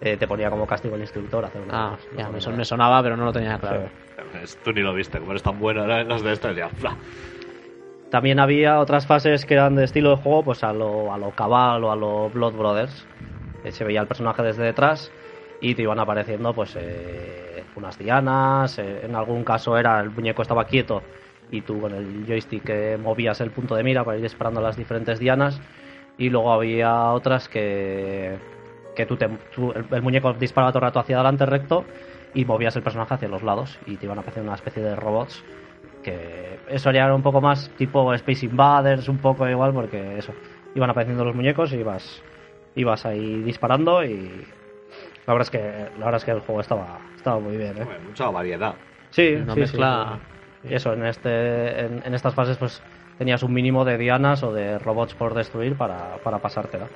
[0.00, 1.72] eh, te ponía como castigo el instructor hacer una.
[1.94, 2.44] Ah, ya, me, dominadas.
[2.44, 3.88] son- me sonaba, pero no lo tenía claro.
[4.44, 4.56] Sí.
[4.62, 6.68] Tú ni lo viste, como eres tan bueno los de estos ya.
[8.14, 11.32] También había otras fases que eran de estilo de juego, pues a lo, a lo
[11.32, 13.04] Cabal o a lo Blood Brothers.
[13.70, 15.10] Se veía el personaje desde detrás
[15.60, 18.78] y te iban apareciendo pues eh, unas dianas.
[18.78, 21.02] eh, en algún caso era el muñeco estaba quieto
[21.50, 25.18] y tú con el joystick movías el punto de mira para ir disparando las diferentes
[25.18, 25.60] dianas.
[26.16, 28.38] Y luego había otras que,
[28.94, 31.84] que tú te, el, el muñeco disparaba todo el rato hacia adelante recto
[32.32, 34.94] y movías el personaje hacia los lados y te iban a aparecer una especie de
[34.94, 35.42] robots
[36.04, 40.34] que eso era un poco más tipo Space Invaders, un poco igual, porque eso,
[40.76, 42.22] iban apareciendo los muñecos y ibas,
[42.76, 44.46] ibas ahí disparando y
[45.26, 45.58] la verdad es que
[45.98, 47.86] la verdad es que el juego estaba, estaba muy bien, ¿eh?
[48.04, 48.76] Mucha variedad.
[49.10, 50.20] Sí, Una sí, mezcla-
[50.62, 50.68] sí.
[50.70, 52.82] Y eso, en este, en, en estas fases pues
[53.18, 56.88] tenías un mínimo de dianas o de robots por destruir para, para pasártela.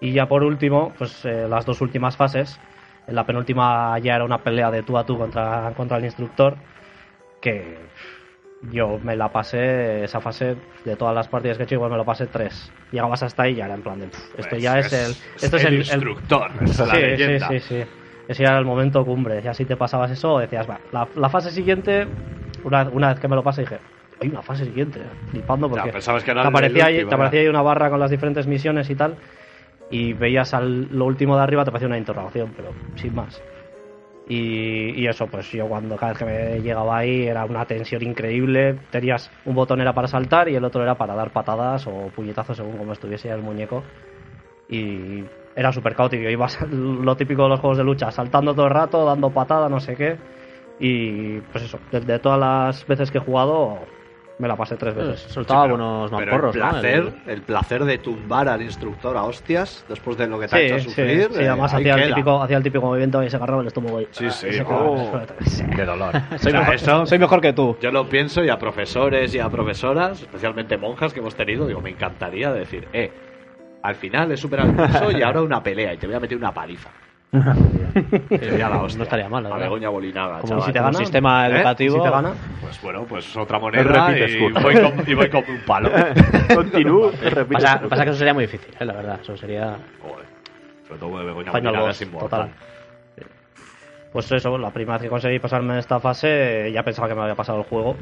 [0.00, 2.60] Y ya por último, pues eh, las dos últimas fases,
[3.06, 6.56] en la penúltima ya era una pelea de tú a tú contra, contra el instructor,
[7.40, 7.78] que
[8.62, 11.96] yo me la pasé, esa fase de todas las partidas que he hecho, igual me
[11.96, 12.72] lo pasé tres.
[12.90, 15.14] Llegabas hasta ahí y ya era en plan de, "Pff, esto Pues ya es, el...
[15.40, 16.50] Esto es el, el- instructor.
[16.62, 17.48] es la sí, leyenda.
[17.48, 17.90] sí, sí, sí.
[18.28, 19.40] Ese era el momento cumbre.
[19.42, 22.08] Ya si te pasabas eso, decías, va, la, la fase siguiente,
[22.64, 23.78] una, una vez que me lo pasé, dije,
[24.20, 25.00] hay una fase siguiente,
[25.30, 25.90] flipando porque
[26.24, 28.94] que era te aparecía, ahí, te aparecía ahí una barra con las diferentes misiones y
[28.96, 29.16] tal,
[29.90, 33.42] y veías al, lo último de arriba, te parecía una interrogación, pero sin más.
[34.28, 38.02] Y, y eso, pues yo cuando cada vez que me llegaba ahí era una tensión
[38.02, 38.76] increíble.
[38.90, 42.56] Tenías un botón era para saltar y el otro era para dar patadas o puñetazos
[42.56, 43.82] según como estuviese el muñeco.
[44.68, 45.24] Y
[45.54, 46.28] era súper caótico.
[46.28, 49.78] Ibas lo típico de los juegos de lucha, saltando todo el rato, dando patada, no
[49.80, 50.16] sé qué.
[50.80, 53.78] Y pues eso, de, de todas las veces que he jugado,
[54.38, 55.20] me la pasé tres veces.
[55.32, 56.68] Soltaba Sí, pero- buenos Pero el mamporros, ¿no?
[56.70, 57.42] placer, El- el...
[57.42, 60.78] placer de tumbar al instructor a hostias después de lo que te ha Sí, hecho
[60.78, 61.28] sí, sufrir.
[61.32, 64.00] sí, eh, además hacía el, típico, hacía el típico movimiento y se agarraba el estómago
[64.02, 65.20] y Sí, sí, y se oh.
[65.74, 66.12] Qué dolor.
[66.28, 67.76] soy, O sea, mejor, eso- soy mejor que tú.
[67.80, 71.80] Yo lo pienso y a profesores y a profesoras, especialmente monjas que hemos tenido, digo,
[71.80, 73.10] me encantaría decir, eh,
[73.82, 76.36] al final he superado el curso y ahora una pelea y te voy a meter
[76.36, 76.90] una paliza.
[77.32, 78.98] Sería la hostia.
[78.98, 79.66] No estaría mal, la A verdad.
[79.66, 80.64] Begoña Bolinaga, Como, chaval.
[80.66, 81.50] si te gana, sistema ¿eh?
[81.56, 81.96] educativo.
[81.96, 85.60] Si te gana, Pues bueno, pues otra moneda y voy, con, y voy con un
[85.66, 85.90] palo.
[86.54, 87.10] Continúo.
[87.22, 87.54] repite.
[87.62, 88.84] Pasa, pasa que eso sería muy difícil, ¿eh?
[88.84, 89.18] la verdad.
[89.20, 89.76] Eso sería.
[90.02, 90.26] Joder.
[90.86, 92.28] Sobre todo de Begoña Final Bolinaga boss, es inmortal.
[92.30, 92.50] total.
[94.12, 97.34] Pues eso, la primera vez que conseguí pasarme esta fase, ya pensaba que me había
[97.34, 97.96] pasado el juego,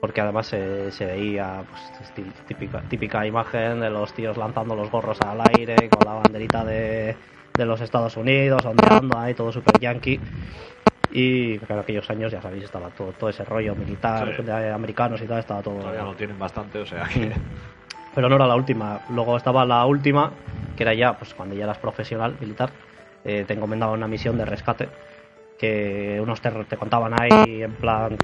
[0.00, 2.14] porque además se, se veía pues,
[2.88, 7.14] típica imagen de los tíos lanzando los gorros al aire con la banderita de,
[7.54, 10.20] de los Estados Unidos, ondeando ahí, todo super yankee.
[11.10, 14.42] Y claro, aquellos años, ya sabéis, estaba todo, todo ese rollo militar Sí.
[14.42, 15.78] de americanos y tal, estaba todo.
[15.80, 17.32] Todavía lo tienen bastante, o sea que.
[18.14, 19.00] Pero no era la última.
[19.10, 20.30] Luego estaba la última,
[20.76, 22.70] que era ya, pues cuando ya eras profesional militar,
[23.24, 24.88] eh, te encomendaba una misión de rescate
[25.58, 28.16] que unos te, te contaban ahí en plan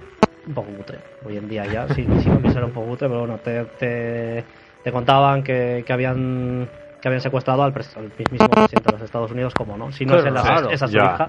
[0.46, 0.98] un poco cutre.
[1.26, 4.44] Hoy en día ya, sí, sí no quisiera un poco cutre, pero bueno, te, te,
[4.82, 6.68] te contaban que, que habían
[7.00, 10.04] que habían secuestrado al, pres- al mismísimo presidente de los Estados Unidos, como no, si
[10.04, 11.28] no es, el- Claro, esa su hija.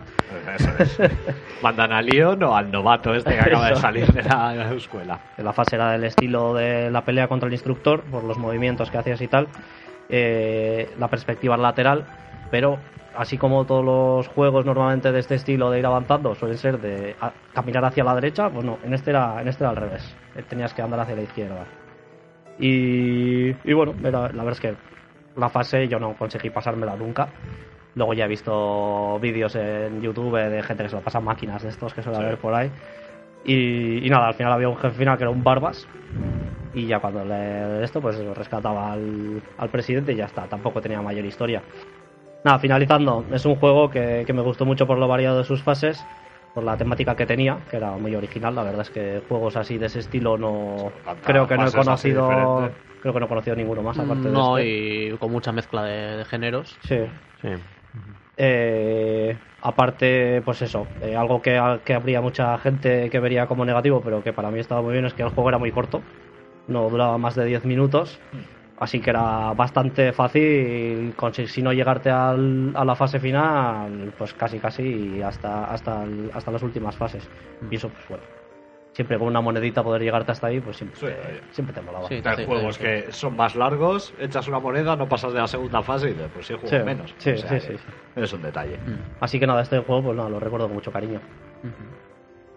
[0.55, 1.11] Eso es.
[1.61, 5.19] Mandan a Leon o al novato este que acaba de salir de la escuela.
[5.37, 8.97] La fase era del estilo de la pelea contra el instructor, por los movimientos que
[8.97, 9.47] hacías y tal.
[10.09, 12.03] Eh, la perspectiva lateral,
[12.49, 12.79] pero
[13.15, 17.15] así como todos los juegos normalmente de este estilo de ir avanzando suelen ser de
[17.21, 20.15] a- caminar hacia la derecha, pues no, en este era, en este era al revés.
[20.35, 21.65] Eh, Tenías que andar hacia la izquierda.
[22.59, 24.75] Y, y bueno, era- la verdad es que
[25.39, 27.29] la fase yo no conseguí pasármela nunca.
[27.95, 31.69] Luego ya he visto vídeos en YouTube de gente que se lo pasa máquinas de
[31.69, 32.23] estos que suele Sí.
[32.23, 32.69] haber por ahí.
[33.45, 35.87] Y, y nada, al final había un jefe final que era un Barbas.
[36.73, 40.43] Y ya cuando le esto, pues rescataba al, al presidente y ya está.
[40.45, 41.61] Tampoco tenía mayor historia.
[42.43, 45.61] Nada, finalizando, es un juego que, que me gustó mucho por lo variado de sus
[45.63, 46.05] fases,
[46.53, 48.55] por la temática que tenía, que era muy original.
[48.55, 50.91] La verdad es que juegos así de ese estilo no.
[51.25, 52.69] Creo que no he conocido.
[53.01, 55.13] Creo que no he conocido ninguno más aparte de No, este.
[55.13, 56.77] y con mucha mezcla de, de géneros.
[56.81, 56.97] Sí.
[57.41, 57.49] Sí.
[58.37, 64.01] Eh, aparte, pues eso, eh, algo que, que habría mucha gente que vería como negativo,
[64.03, 66.01] pero que para mí estaba muy bien, es que el juego era muy corto,
[66.67, 68.21] no duraba más de 10 minutos,
[68.77, 74.33] así que era bastante fácil, conseguir, si no llegarte al- a la fase final, pues
[74.33, 77.27] casi casi hasta, hasta, el- hasta las últimas fases.
[77.69, 78.23] Y eso, pues bueno,
[78.99, 81.07] siempre con una monedita poder llegarte hasta ahí, pues siempre, Sí,
[81.51, 82.05] siempre te molaba.
[82.09, 82.81] Sí, Hay sí, juegos sí.
[82.83, 86.29] que son más largos, echas una moneda, no pasas de la segunda fase y dices,
[86.33, 87.15] pues sí, juego Sí, menos.
[87.17, 87.57] sí, O sea.
[88.17, 88.77] Es un detalle.
[89.21, 91.21] Así que nada, este juego, pues nada, lo recuerdo con mucho cariño.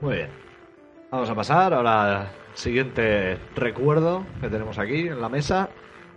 [0.00, 0.30] Muy bien.
[1.12, 5.68] Vamos a pasar ahora al siguiente recuerdo que tenemos aquí en la mesa.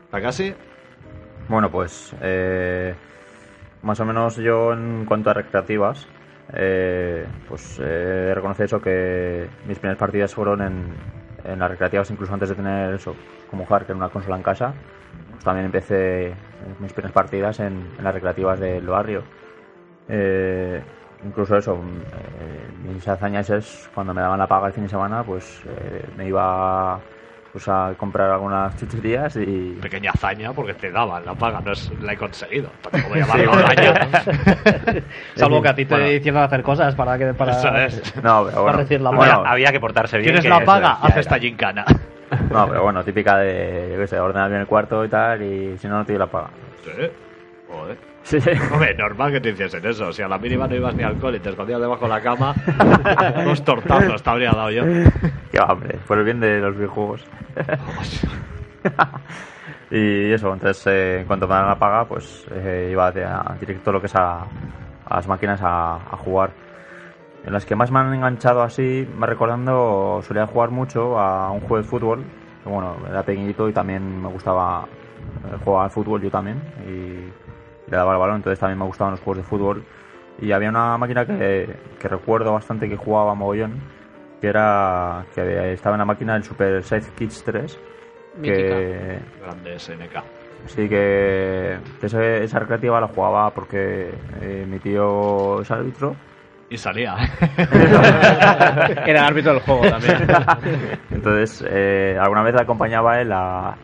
[0.10, 0.56] Casi.
[1.50, 2.96] Bueno, pues eh,
[3.84, 6.08] más o menos yo en cuanto a recreativas,
[6.54, 10.94] eh, pues eh, reconocer eso que mis primeras partidas fueron en,
[11.44, 13.16] en las recreativas, incluso antes de tener eso,
[13.50, 14.74] como jugar que en una consola en casa.
[15.32, 16.34] Pues también empecé
[16.80, 19.22] mis primeras partidas en, en las recreativas del barrio.
[20.08, 20.82] Eh,
[21.26, 22.02] incluso eso, mm,
[22.42, 26.08] eh, mis hazañas es cuando me daban la paga el fin de semana, pues eh,
[26.16, 27.02] me iba
[27.56, 31.90] pues, a comprar algunas chucherías y, Pequeña hazaña porque te daban la paga, no es
[32.02, 32.70] la he conseguido.
[32.82, 34.24] Tampoco voy a llamarlo hazaña.
[35.36, 36.12] Salvo que a ti te Bueno.
[36.12, 38.14] hicieron hacer cosas para que para, Eso es.
[38.18, 38.66] No, pero bueno.
[38.66, 39.52] para recibir la Bueno, paga.
[39.52, 40.34] Había que portarse bien.
[40.34, 40.98] ¿Tienes la paga?
[41.02, 41.86] Haz esta gincana.
[42.52, 45.78] No, pero bueno, típica de, yo qué sé, ordenar bien el cuarto y tal, y
[45.78, 46.50] si no, no te doy la paga.
[46.84, 46.92] Sí.
[47.70, 47.98] Joder.
[48.26, 48.38] Sí,
[48.74, 50.12] Hombre, normal que te hiciesen eso.
[50.12, 52.22] Si a la mínima no ibas ni al alcohol y te escondías debajo de la
[52.22, 52.56] cama,
[53.46, 54.82] dos tortazos te habría dado yo.
[55.52, 57.24] Qué hombre, por el bien de los videojuegos.
[59.92, 63.92] y eso, entonces, eh, en cuanto me dan la paga, pues eh, iba a- directo
[63.92, 66.50] lo que es a, a las máquinas a, a jugar.
[67.46, 71.60] En las que más me han enganchado así, me recordando, solía jugar mucho a un
[71.60, 72.24] juego de fútbol.
[72.64, 74.86] que, bueno, era pequeñito y también me gustaba
[75.54, 76.60] eh, jugar al fútbol yo también.
[76.90, 77.45] Y
[77.88, 79.84] le daba el balón, entonces también me gustaban los juegos de fútbol.
[80.40, 83.80] Y había una máquina que, que recuerdo bastante que jugaba mogollón,
[84.42, 87.80] que era que estaba en la máquina del Super Size Kids 3.
[88.44, 90.24] Que, Grande SNK.
[90.66, 96.18] sí que, esa recreativa la jugaba porque eh, mi tío es árbitro
[96.70, 97.16] Y salía.
[97.58, 100.18] Era el árbitro del juego también.
[101.12, 103.76] Entonces, eh, alguna vez le acompañaba a él a,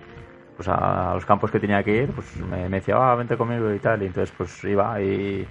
[0.55, 3.73] pues a los campos que tenía que ir, pues me, me decía, ah, vente conmigo
[3.73, 5.47] y tal, y entonces pues iba y,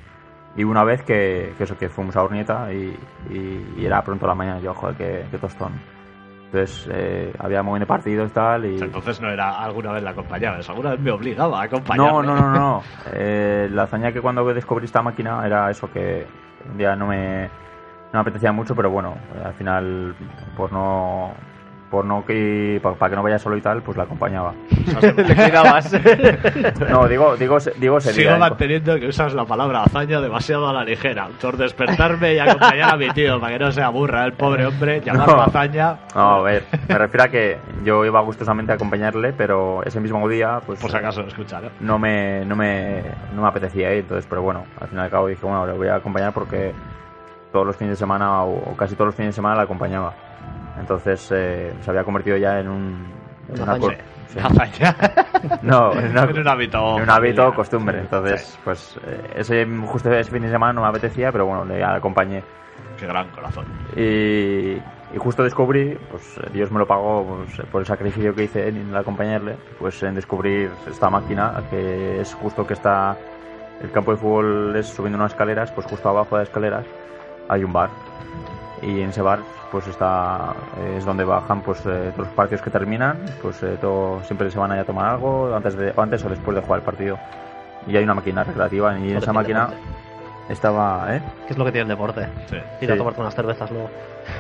[0.57, 2.97] y una vez que, que eso, que fuimos a Urnieta y,
[3.31, 5.73] y- y era pronto a la mañana, yo, joder, qué, qué tostón.
[6.47, 8.79] Entonces, eh, había muy de partidos y tal, y...
[8.81, 12.27] Entonces no era alguna vez la acompañabas, alguna vez me obligaba a acompañarme.
[12.29, 12.83] No, no, no, no.
[13.15, 16.27] Eh, la hazaña que cuando descubrí esta máquina era eso que
[16.71, 17.51] un día no me, no
[18.15, 19.15] me apetecía mucho, pero bueno,
[19.45, 20.15] al final
[20.57, 21.33] por no
[21.91, 24.55] por no que para, que no vaya solo y tal, pues la acompañaba.
[25.03, 25.93] Le cuidabas.
[26.91, 28.37] No, digo digo digo Sigo sería.
[28.37, 31.29] manteniendo que usas la palabra hazaña demasiado a la ligera.
[31.41, 35.01] Por despertarme y acompañar a mi tío para que no se aburra el pobre hombre,
[35.05, 35.43] llamarlo No.
[35.43, 35.97] hazaña.
[36.15, 40.27] No, a ver, me refiero a que yo iba gustosamente a acompañarle, pero ese mismo
[40.29, 41.71] día, pues Por si acaso lo escuchara.
[41.81, 43.03] no me, no me,
[43.35, 45.73] no me apetecía ir, entonces, pero bueno, al fin y al cabo dije, bueno, le
[45.73, 46.73] voy a acompañar porque
[47.53, 50.15] todos los fines de semana o casi todos los fines de semana la acompañaba.
[50.81, 53.07] Entonces eh, se había convertido ya en un...
[53.49, 53.75] en Una
[54.49, 54.83] una sí.
[55.63, 56.97] No, no, en un hábito.
[56.97, 58.01] en un hábito costumbre.
[58.01, 61.83] Entonces, pues eh, ese justo ese fin de semana no me apetecía, pero bueno, le
[61.83, 62.43] acompañé.
[62.99, 63.65] Qué gran corazón.
[63.97, 64.77] Y,
[65.13, 68.95] y justo descubrí, pues Dios me lo pagó pues, por el sacrificio que hice en
[68.95, 73.17] acompañarle, pues en descubrir esta máquina, que es justo que está,
[73.83, 76.87] el campo de fútbol es subiendo unas escaleras, pues justo abajo de las escaleras
[77.49, 77.91] hay un bar.
[78.83, 79.41] Y en ese bar
[79.71, 83.77] pues está, eh, es donde bajan pues eh, todos los partidos que terminan, pues eh,
[83.81, 86.63] todo, siempre se van allá a tomar algo, antes, de, o antes o después de
[86.63, 87.19] jugar el partido.
[87.87, 89.83] Y hay una máquina recreativa y en esa máquina deporte.
[90.51, 91.23] estaba, ¿eh?
[91.47, 92.27] ¿Qué es lo que tiene el deporte?
[92.49, 92.57] Sí.
[92.81, 92.99] Ir a Sí.
[92.99, 93.91] tomarte unas cervezas luego.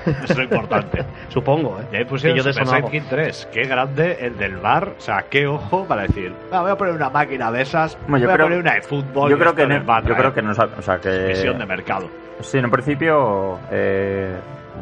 [0.04, 1.04] Eso es lo importante.
[1.28, 1.84] Supongo, ¿eh?
[1.92, 2.68] Y ahí pusieron Que yo Super.
[2.68, 3.48] Sidekick 3.
[3.52, 4.92] Qué grande el del bar.
[4.98, 6.34] O sea, qué ojo para decir.
[6.52, 7.96] "Ah, voy a poner una máquina de esas.
[8.06, 9.30] Bueno, yo voy creo- a poner una de fútbol.
[9.30, 11.64] Yo y creo que, va a yo creo que no o sea que Visión de
[11.66, 12.08] mercado.
[12.40, 14.34] Sí, en un principio, eh,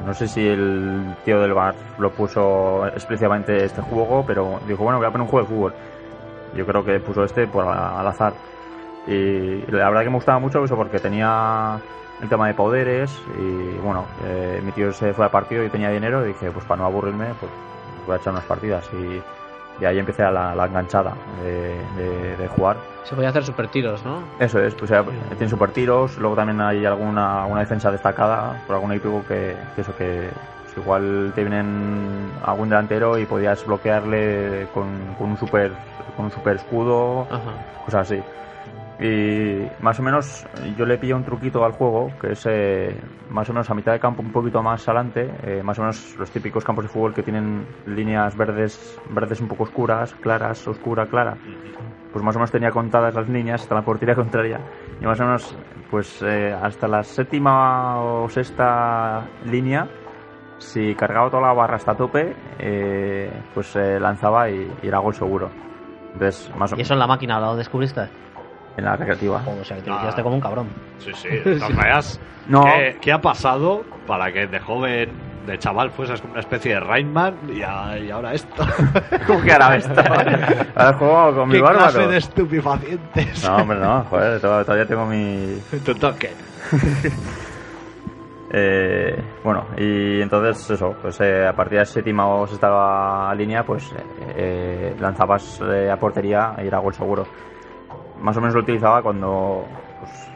[0.05, 4.99] no sé si el tío del bar lo puso explícitamente este juego, pero dijo, bueno,
[4.99, 5.75] voy a poner un juego de fútbol.
[6.55, 8.35] Yo creo que puso este por al azar.
[9.07, 11.81] Y la verdad que me gustaba mucho eso porque tenía
[12.21, 15.91] el tema de poderes y bueno, eh, mi tío se fue a partido y tenía
[15.91, 17.51] dinero y dije, pues para no aburrirme, pues
[18.07, 19.23] voy a echar unas partidas y,
[19.85, 22.98] ahí empecé a la, enganchada de- de jugar.
[23.09, 24.23] Se podía hacer super tiros, ¿no?
[24.39, 24.93] Eso es, pues
[25.39, 29.81] tiene super tiros, luego también hay alguna una defensa destacada por algún equipo que, que
[29.81, 30.29] eso que
[30.65, 35.73] pues igual te vienen algún delantero y podías bloquearle con, con un super
[36.17, 37.55] con un super escudo, Ajá.
[37.87, 38.23] cosas así.
[39.01, 40.45] Y más o menos
[40.77, 42.95] yo le pillé un truquito al juego, que es eh,
[43.31, 46.15] más o menos a mitad de campo, un poquito más adelante, eh, más o menos
[46.19, 51.07] los típicos campos de fútbol que tienen líneas verdes, verdes un poco oscuras, claras, oscura,
[51.07, 51.39] clara.
[52.19, 54.59] Pues más o menos tenía contadas las líneas hasta la portería contraria.
[55.01, 55.57] Y más o menos,
[55.89, 59.87] pues eh, hasta la séptima o sexta línea,
[60.59, 65.15] si cargaba toda la barra hasta tope, eh, pues eh, lanzaba y, y era gol
[65.15, 65.49] seguro.
[66.15, 68.09] Entonces, más o ¿Y eso en la máquina lo descubriste?
[68.77, 69.39] en la recreativa.
[69.41, 69.95] Joder, o sea, que te Ah.
[69.95, 70.67] viciaste como un cabrón.
[70.99, 71.29] Sí, sí.
[71.45, 72.63] De todas maneras, No.
[72.65, 75.11] ¿qué, qué ha pasado para que de joven,
[75.53, 78.65] de chaval, fueses como una especie de Rainman y, a- y ahora esto?
[79.27, 80.01] ¿Cómo que ahora esto?
[80.75, 81.91] Ahora juego con mi ¿Qué bárbaro.
[81.91, 83.49] clase de estupefacientes?
[83.49, 86.31] No, hombre, no, joder, to- todavía tengo mi, Tu toque.
[88.51, 89.15] Eh,
[89.45, 93.93] bueno, y entonces eso, pues eh, a partir de la séptima o sexta línea, pues
[93.93, 93.97] eh,
[94.37, 97.27] eh, lanzabas eh, a portería y era gol seguro.
[98.23, 99.67] Más o menos lo utilizaba cuando,
[100.01, 100.31] pues,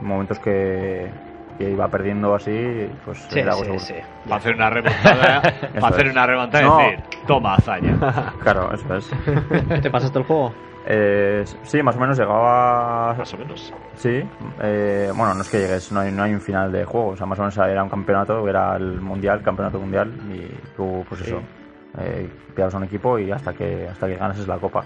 [0.00, 1.10] momentos que,
[1.58, 3.84] que iba perdiendo así, pues Sí, era gol sí, seguro.
[3.84, 3.94] sí.
[4.24, 5.42] Para hacer una remontada,
[5.80, 6.12] para hacer es.
[6.12, 6.76] una remontada y No.
[6.78, 8.32] decir, toma hazaña.
[8.40, 9.10] Claro, eso es.
[9.82, 10.54] ¿Te pasaste el juego?
[10.90, 13.74] Eh, sí, más o menos llegaba Más o menos.
[13.96, 14.22] Sí,
[14.62, 17.16] eh, bueno, no es que llegues, no hay, no hay un final de juego, o
[17.16, 21.20] sea, más o menos era un campeonato, era el mundial, campeonato mundial, y tú, pues
[21.22, 21.42] eso,
[21.98, 24.84] eh, pillabas a un equipo y hasta que hasta que ganas la copa.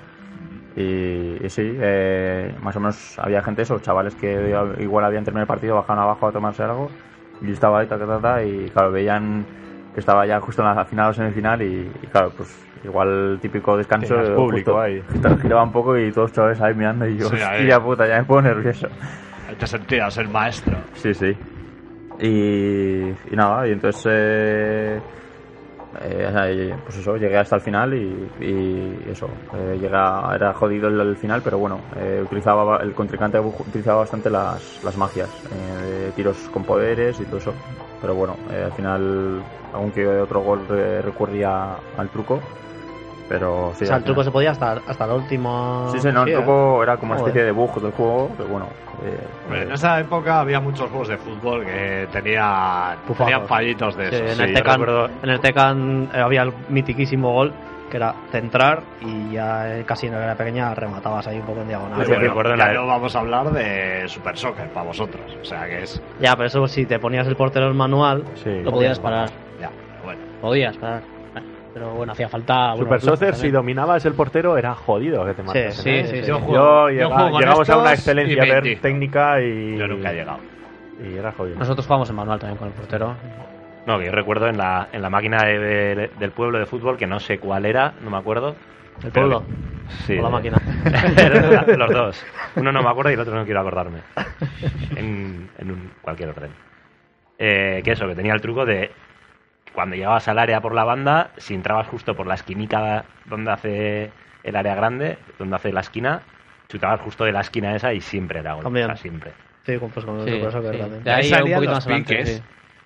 [0.74, 5.44] Y, y sí, eh, más o menos había gente, esos chavales que igual habían terminado
[5.44, 6.90] el partido, bajaban abajo a tomarse algo,
[7.40, 9.44] y yo estaba ahí, ta, ta, ta, y claro, veían
[9.92, 12.48] que estaba ya justo en la final o semifinal, y, y claro, pues
[12.84, 15.02] igual típico descanso, público justo ahí.
[15.42, 18.18] giraba un poco y todos los chavales ahí mirando, y yo, Sí, hostia puta, ya
[18.18, 18.88] me pongo nervioso.
[19.58, 20.78] Te sentías el maestro.
[20.94, 21.36] Sí, sí.
[22.18, 25.00] Y, y nada, y entonces, eh,
[26.00, 28.32] eh, pues eso, llegué hasta el final y,
[29.10, 33.98] eso, eh, llegué a- era jodido el, final, pero bueno, eh, utilizaba el contrincante utilizaba
[34.00, 37.58] bastante las, las magias, eh, tiros con poderes y todo eso,
[37.98, 42.48] pero bueno, eh, al final algún que otro gol eh, recurría al truco,
[43.32, 43.84] pero sí.
[43.84, 45.88] o sea, al el truco final- se podía hasta, hasta la última.
[45.92, 46.32] Sí, sí, no, el ¿eh?
[46.34, 48.66] truco era como una especie de bug del juego, pero bueno.
[49.04, 53.96] eh, Hombre, en eh, esa época había muchos juegos de fútbol que tenían, tenían fallitos
[53.96, 54.30] de Sí, esos.
[54.30, 54.42] en, sí.
[54.42, 57.52] el Tekken, recuerdo- en el Tekken eh, había el mitiquísimo gol
[57.90, 61.68] que era centrar y ya eh, casi en la pequeña rematabas ahí un poco en
[61.68, 61.94] diagonal.
[61.96, 65.22] Pues Sí, bueno, en ya no vamos a hablar de Super Soccer para vosotros.
[65.40, 66.02] O sea que es.
[66.18, 68.62] Ya, pero eso si te ponías el portero en manual, Sí.
[68.62, 69.28] Lo podías parar.
[69.60, 69.70] Ya,
[70.04, 70.20] bueno.
[70.40, 71.02] Podías parar.
[71.74, 72.74] Pero bueno, hacía falta.
[72.76, 75.74] Super Soccer, si dominabas el portero, era jodido que te mates.
[75.76, 76.04] sí, ¿eh?
[76.06, 76.26] sí, sí.
[76.26, 79.76] Yo Yo, juego- yo llega- juego con llegamos a una excelencia ver técnica y.
[79.78, 80.38] Yo nunca he llegado.
[81.02, 81.58] Y era jodido.
[81.58, 83.14] Nosotros jugamos en manual también con el portero.
[83.86, 86.96] No, que yo recuerdo en la, en la máquina de- de- del pueblo de fútbol,
[86.96, 88.54] que no sé cuál era, no me acuerdo.
[89.02, 89.42] El pueblo.
[90.06, 90.58] sí, o la máquina.
[91.76, 92.24] Los dos.
[92.56, 93.98] Uno no me acuerdo y el otro no quiero acordarme.
[94.96, 96.50] En, en un- cualquier orden.
[97.38, 98.90] Eh, que eso, que tenía el truco de
[99.74, 104.12] cuando llegabas al área por la banda, si entrabas justo por la esquinica donde hace
[104.42, 106.22] el área grande, donde hace la esquina,
[106.68, 108.64] chutabas justo de la esquina esa y siempre era gol.
[108.96, 109.32] Siempre.
[109.64, 110.30] Sí, pues con el Sí,
[110.60, 110.78] sí.
[111.02, 112.14] De ahí Ahí un salían poquito los más adelante.
[112.16, 112.28] piques.
[112.36, 112.42] sí.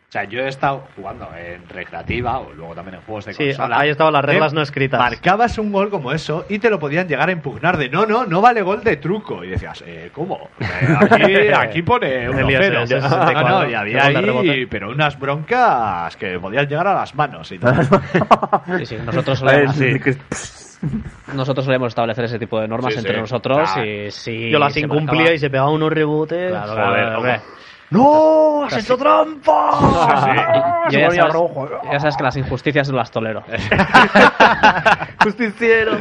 [0.08, 3.46] O sea, yo he estado jugando en recreativa o luego también en juegos de Sí,
[3.48, 3.80] consola.
[3.80, 4.26] ahí estaban las ¿eh?
[4.28, 5.00] reglas no escritas.
[5.00, 8.24] Marcabas un gol como eso y te lo podían llegar a impugnar de no, no,
[8.24, 9.42] no vale gol de truco.
[9.42, 10.48] Y decías, eh, ¿cómo?
[10.60, 12.38] Eh, aquí, aquí pone un.
[12.48, 14.66] ISS, No, no, 64, y había gol de ahí, rebote.
[14.70, 17.84] pero unas broncas que podían llegar a las manos y tal.
[18.78, 19.90] Sí, sí, nosotros solemos, sí.
[21.34, 23.20] nosotros solemos establecer ese tipo de normas Sí, entre sí.
[23.20, 26.50] nosotros y si Yo las incumplía y se pegaba unos rebotes.
[26.52, 27.42] Claro, claro.
[27.90, 28.64] ¡No!
[28.64, 30.86] ¡Has hecho trampa!
[30.90, 31.34] Yo ya, sabes,
[31.92, 33.42] ya sabes que las injusticias no las tolero.
[35.22, 35.92] Justiciero.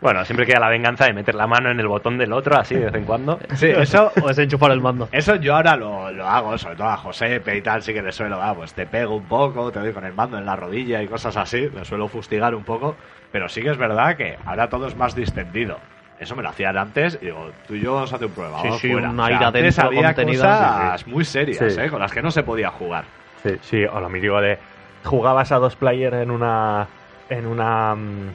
[0.00, 2.74] Bueno, siempre queda la venganza de meter la mano en el botón del otro, así
[2.74, 3.38] de vez en cuando.
[3.54, 5.08] Sí, eso, O desenchufar el mando.
[5.12, 8.10] Eso yo ahora lo, lo hago, sobre todo a José y tal, sí que le
[8.12, 11.02] suelo, ah, pues te pego un poco, te doy con el mando en la rodilla
[11.02, 12.96] y cosas así, me suelo fustigar un poco,
[13.30, 15.76] pero sí que es verdad que ahora todo es más distendido.
[16.20, 18.60] Eso me lo hacían antes y digo, tú y yo vamos a hacer un prueba.
[18.60, 19.10] Sí, vamos sí, fuera.
[19.10, 21.78] una O sea, ira antes dentro había cosas muy serias.
[21.78, 21.88] ¿eh?
[21.88, 23.04] con las que no se podía jugar.
[23.42, 23.56] Sí.
[23.62, 24.58] Sí, o lo mítico de
[25.02, 26.86] jugabas a dos player en una
[27.30, 28.28] en una mm,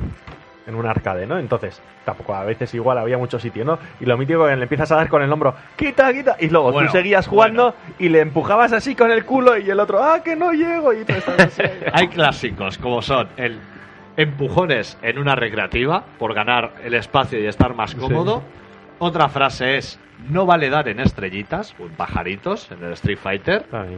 [0.67, 1.37] en un arcade, ¿no?
[1.37, 3.77] Entonces, tampoco a veces igual había mucho sitio, ¿no?
[3.99, 6.71] Y lo mítico que le empiezas a dar con el hombro, quita, quita, y luego
[6.71, 10.21] Bueno, tú seguías jugando y le empujabas así con el culo y el otro, ah,
[10.23, 11.05] que no llego, y
[11.37, 11.61] así.
[11.93, 13.59] Hay clásicos como son el
[14.17, 18.41] empujones en una recreativa por ganar el espacio y estar más cómodo.
[18.99, 23.65] Otra frase es no vale dar en estrellitas o en pajaritos en el Street Fighter.
[23.71, 23.97] Ay,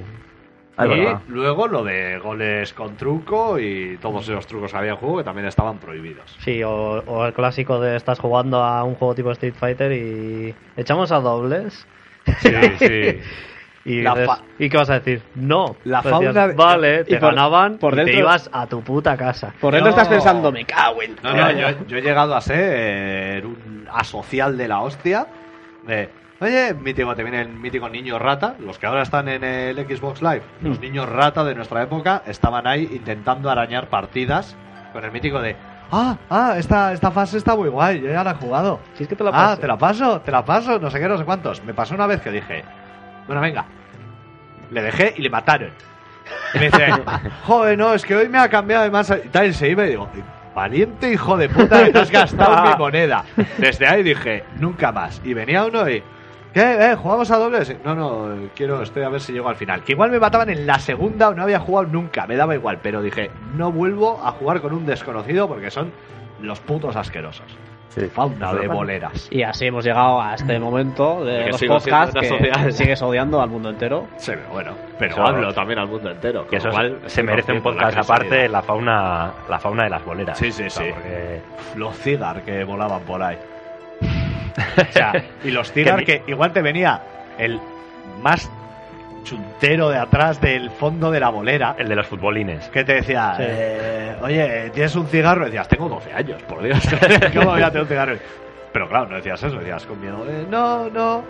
[0.80, 1.22] Ah, y verdad.
[1.27, 5.23] luego lo de goles con truco y todos esos trucos que había en juego que
[5.23, 6.35] también estaban prohibidos.
[6.41, 6.69] Sí, o,
[7.03, 11.19] o el clásico de estás jugando a un juego tipo Street Fighter y echamos a
[11.19, 11.88] dobles.
[12.41, 13.19] Sí, sí.
[13.88, 15.22] Y, La dices, fa- ¿y qué vas a decir?
[15.35, 15.77] No.
[15.85, 18.68] La Pues decías, fauna de- Vale, y te por- ganaban por y te ibas a
[18.68, 19.53] tu puta casa.
[19.61, 19.95] Por dentro No.
[19.97, 21.15] estás pensando, me cago en...
[21.23, 25.27] No, no, yo, yo he llegado a ser un asocial de la hostia.
[25.88, 26.09] De,
[26.41, 28.55] oye, mítico, te viene el mítico niño rata.
[28.59, 32.68] Los que ahora están en el Xbox Live, los niños rata de nuestra época, estaban
[32.68, 34.55] ahí intentando arañar partidas
[34.91, 35.55] con el mítico de.
[35.89, 38.81] Ah, ah, esta, esta fase está muy guay, yo ya la he jugado.
[38.95, 39.61] Si es que te la ah, paso.
[39.61, 41.64] te la paso, te la paso, no sé qué, no sé cuántos.
[41.64, 42.65] Me pasó una vez que dije,
[43.27, 43.65] bueno, venga.
[44.71, 45.71] Le dejé y le mataron.
[46.53, 46.87] Y me dice,
[47.45, 49.13] joder, no, es que hoy me ha cambiado de más.
[49.23, 50.09] Y tal, y se iba y digo,
[50.55, 53.23] valiente hijo de puta que te has gastado mi moneda.
[53.57, 55.21] Desde ahí dije, nunca más.
[55.23, 56.03] Y venía uno y,
[56.53, 56.91] ¿qué?
[56.91, 56.95] ¿Eh?
[56.95, 57.75] ¿Jugamos a dobles?
[57.85, 59.83] No, no, quiero, estoy a ver si llego al final.
[59.83, 62.79] Que igual me mataban en la segunda o no había jugado nunca, me daba igual.
[62.81, 65.91] Pero dije, no vuelvo a jugar con un desconocido porque son
[66.41, 67.45] los putos asquerosos.
[67.99, 68.07] Sí.
[68.07, 69.28] Fauna de boleras.
[69.32, 72.69] Y así hemos llegado a este momento de Que los podcasts que sociedad.
[72.72, 74.07] sigues odiando al mundo entero.
[74.18, 76.48] Sí, bueno, pero Eso- hablo también al mundo entero.
[76.48, 80.06] Que eso cual, se merece un la podcast aparte la fauna la fauna de las
[80.06, 80.38] boleras.
[80.38, 80.91] Sí, sí, O sea, sí.
[80.94, 81.41] porque-
[81.76, 83.38] Los cigar que volaban por ahí.
[84.90, 85.14] O sea,
[85.44, 87.02] y los cigar Que que igual te venía
[87.38, 87.60] el
[88.22, 88.49] más
[89.27, 91.75] chuntero de atrás del fondo de la bolera.
[91.77, 92.67] el de los futbolines.
[92.69, 93.43] Que te decía, Sí.
[93.45, 95.43] eh, oye, ¿tienes un cigarro?
[95.43, 96.79] Y decías, tengo 12 años, por Dios.
[97.33, 98.13] ¿Cómo voy a tener un cigarro?
[98.71, 101.23] Pero claro, no decías eso, decías con miedo, "Eh, no, no.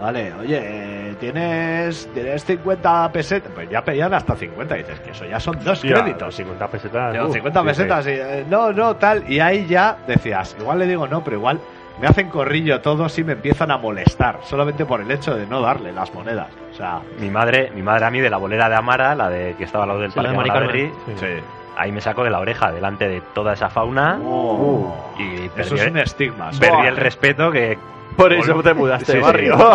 [0.00, 3.52] Vale, oye, eh, ¿tienes, ¿tienes 50 pesetas?
[3.54, 4.74] Pues ya pedían hasta 50.
[4.76, 6.34] Y dices que eso ya son dos Hostia, créditos.
[6.34, 7.12] 50 pesetas.
[7.12, 9.22] Digo, uf, 50 sí, pesetas y eh, no, no, tal.
[9.30, 11.60] Y ahí ya decías, igual le digo no, pero igual
[12.00, 14.40] me hacen corrillo todos y me empiezan a molestar.
[14.44, 16.48] Solamente por el hecho de no darle las monedas.
[16.72, 19.54] O sea, Mi madre, mi madre a mí de la bolera de Amara, la de
[19.56, 20.92] que estaba al lado del Sí, la parque de Carmen.
[21.18, 21.26] sí.
[21.76, 25.14] ahí me sacó de la oreja delante de toda esa fauna Oh.
[25.18, 26.50] y eso es un estigma.
[26.58, 27.78] perdí el respeto que
[28.16, 29.24] Por eso te mudaste Sí, de sí.
[29.24, 29.56] barrio.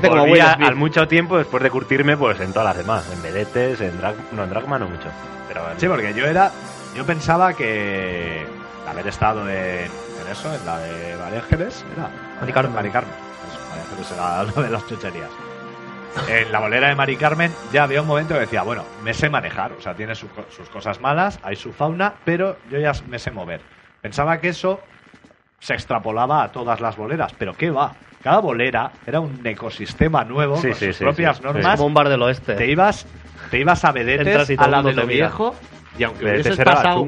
[0.08, 0.68] Volví a- Smith.
[0.68, 4.14] al mucho tiempo después de curtirme pues en todas las demás, en vedetes, en drag,
[4.32, 5.08] no en dragma no mucho,
[5.46, 6.50] pero en- Sí, porque yo era.
[6.96, 8.46] Yo pensaba que.
[8.88, 12.10] De haber estado en, en eso, en la de María Ángeles, era.
[12.40, 12.74] Mari Carmen.
[12.74, 13.14] Mari Carmen.
[13.50, 15.30] Eso, María Ángeles era lo de las chucherías.
[16.28, 19.28] En la bolera de Mari Carmen ya había un momento que decía, bueno, me sé
[19.28, 23.18] manejar, o sea, tiene su sus cosas malas, hay su fauna, pero yo ya me
[23.18, 23.60] sé mover.
[24.00, 24.80] Pensaba que eso
[25.60, 27.92] se extrapolaba a todas las boleras, pero ¿qué va?
[28.22, 31.86] Cada bolera era un ecosistema nuevo Sí, con sí, sus sí, propias sí, normas Como
[31.86, 32.54] un bar del oeste.
[32.54, 33.06] te ibas,
[33.50, 35.54] te ibas a vedetes a el la de lo viejo
[35.98, 37.06] y aunque hubieses era la pasado.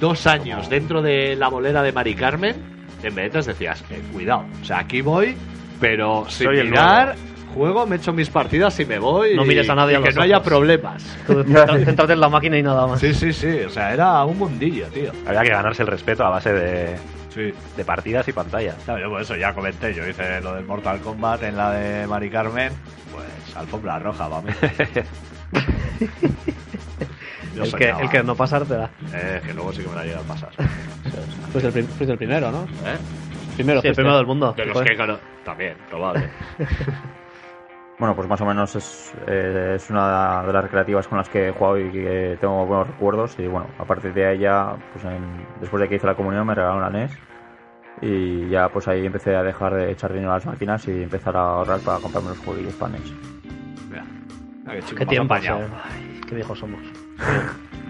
[0.00, 2.56] Dos años dentro de la bolera de Mari Carmen,
[3.02, 5.36] en vedetes decías, eh, cuidado, o sea, aquí voy,
[5.80, 7.14] pero sin Soy el mirar,
[7.54, 9.34] juego, me echo mis partidas y me voy.
[9.36, 11.04] No y- mires a nadie y a que los no haya problemas.
[11.26, 13.00] Tú Céntrate en la máquina y nada más.
[13.00, 15.12] Sí, sí, sí, o sea, era un mundillo, tío.
[15.26, 16.96] había que ganarse el respeto a base de,
[17.34, 17.52] Sí.
[17.76, 18.74] de partidas y pantallas.
[18.84, 22.06] Claro, yo por eso ya comenté, yo hice lo del Mortal Kombat en la de
[22.06, 22.72] Mari Carmen,
[23.12, 24.52] pues alfombra roja, para mí.
[27.54, 28.90] Yo El que, el que no pasártela.
[29.12, 30.50] Eh, que luego sí que me la llega a pasar.
[31.52, 32.64] Fuiste el, fuiste el primero, ¿no?
[32.84, 32.96] ¿Eh?
[33.56, 34.52] Primero, Sí, el primero del mundo.
[34.52, 36.28] De los que cono- También, probable.
[37.98, 41.48] Bueno, pues más o menos es, eh, es una de las recreativas con las que
[41.48, 43.36] he jugado y que tengo buenos recuerdos.
[43.40, 46.46] Y bueno, a partir de ahí ya, pues en- después de que hice la comunión
[46.46, 47.10] me regalaron la NES.
[48.00, 51.36] Y ya pues ahí empecé a dejar de echar dinero a las máquinas y empezar
[51.36, 53.12] a ahorrar para comprarme los jueguillos para NES.
[53.90, 54.04] Mira,
[54.62, 55.34] mira qué chico Qué tiempo,
[56.28, 56.80] qué viejos somos.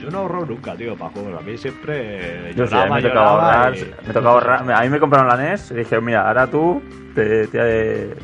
[0.01, 1.41] Yo no ahorro nunca, tío, para juegos.
[1.41, 3.75] A mí siempre Yo sí, a lloraba, mí me tocaba ahorrar.
[3.77, 4.73] y- Me tocaba ahorrar.
[4.73, 6.83] A mí me compraron la NES y dije, mira, ahora tú
[7.15, 8.15] te, te,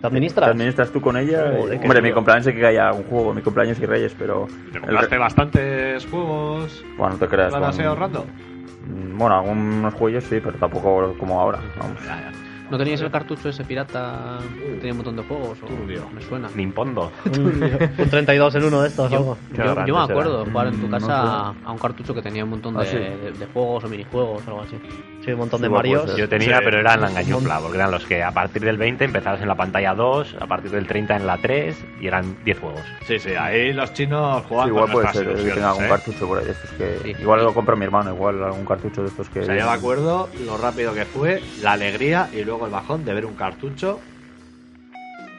[0.00, 0.44] ¿Te administras?
[0.46, 1.58] te administras tú con ella.
[1.58, 4.46] Y- Hombre, mi cumpleaños sí que haya un juego, mi cumpleaños y Reyes, pero.
[4.72, 6.84] Te compraste bastantes juegos.
[6.96, 7.52] Bueno, no te creas.
[7.52, 8.26] ¿Van así con- ahorrando?
[8.86, 11.58] Mm, Bueno, algunos juegos sí, pero tampoco como ahora.
[11.78, 12.02] Vamos.
[12.06, 12.32] Ya, ya.
[12.70, 15.62] ¿No teníais el cartucho ese pirata que tenía un montón de juegos?
[15.62, 15.66] O...
[15.66, 16.06] Turbio.
[16.12, 16.48] Me suena.
[16.54, 17.10] Nimpondo.
[17.26, 19.38] Un 32 en uno de estos, algo.
[19.50, 20.12] Qué Yo, grande yo me será.
[20.14, 22.76] acuerdo de jugar en tu Mm, casa no a un cartucho que tenía un montón
[22.76, 22.96] Ah, de, sí.
[22.96, 24.76] de- de juegos o minijuegos o algo así.
[25.28, 26.02] Sí, un montón Sí, de Marios.
[26.06, 26.62] pues, Yo tenía, Sí.
[26.64, 29.48] pero era en la engañufla, porque eran los que a partir del 20 empezabas en
[29.48, 32.80] la pantalla 2, a partir del 30 en la 3 y eran 10 juegos.
[33.06, 35.88] Sí, sí, ahí los chinos Sí, juegan igual con puede ser que tenga algún ¿eh?
[35.88, 36.98] cartucho por ahí de estos que.
[37.02, 37.16] Sí.
[37.20, 39.40] Igual lo compra mi hermano, igual algún cartucho de estos que.
[39.40, 43.04] O sea, yo me acuerdo lo rápido que fue, la alegría y luego el bajón
[43.04, 44.00] de ver un cartucho.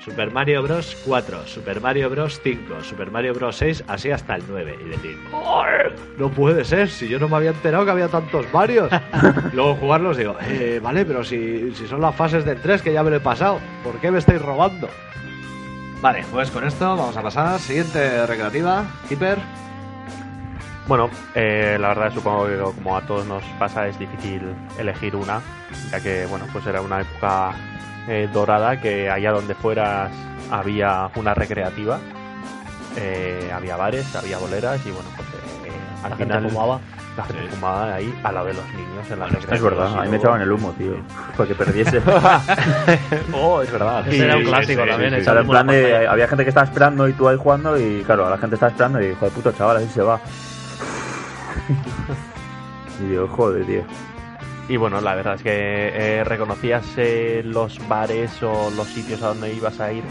[0.10, 0.98] Super Mario Bros.
[1.06, 2.40] 4, Super Mario Bros.
[2.44, 3.56] 5, Super Mario Bros.
[3.58, 4.76] 6, así hasta el 9.
[4.84, 8.52] Y decir, "Joder, no puede ser, si yo no me había enterado que había tantos
[8.52, 8.90] Marios.
[9.54, 13.04] luego jugarlos digo, eh, vale, pero si, si son las fases del 3 que ya
[13.04, 14.90] me lo he pasado, ¿por qué me estáis robando?
[16.02, 17.60] Vale, pues con esto vamos a pasar.
[17.60, 19.38] Siguiente recreativa, Keeper.
[20.88, 24.42] Bueno, eh, la verdad supongo que como a todos nos pasa es difícil
[24.80, 25.40] elegir una,
[25.92, 27.54] ya que bueno, pues era una época
[28.10, 30.12] eh, dorada que allá donde fueras
[30.52, 32.00] había una recreativa,
[32.98, 35.72] eh, había bares, había boleras y bueno, pues eh,
[36.04, 36.80] al La gente fumaba.
[37.16, 37.48] la gente Sí.
[37.56, 40.42] fumaba ahí al lado de los niños en la Es verdad, a mí me echaban
[40.42, 40.96] el humo, tío.
[41.38, 42.02] Para que perdiese.
[43.34, 44.08] Oh, es verdad.
[44.08, 45.12] Ese era un clásico sí, también.
[45.12, 45.22] sí, sí.
[45.22, 48.04] O sea, en plan de, había gente que estaba esperando y tú ahí jugando y
[48.04, 50.20] claro, la gente estaba esperando y hijo de puto chaval, así se va.
[53.02, 53.82] y yo, joder, tío.
[54.70, 59.30] Y bueno, la verdad es que eh, reconocías eh, los bares o los sitios a
[59.30, 60.04] donde ibas a ir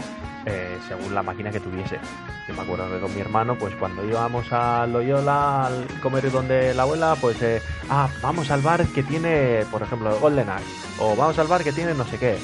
[0.45, 1.97] eh, según la máquina que tuviese.
[2.45, 6.73] Yo me acuerdo que con mi hermano, pues cuando íbamos a Loyola al comer donde
[6.73, 10.47] la abuela, pues, eh, ah, vamos al bar que tiene, por ejemplo, Golden
[10.99, 12.37] o vamos al bar que tiene no sé qué.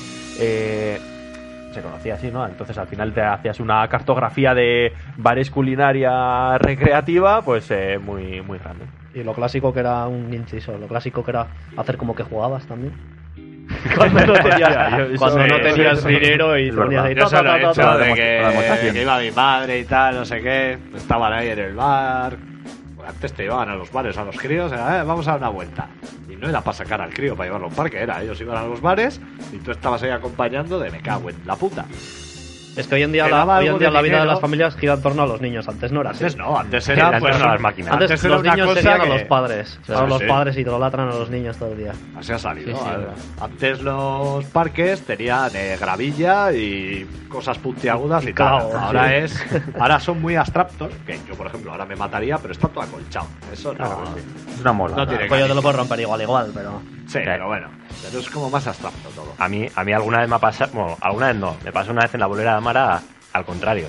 [1.73, 2.47] Se conocía así, ¿no?
[2.47, 7.69] Entonces al final te hacías una cartografía de bares culinaria recreativa, pues
[7.99, 8.85] muy, muy grande.
[9.15, 11.47] Y lo clásico que era un inciso, lo clásico que era
[11.77, 12.93] hacer como que jugabas también.
[13.95, 17.15] Cuando no tenías, cuando sí, no tenías sí, dinero y te ponías ahí.
[17.15, 20.77] Yo ta, ta, ta, ta, de que, iba mi madre y tal, no sé qué.
[20.95, 22.37] Estaban ahí en el bar.
[22.95, 25.39] Bueno, antes te llevaban a los bares a los críos, era, "Eh, vamos a dar
[25.39, 25.87] una vuelta.
[26.29, 28.57] Y no era para sacar al crío para llevarlo a un parque, era ellos iban
[28.57, 29.19] a los bares
[29.51, 31.85] y tú estabas ahí acompañando de me cago en la puta.
[32.77, 34.25] Es que hoy en día, la, daba hoy en algo día de la vida de
[34.25, 35.67] las familias gira en torno a los niños.
[35.67, 36.23] Antes no era así.
[36.25, 37.93] Antes no, antes Era era pues, las máquinas.
[37.93, 39.79] Antes, Antes los niños seguían que- a los padres.
[39.85, 40.27] Sí, Ahora sí, los sí.
[40.27, 41.91] padres idolatran a los niños todo el día.
[42.17, 42.75] Así ha salido.
[42.77, 42.83] Sí.
[43.41, 48.47] Antes los parques tenían eh, gravilla y cosas puntiagudas y, Y tal.
[48.75, 49.13] Ahora sí.
[49.15, 49.45] es,
[49.79, 50.91] ahora son muy abstractos.
[51.05, 53.27] Que yo, por ejemplo, ahora me mataría, pero está todo acolchado.
[53.53, 54.03] Eso no,
[54.53, 54.95] Es una mola.
[54.97, 56.81] no tiene El pollo te lo puedes romper igual, igual, pero.
[57.07, 57.69] Sí, pero bueno,
[58.03, 59.33] pero es como más abstracto todo.
[59.37, 61.91] A mí, a mí alguna vez me ha pasado, bueno, alguna vez no, me pasó
[61.91, 63.01] una vez en la bolera de Amara
[63.33, 63.87] al contrario.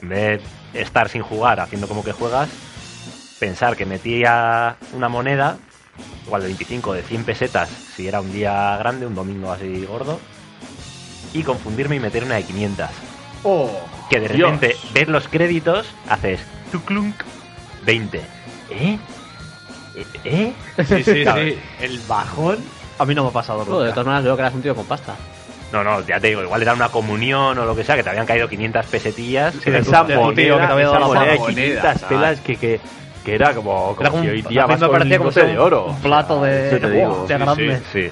[0.00, 0.42] En vez
[0.72, 2.48] de estar sin jugar, haciendo como que juegas,
[3.38, 5.58] pensar que metía una moneda,
[6.26, 10.18] igual de 25 de 100 pesetas, si era un día grande, un domingo así gordo,
[11.32, 12.88] y confundirme y meter una de 500.
[13.44, 13.70] ¡Oh!
[14.10, 16.40] Que de repente ves los créditos, haces
[16.70, 17.14] tuclunk
[17.84, 18.18] 20.
[18.70, 18.98] ¿Eh?
[19.94, 20.06] ¿Eh?
[20.24, 20.52] ¿Eh?
[20.84, 21.58] Sí, sí, sí.
[21.80, 22.58] El bajón.
[23.02, 23.94] A mí no me ha pasado Joder, de nunca.
[23.94, 25.14] todas maneras veo que eras un tío con pasta.
[25.72, 28.10] No, no, ya te digo, igual era una comunión o lo que sea, que te
[28.10, 29.54] habían caído 500 pesetillas.
[29.54, 31.54] Sí, de tu- esa de tu tío que te había dado la moneda de moneda,
[31.54, 32.02] 500 ¿sabes?
[32.04, 32.80] pelas que, que,
[33.24, 35.32] que era como, como Era como un- hoy día vas me con un parecía como
[35.32, 35.86] si de oro.
[35.86, 36.70] Un plato de.
[36.70, 37.12] Sí, te digo.
[37.22, 37.80] hostia, Sí, grande.
[37.92, 38.10] Sí.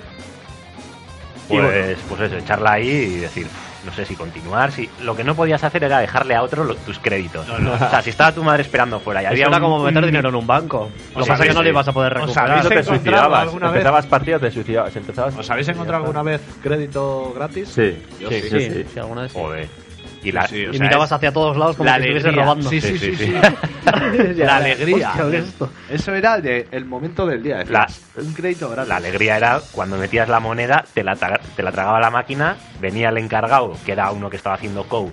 [1.49, 3.47] Pues, pues eso, echarla ahí y decir,
[3.85, 6.74] no sé si continuar, si lo que no podías hacer era dejarle a otro lo-
[6.77, 7.48] tus créditos.
[7.48, 10.05] O sea, si estaba tu madre esperando fuera y Eso había era un- como meter
[10.07, 10.90] dinero en un banco.
[11.15, 12.51] Lo que pasa es que no le ibas a poder ¿Os recuperar.
[12.51, 13.43] habéis Eso te encontrado suicidabas.
[13.43, 13.77] alguna vez?
[13.77, 14.97] Empezabas partidas, te suicidabas.
[14.97, 15.36] Empezabas...
[15.39, 17.69] ¿Os habéis encontrado alguna vez crédito gratis?
[17.69, 17.97] Sí.
[18.20, 18.48] Yo Sí, sí.
[18.51, 18.85] sí, Sí, sí.
[18.93, 19.32] sí, alguna vez.
[19.32, 19.39] sí.
[19.39, 19.69] Joder.
[20.23, 22.69] Y, la, Sí, o Y sea, mirabas hacia todos lados como la si estuviese robando.
[22.71, 23.33] Sí, sí, Sí,
[24.37, 25.09] La alegría.
[25.11, 25.71] hostia, ¿qué es esto?
[25.91, 27.65] Eso era de- el momento del día.
[28.17, 28.89] un crédito gratis.
[28.89, 33.09] la alegría era cuando metías la moneda, te la, te la tragaba la máquina, venía
[33.09, 35.13] el encargado, que era uno que estaba haciendo code,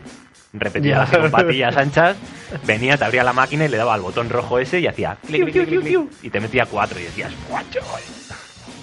[0.54, 2.18] repetía con patillas anchas,
[2.66, 5.44] venía, te abría la máquina y le daba al botón rojo ese y hacía clic,
[5.52, 8.02] clic, clic, clic, y te metía cuatro y decías, ¡guau, chaval!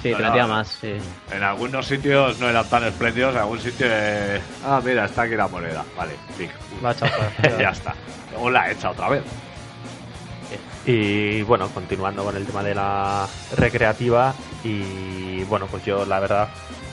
[0.04, 0.94] Sí, No, te más, sí.
[1.32, 3.86] En algunos sitios no eran tan espléndidos, en algún sitio.
[3.88, 5.82] eh, Ah, mira, está aquí la moneda.
[5.96, 6.12] Vale,
[6.92, 7.10] echado
[7.40, 7.58] fuera.
[7.58, 7.94] ya está.
[8.30, 9.22] Luego la he hecha otra vez.
[10.86, 13.26] Y bueno, continuando con el tema de la
[13.56, 16.48] recreativa y bueno, pues yo la verdad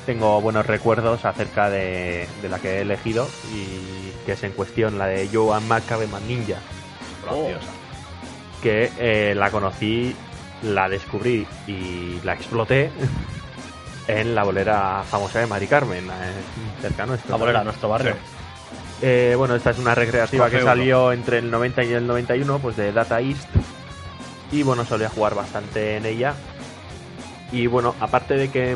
[0.06, 4.98] tengo buenos recuerdos acerca de, de la que he elegido y que es en cuestión
[4.98, 6.56] la de Joan Macabeman Ninja,
[7.26, 7.68] Graciosa.
[8.64, 10.16] que eh, la conocí,
[10.64, 12.92] la descubrí y la exploté
[14.08, 17.32] en la bolera famosa de Mari Carmen, eh, cerca nuestro.
[17.32, 18.16] La bolera, nuestro barrio.
[19.02, 20.72] Eh, bueno, esta es una recreativa Escoge que uno.
[20.72, 23.48] salió entre el 90 y el 91, pues de Data East.
[24.52, 26.34] Y bueno, solía jugar bastante en ella.
[27.52, 28.76] Y bueno, aparte de que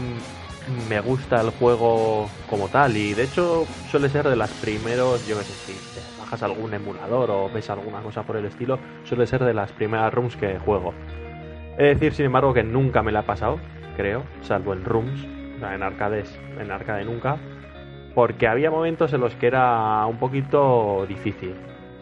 [0.89, 5.37] me gusta el juego como tal, y de hecho suele ser de las primeros, yo
[5.37, 9.27] que sé, si te bajas algún emulador o ves alguna cosa por el estilo, suele
[9.27, 10.93] ser de las primeras rooms que juego.
[11.77, 13.59] He de decir, sin embargo, que nunca me la he pasado,
[13.97, 15.27] creo, salvo en rooms,
[15.57, 17.37] o sea, en arcades, en arcade nunca
[18.15, 21.53] porque había momentos en los que era un poquito difícil.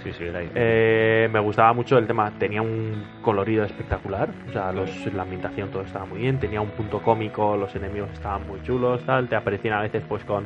[0.03, 0.51] Sí, sí, era ahí.
[0.53, 5.71] Eh, me gustaba mucho el tema, tenía un colorido espectacular, o sea, los- la ambientación
[5.71, 9.35] todo estaba muy bien, tenía un punto cómico, los enemigos estaban muy chulos, tal, te
[9.35, 10.45] aparecían a veces pues con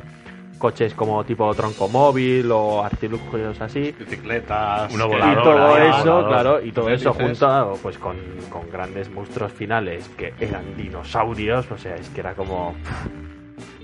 [0.58, 3.94] coches como tipo tronco móvil o artilugios así.
[3.98, 4.92] Bicicletas.
[4.92, 6.28] Uno que- volador, y todo eso, volador.
[6.28, 7.38] claro, y todo eso Felices.
[7.38, 8.16] juntado pues con,
[8.50, 12.74] con grandes monstruos finales que eran dinosaurios, o sea, es que era como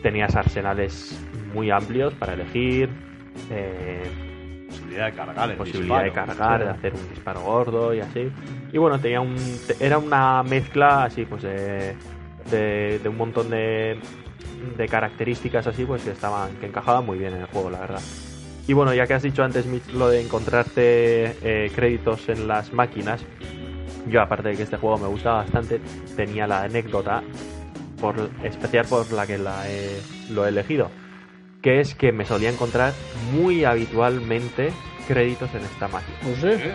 [0.03, 1.19] tenías arsenales
[1.55, 2.89] muy amplios para elegir,
[3.51, 4.03] eh,
[4.69, 8.29] Posibilidad de cargar el posibilidad de cargar, de hacer un disparo gordo y así.
[8.73, 9.37] Y bueno, tenía un
[9.79, 11.95] era una mezcla así pues de,
[12.51, 13.97] de, de un montón de,
[14.77, 18.01] de características así pues que estaban que encajaban muy bien en el juego, la verdad.
[18.67, 22.73] Y bueno, ya que has dicho antes Mitch, lo de encontrarte eh, créditos en las
[22.73, 23.21] máquinas,
[24.07, 25.81] yo aparte de que este juego me gustaba bastante,
[26.17, 27.23] tenía la anécdota
[28.01, 30.01] por especial por la que la he-
[30.31, 30.91] lo he elegido,
[31.63, 32.93] que es que me solía encontrar
[33.33, 34.73] muy habitualmente
[35.07, 36.17] créditos en esta máquina.
[36.23, 36.75] No sé.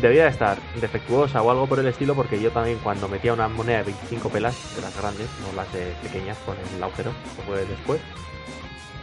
[0.00, 3.48] Debía de estar defectuosa o algo por el estilo porque yo también cuando metía una
[3.48, 7.12] moneda de 25 pelas, de las grandes, no las de pequeñas con el agujero,
[7.46, 8.00] fue después,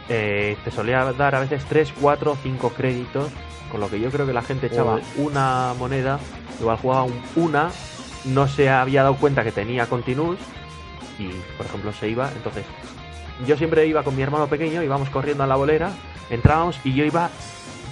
[0.08, 3.30] eh, te solía dar a veces 3, 4, 5 créditos,
[3.70, 6.18] con lo que yo creo que la gente echaba una moneda,
[6.60, 7.70] igual jugaba un- una,
[8.24, 10.38] no se había dado cuenta que tenía continuous
[11.18, 12.64] y, por ejemplo, se iba, entonces
[13.46, 15.90] yo siempre iba con mi hermano pequeño, íbamos corriendo a la bolera,
[16.30, 17.30] entrábamos y yo iba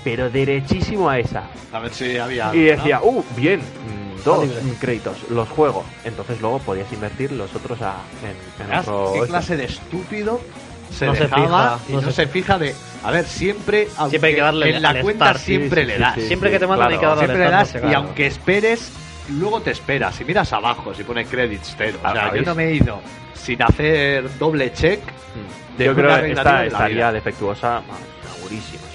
[0.04, 1.44] pero derechísimo a esa.
[1.72, 2.54] A ver si había.
[2.54, 5.84] Y decía, uh, bien, mm, dos mm, créditos, los juego.
[6.04, 9.12] Entonces luego podías invertir los otros a, en, en otro.
[9.14, 10.40] ¿Qué clase de estúpido
[10.90, 12.74] se No se fija, y no no, se- se fija de.
[13.04, 13.88] A ver, siempre.
[13.96, 16.14] Aunque Siempre hay que darle En la al cuenta start, siempre sí, le das.
[16.16, 16.20] sí.
[16.26, 18.06] Siempre que te mandan hay que darle Siempre le start, das no sé, y claro.
[18.06, 18.92] aunque esperes,
[19.30, 20.14] luego te esperas.
[20.16, 21.98] Si miras abajo, si pone credits cero.
[22.04, 23.00] O sea, yo no me he ido
[23.34, 25.00] sin hacer doble check.
[25.78, 27.96] de Yo creo que esta estaría defectuosa, vamos,
[28.36, 28.80] segurísimo.
[28.84, 28.89] ¿Al-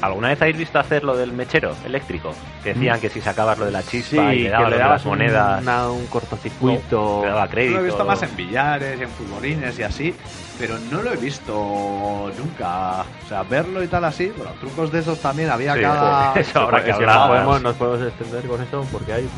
[0.00, 2.32] ¿Alguna vez habéis visto hacer lo del mechero eléctrico?
[2.62, 4.70] Que decían que si sacabas lo de la chispa Sí, y que le dabas, le
[4.70, 7.18] lo de dabas las monedas, una- un cortocircuito.
[7.22, 7.74] te daba Yo crédito.
[7.74, 10.14] lo he visto más en billares y en futbolines y así,
[10.58, 13.00] pero no lo he visto nunca.
[13.02, 16.32] O sea, verlo y tal así, bueno, trucos de esos también había Sí, cada.
[16.40, 19.28] eso habrá que que podemos, nos podemos extender con eso porque hay.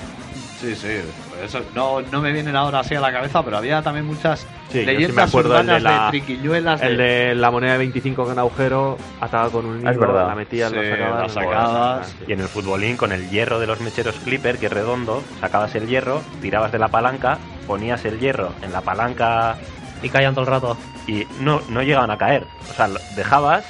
[0.60, 1.00] Sí, sí,
[1.44, 4.78] eso no, no me vienen ahora así a la cabeza, pero había también muchas Sí,
[4.78, 6.82] yo sí me leyendas acuerdo el de la- triquiñuelas.
[6.82, 10.26] El de- de la moneda de 25 con agujero, atada con un hilo, Es verdad.
[10.28, 11.20] la metías, Sí, la sacabas.
[11.34, 12.16] la sacabas.
[12.26, 15.74] Y en el futbolín, con el hierro de los mecheros Clipper, que es redondo, sacabas
[15.74, 19.56] el hierro, tirabas de la palanca, ponías el hierro en la palanca
[20.02, 20.76] Y callan todo el rato.
[21.06, 22.44] y no, no llegaban a caer.
[22.70, 23.64] O sea, dejabas,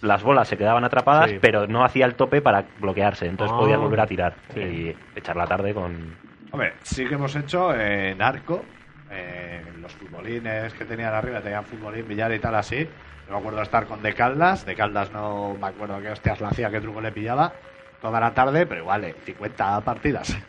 [0.00, 1.38] las bolas se quedaban atrapadas, Sí.
[1.40, 3.26] pero no hacía el tope para bloquearse.
[3.26, 3.60] Entonces Ah.
[3.60, 4.60] podías volver a tirar Sí.
[4.60, 6.16] y echar la tarde con...
[6.54, 8.64] Hombre, sí que hemos hecho en arco,
[9.10, 12.88] eh, los futbolines que tenían arriba, tenían futbolín, billar y tal así.
[13.26, 16.40] No me acuerdo de estar con De Caldas, De Caldas no me acuerdo qué hostias
[16.40, 17.54] la hacía, qué truco le pillaba
[18.00, 20.36] toda la tarde, pero igual, eh, 50 partidas.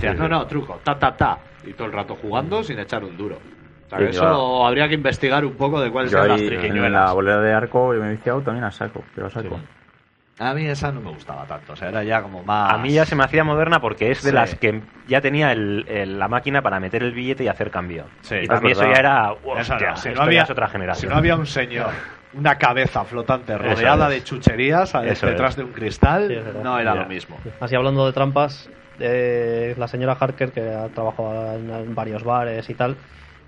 [0.00, 3.16] Sí, no, no, truco, ta, ta, ta, y todo el rato jugando sin echar un
[3.16, 3.36] duro.
[3.36, 6.30] O sea, que Sí, eso yo- habría que investigar un poco de cuáles Yo eran
[6.30, 7.14] las ahí en la triquiñuelas.
[7.14, 9.60] bolera de arco yo me he viciado también a saco, pero a saco.
[10.38, 12.74] A mí esa no me gustaba tanto, o sea, era ya como más...
[12.74, 14.34] A mí ya se me hacía moderna porque es de Sí.
[14.34, 18.10] las que ya tenía el- el- la máquina para meter el billete y hacer cambio.
[18.20, 19.30] Sí, y es para mí eso ya era...
[19.32, 21.10] Eso hostia, no, si no había, ya es otra Si generación.
[21.12, 21.88] no había un señor,
[22.34, 24.14] una cabeza flotante rodeada es.
[24.14, 25.56] de chucherías Eso detrás es.
[25.56, 27.00] de un cristal, Sí, no era Ya.
[27.00, 27.40] lo mismo.
[27.58, 28.68] Así hablando de trampas,
[28.98, 32.98] eh, la señora Harker, que ha trabajado en, en varios bares y tal,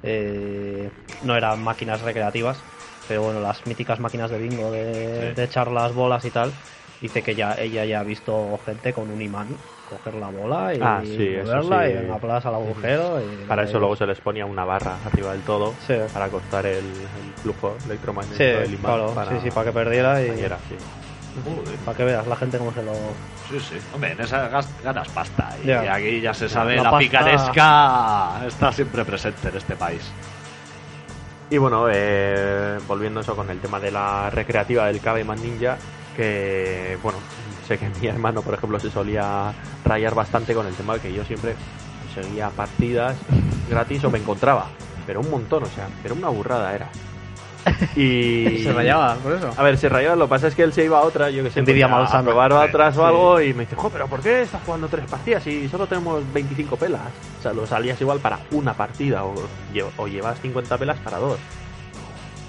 [0.02, 0.90] eh,
[1.23, 2.65] no eran máquinas recreativas,
[3.09, 6.53] pero bueno, las míticas máquinas de bingo de, de echar las bolas y tal,
[7.01, 9.57] dice que ya ella ya ha visto gente con un imán
[9.89, 11.91] coger la bola y Ah, sí, moverla sí.
[11.91, 13.19] y venga, plas al agujero.
[13.23, 15.95] Y Para eso luego se les ponía una barra arriba del todo Sí.
[16.13, 18.83] para cortar el, el flujo electromagnético Sí, del imán.
[18.93, 20.29] claro, para, sí, sí, para que perdiera y
[21.85, 22.93] para que veas la gente cómo se lo...
[23.49, 23.77] Sí, sí.
[23.95, 25.49] Hombre, en esa gas- ganas pasta.
[25.65, 30.13] Y aquí ya se sabe, La la, pasta- picaresca está siempre presente en este país.
[31.51, 35.79] Y bueno, eh, volviendo eso con el tema de la recreativa del Caveman Ninja,
[36.15, 37.19] que bueno,
[37.66, 39.55] sé que mi hermano, por ejemplo, se solía
[39.85, 41.55] rayar bastante con el tema de que yo siempre
[42.15, 43.16] seguía partidas
[43.69, 44.69] gratis o me encontraba,
[45.07, 46.91] pero un montón, o sea, pero una burrada era.
[47.97, 49.53] Y Se rayaba, por eso.
[49.57, 51.43] A ver, se rayaba, lo que pasa es que él se iba a otra, yo
[51.43, 53.01] que sé, Envidia pues, a- probar a otras Sí.
[53.01, 55.86] o algo, y me dice, jo, pero ¿por qué estás jugando tres partidas y solo
[55.86, 57.03] tenemos 25 pelas?
[57.39, 61.39] O sea, lo salías igual para una partida, o llevas 50 pelas para dos.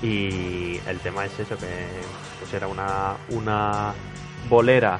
[0.01, 1.65] Y el tema es eso, que
[2.39, 3.93] pues era una, una
[4.49, 4.97] bolera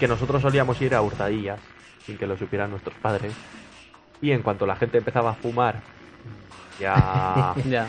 [0.00, 1.60] que nosotros solíamos ir a hurtadillas,
[2.04, 3.32] sin que lo supieran nuestros padres.
[4.20, 5.80] Y en cuanto la gente empezaba a fumar,
[6.80, 7.86] ya Ya.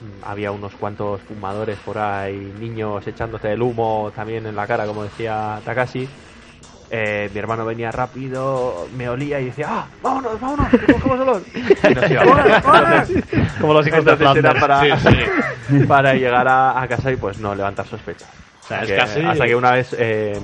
[0.00, 4.86] Mm, había unos cuantos fumadores por ahí, niños echándose el humo también en la cara,
[4.86, 6.08] como decía Takashi.
[6.90, 9.86] Eh, mi hermano venía rápido, me olía y decía, ¡ah!
[10.02, 10.66] ¡Vámonos, vámonos!
[10.70, 11.42] cogemos olor".
[11.90, 12.38] Y nos íbamos.
[13.60, 14.60] Como los hijos de Flanders.
[14.60, 14.82] para,
[15.88, 18.28] para llegar a, a casa y pues no levantar sospechas.
[18.64, 20.38] O sea, es Que casi- Hasta que una vez eh,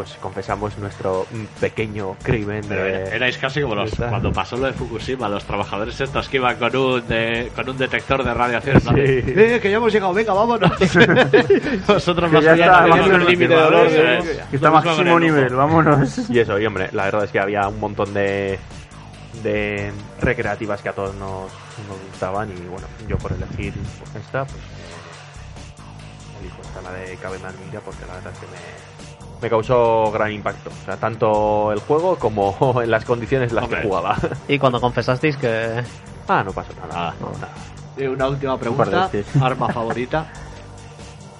[0.00, 1.26] pues confesamos nuestro
[1.60, 2.90] pequeño crimen Pero de...
[3.02, 6.56] era- erais casi como los, cuando pasó lo de Fukushima, los trabajadores estos que iban
[6.56, 8.80] con un, de- con un detector de radiación.
[8.80, 8.88] Sí.
[8.96, 10.70] "Eh, que ya hemos llegado, venga, vámonos.
[11.86, 12.86] Vosotros Que más allá
[13.18, 13.86] límite de dolor.
[13.90, 14.18] eh,
[14.52, 16.18] está mismo máximo el nivel, vámonos.
[16.30, 18.58] Y eso, y hombre, la verdad es que había un montón de,
[19.42, 21.50] de recreativas que a todos nos,
[21.88, 23.74] nos gustaban y bueno, yo por elegir
[24.18, 24.56] esta, pues
[26.40, 28.99] elijo esta, la de Caveman Ninja, porque la verdad es que me,
[29.42, 30.70] me causó gran impacto.
[30.70, 33.80] O sea, tanto el juego como en las condiciones en las Hombre.
[33.82, 34.16] que jugaba.
[34.48, 35.82] Y cuando confesasteis que...
[36.28, 37.08] ah, no pasó nada.
[37.10, 37.14] Ah.
[37.20, 37.52] no, nada.
[37.96, 39.10] Y una última pregunta.
[39.42, 40.26] Arma favorita.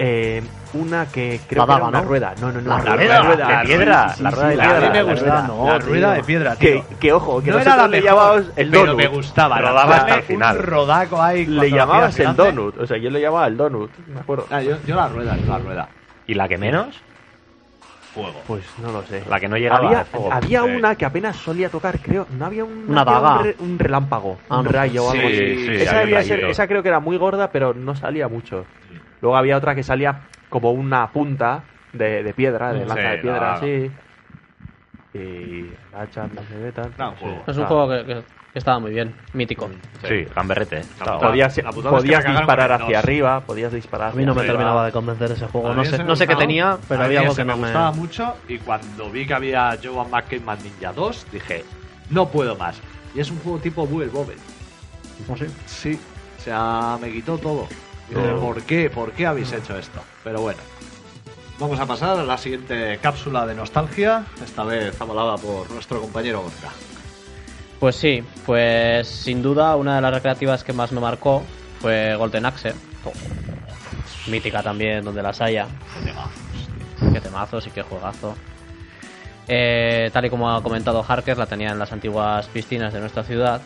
[0.03, 2.09] Eh, una que creo La que era una ¿no?
[2.09, 2.35] rueda.
[2.41, 2.69] No, no, no.
[2.79, 3.47] La rueda, rueda.
[3.61, 4.91] de piedra, la rueda de La- a mí piedra.
[4.91, 5.43] me la rueda.
[5.47, 6.17] no, La la rueda tío.
[6.17, 6.99] de piedra, Que, tío.
[6.99, 8.97] que ojo, que no no, era sé la le mejor, llamabas el pero donut.
[8.97, 9.59] me gustaba.
[9.59, 10.59] Rodaba la- hasta el un final.
[10.63, 11.45] rodaco ahí.
[11.47, 14.47] Le llamabas el donut, o sea, yo le llamaba el donut, me acuerdo.
[14.51, 15.89] Ah, yo, yo la rueda, yo la rueda.
[16.27, 16.97] ¿Y la que menos?
[18.15, 18.43] Fuego.
[18.47, 19.23] Pues no lo sé.
[19.29, 20.33] La que no llegaba Había, al fuego.
[20.33, 20.69] había Sí.
[20.71, 22.27] una que apenas solía tocar, creo.
[22.37, 23.37] No había un, Una había daga.
[23.39, 25.67] un, re- un relámpago, Ah, un rayo o algo Sí, así.
[25.67, 28.65] sí, esa, debía ser- esa creo que era muy gorda, pero no salía mucho.
[29.21, 31.63] Luego había otra que salía como una punta
[31.93, 33.91] de, de piedra, de Sí, lanza de piedra, así.
[35.15, 36.41] Y la hacha, no.
[36.99, 37.15] No.
[37.47, 37.67] Es un Ah.
[37.67, 38.23] juego que, que
[38.55, 39.71] estaba muy bien, mítico.
[40.07, 40.81] Sí, gamberrete.
[40.81, 40.85] ¿eh?
[41.21, 44.41] Podías, La putada es que podías disparar hacia arriba, podías disparar A mí no me
[44.41, 45.73] hacia terminaba de convencer ese juego.
[45.73, 47.69] No sé, no sé qué tenía, pero había algo que no me me...
[47.69, 51.65] gustaba mucho y cuando vi que había Joe McCain Man Ninja 2 dije,
[52.11, 52.81] no puedo más.
[53.15, 54.37] Y es un juego tipo Bubble Bobble.
[55.67, 55.99] Sí.
[56.39, 57.69] O sea, me quitó todo.
[58.11, 58.41] Y dije, Todo.
[58.41, 58.91] ¿por qué?
[58.91, 60.01] ¿Por qué habéis hecho esto?
[60.25, 60.59] Pero bueno.
[61.59, 66.41] Vamos a pasar a la siguiente cápsula de nostalgia, esta vez avalada por nuestro compañero
[66.41, 66.71] Gorka.
[67.81, 71.43] Pues sí, pues sin duda una de las recreativas que más me marcó
[71.81, 72.75] fue Golden Axe.
[74.29, 75.67] Mítica también, donde las haya.
[77.13, 78.37] Qué temazos y qué juegazo.
[79.49, 83.25] Eh, tal y como ha comentado Harker, la tenía en las antiguas piscinas de nuestra
[83.25, 83.63] ciudad.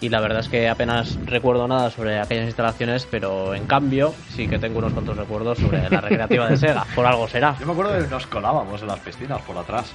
[0.00, 4.46] Y la verdad es que apenas recuerdo nada sobre aquellas instalaciones, pero en cambio sí
[4.48, 6.84] que tengo unos cuantos recuerdos sobre la recreativa de Sega.
[6.94, 7.56] Por algo será.
[7.58, 9.94] Yo me acuerdo que nos colábamos en las piscinas por atrás.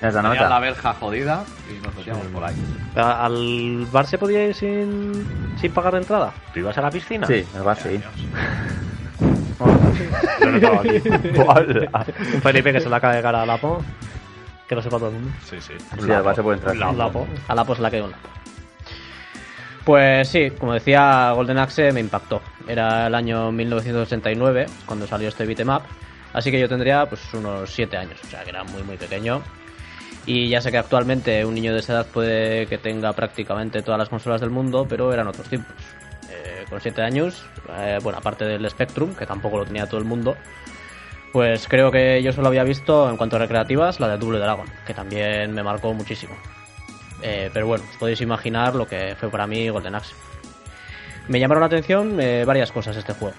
[0.00, 2.54] Esa Tenía la verja jodida y nos metíamos por ahí.
[2.96, 5.26] ¿Al bar se podía ir sin,
[5.60, 6.32] sin pagar entrada?
[6.54, 7.26] ¿Tú ibas a la piscina?
[7.26, 8.00] Sí, el bar sí.
[10.40, 11.02] Lo notaba aquí.
[12.34, 13.84] Un Felipe que se la acaba de cara a Lapo.
[14.66, 15.30] Que lo sepa todo el mundo.
[15.44, 15.74] Sí, sí.
[16.02, 16.76] Sí, al bar se puede entrar.
[16.76, 17.26] Un Lapo.
[17.48, 18.28] A Lapo se la quedó un Lapo.
[19.84, 22.40] Pues sí, como decía, Golden Axe me impactó.
[22.66, 25.82] Era el año 1989 cuando salió este beat'em up.
[26.32, 29.42] Así que yo tendría pues unos 7 años, o sea que era muy muy pequeño.
[30.26, 33.98] Y ya sé que actualmente un niño de esa edad puede que tenga prácticamente todas
[33.98, 35.74] las consolas del mundo, pero eran otros tiempos.
[36.30, 37.44] Eh, con 7 años,
[37.78, 40.36] eh, bueno, aparte del Spectrum, que tampoco lo tenía todo el mundo,
[41.32, 44.66] pues creo que yo solo había visto, en cuanto a recreativas, la de Double Dragon,
[44.86, 46.34] que también me marcó muchísimo.
[47.22, 50.14] Eh, pero bueno, os podéis imaginar lo que fue para mí Golden Axe.
[51.28, 53.36] Me llamaron la atención eh, varias cosas este juego.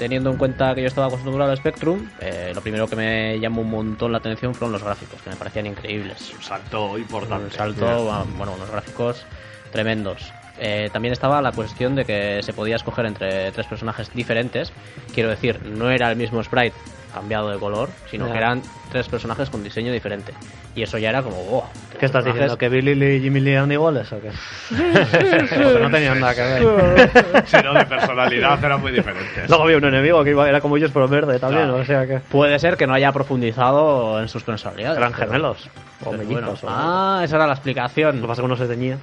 [0.00, 3.60] Teniendo en cuenta que yo estaba acostumbrado al Spectrum, eh, lo primero que me llamó
[3.60, 6.32] un montón la atención fueron los gráficos, que me parecían increíbles.
[6.34, 7.44] Un salto importante.
[7.44, 9.26] Un salto, bueno, unos gráficos
[9.70, 10.32] tremendos.
[10.62, 14.72] Eh, también estaba la cuestión de que se podía escoger entre tres personajes diferentes.
[15.14, 16.76] Quiero decir, no era el mismo sprite
[17.14, 18.62] cambiado de color, sino que eran
[18.92, 20.32] tres personajes con diseño diferente.
[20.76, 21.68] Y eso ya era como, oh,
[21.98, 22.58] ¿Qué estás personajes- diciendo?
[22.58, 24.30] ¿Que Billy Lee y Jimmy Lee eran iguales o qué?
[24.70, 27.46] Porque no tenían nada que ver.
[27.46, 29.48] Si no, de personalidad eran muy diferentes.
[29.48, 31.78] Luego había un enemigo que iba, era como ellos pero verde también, Claro.
[31.82, 32.18] o sea que...
[32.20, 34.98] Puede ser que no haya profundizado en sus personalidades.
[34.98, 35.68] Eran pero- gemelos.
[36.04, 36.32] O mellizos.
[36.32, 36.50] bueno.
[36.62, 38.16] o- Ah, esa era la explicación.
[38.16, 38.96] Lo que pasa es que uno se teñía.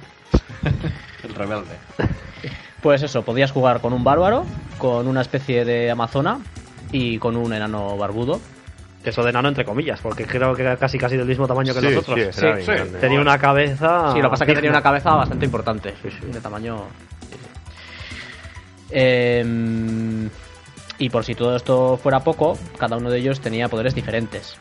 [1.24, 1.76] El rebelde.
[2.82, 4.44] Pues eso, podías jugar con un bárbaro,
[4.78, 6.38] con una especie de amazona
[6.92, 8.40] y con un enano barbudo.
[9.02, 11.72] Que eso de enano entre comillas, porque creo que era casi casi del mismo tamaño
[11.72, 12.18] que Sí, nosotros.
[12.34, 12.72] sí, era bien sí.
[12.72, 12.98] grande.
[12.98, 14.12] Tenía una cabeza...
[14.12, 15.94] Sí, lo que pasa es que tenía una cabeza bastante importante,
[16.32, 16.84] de tamaño...
[18.90, 20.28] Em,
[20.98, 24.56] y por si todo esto fuera poco, cada uno de ellos tenía poderes diferentes.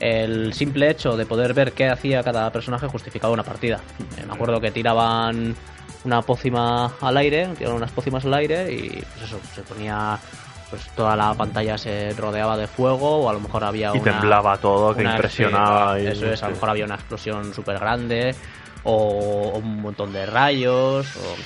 [0.00, 3.80] El simple hecho de poder ver qué hacía cada personaje justificaba una partida.
[4.26, 5.54] Me acuerdo que tiraban
[6.04, 10.18] una pócima al aire, tiraban unas pócimas al aire y pues eso, se ponía
[10.70, 14.12] pues toda la pantalla se rodeaba de fuego o a lo mejor había Y una
[14.20, 15.96] temblaba todo, que impresionaba.
[15.98, 18.34] sí, y- eso es, a lo mejor había una explosión súper grande
[18.82, 21.06] o, o un montón de rayos.
[21.16, 21.36] o-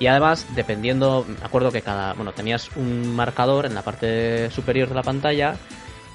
[0.00, 2.12] Y además, dependiendo, me acuerdo que cada.
[2.12, 5.56] Bueno, tenías un marcador en la parte superior de la pantalla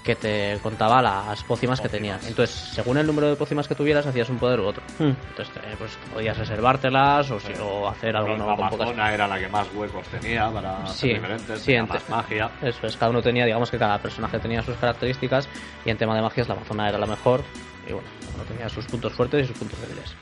[0.04, 2.28] que te contaba las pócimas que tenías.
[2.28, 4.84] Entonces, según el número de pócimas que tuvieras, hacías un poder u otro.
[5.00, 5.12] Hmm.
[5.30, 9.40] Entonces, eh, pues podías reservártelas o, si- o hacer algo la pocas Amazona era la
[9.40, 12.50] que más huecos tenía para Sí, diferentes, sí, tenía más magia.
[12.62, 15.48] Eso es, cada uno tenía, digamos que cada personaje tenía sus características
[15.86, 17.42] y en tema de magias la Amazona era la mejor
[17.88, 20.16] y bueno, cada uno tenía sus puntos fuertes y sus puntos débiles.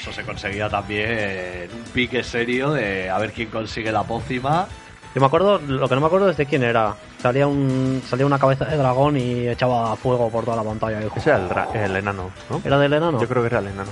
[0.00, 4.66] Eso se conseguía también en un pique serio de a ver quién consigue la pócima.
[5.14, 6.94] Yo me acuerdo, lo que no me acuerdo es de quién era.
[7.20, 11.00] Salía un salía una cabeza de dragón y echaba fuego por toda la pantalla.
[11.02, 12.60] Y, Ese era el, el enano, ¿no?
[12.64, 13.20] ¿Era del enano?
[13.20, 13.90] Yo creo que era el enano.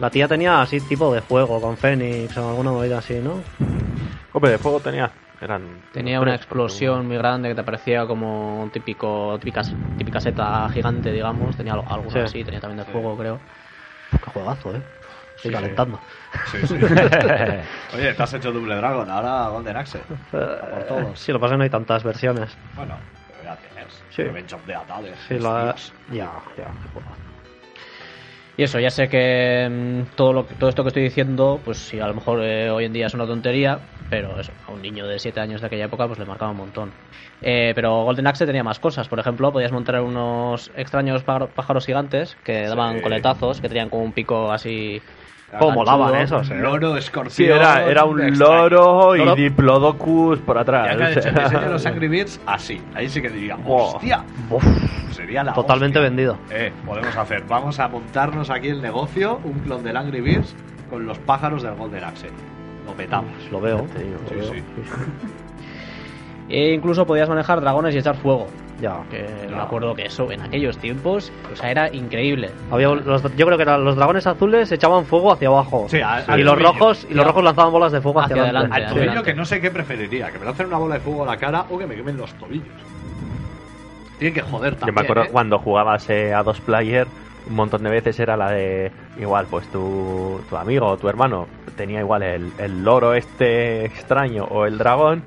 [0.00, 3.40] La tía tenía así tipo de fuego, con Fénix o alguna movida así, ¿no?
[4.32, 5.12] Hombre, de fuego tenía.
[5.40, 5.62] Eran.
[5.92, 9.62] Tenía una explosión muy grande que te parecía como un típico típica,
[9.96, 11.56] típica seta gigante, digamos.
[11.56, 12.18] Tenía algo, algo Sí.
[12.18, 13.38] así, tenía también de fuego, creo.
[14.10, 14.82] Qué juegazo, ¿eh?
[15.36, 16.00] Estoy Sí, calentando.
[16.44, 16.74] Sí, sí.
[17.96, 19.98] Oye, te has hecho Double Dragon, ahora Golden Axe.
[20.32, 21.18] Eh, todos.
[21.18, 22.56] sí, lo que pasa es que no hay tantas versiones.
[22.76, 22.98] Bueno,
[23.28, 24.04] pero ya tienes.
[24.10, 24.22] Sí.
[24.22, 25.18] Revenge of the Atades.
[25.28, 25.74] Sí, la...
[26.10, 26.70] Ya, ya.
[28.56, 31.98] Y eso, ya sé que mm, todo, lo, todo esto que estoy diciendo, pues sí,
[31.98, 35.08] a lo mejor eh, hoy en día es una tontería, pero eso, a un niño
[35.08, 36.92] de 7 años de aquella época pues le marcaba un montón.
[37.42, 41.84] Eh, pero Golden Axe tenía más cosas, por ejemplo, podías montar unos extraños pájaro- pájaros
[41.84, 45.02] gigantes que daban coletazos, que tenían como un pico así...
[45.58, 46.54] ¿Cómo molaban esos, eh?
[46.56, 47.30] Loro, escorpión.
[47.32, 48.68] Sí, era, era un extraño.
[48.68, 49.34] loro y Loro.
[49.34, 50.88] Diplodocus por atrás.
[50.90, 52.80] Ya que han hecho el diseño de los Angry Birds así.
[52.94, 54.24] Ahí sí que diría, hostia.
[54.50, 54.64] Uf,
[55.12, 56.08] Sería la totalmente hostia.
[56.10, 56.38] vendido.
[56.50, 57.44] Eh, podemos hacer.
[57.48, 60.54] Vamos a montarnos aquí el negocio, un clon del Angry Birds
[60.90, 62.28] con los pájaros del Golden Axe.
[62.86, 63.32] Lo petamos.
[63.50, 63.82] Lo veo.
[63.94, 64.52] Te digo, lo sí, veo.
[64.54, 64.62] sí.
[66.48, 68.46] E incluso podías manejar dragones y echar fuego.
[68.80, 69.02] Ya.
[69.10, 72.50] Que me acuerdo que eso en aquellos tiempos, o sea, era increíble.
[72.70, 75.86] Había un- los- yo creo que eran los dragones azules echaban fuego hacia abajo.
[75.88, 78.74] Sí, a- y los rojos y los rojos lanzaban bolas de fuego hacia, Hacia adelante.
[78.76, 81.26] Al tobillo que no sé qué preferiría, que me lancen una bola de fuego a
[81.26, 82.66] la cara o que me quemen los tobillos.
[84.18, 84.94] Tienen que joder Yo también.
[84.94, 85.28] me acuerdo ¿eh?
[85.32, 87.06] cuando jugabas eh, a dos player,
[87.46, 88.90] un montón de veces era la de.
[89.18, 91.46] Igual, pues tu, tu amigo o tu hermano
[91.76, 95.22] tenía igual el, el loro este extraño o el dragón,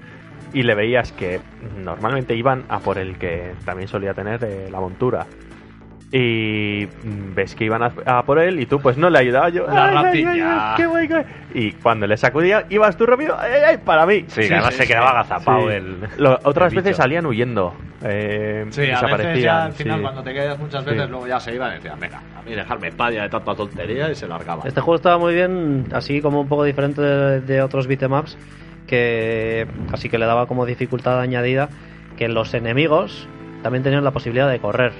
[0.53, 1.39] y le veías que
[1.83, 5.25] normalmente iban a por el que también solía tener eh, la montura.
[6.09, 6.85] Y
[7.35, 9.67] ves que iban a, a por él y tú pues no le ayudabas yo.
[9.67, 10.69] La "Ay, ay, ay, ratilla".
[10.71, 11.25] ay, qué guay, qué guay".
[11.53, 14.23] Y cuando le sacudía, ibas tú rápido, ¡ay, ay, para mí!
[14.27, 14.87] Sí, Sí, además sí, se sí.
[14.87, 15.75] quedaba agazapado Sí.
[15.75, 15.97] el.
[16.17, 17.01] Lo- otras el veces bicho.
[17.03, 17.73] salían huyendo.
[18.05, 19.37] Eh, Sí, a veces desaparecían.
[19.43, 20.01] ya al final sí.
[20.03, 21.09] cuando te quedas muchas veces Sí.
[21.09, 24.15] luego ya se iban y decían, venga, a mí dejarme ya de tanta tontería y
[24.15, 24.63] se largaba.
[24.65, 28.37] Este juego estaba muy bien, así como un poco diferente de, de otros beatemaps,
[28.87, 31.69] que así que le daba como dificultad añadida
[32.17, 33.27] que los enemigos
[33.61, 34.93] también tenían la posibilidad de correr.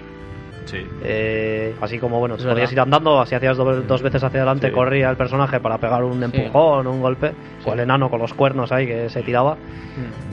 [0.65, 0.85] Sí.
[1.01, 2.71] Eh, así como, bueno, te podías verdad.
[2.73, 4.73] ir andando, si hacías do- dos veces hacia adelante, Sí.
[4.73, 7.31] corría el personaje para pegar un empujón, un golpe,
[7.65, 9.55] o el enano con los cuernos ahí que se tiraba.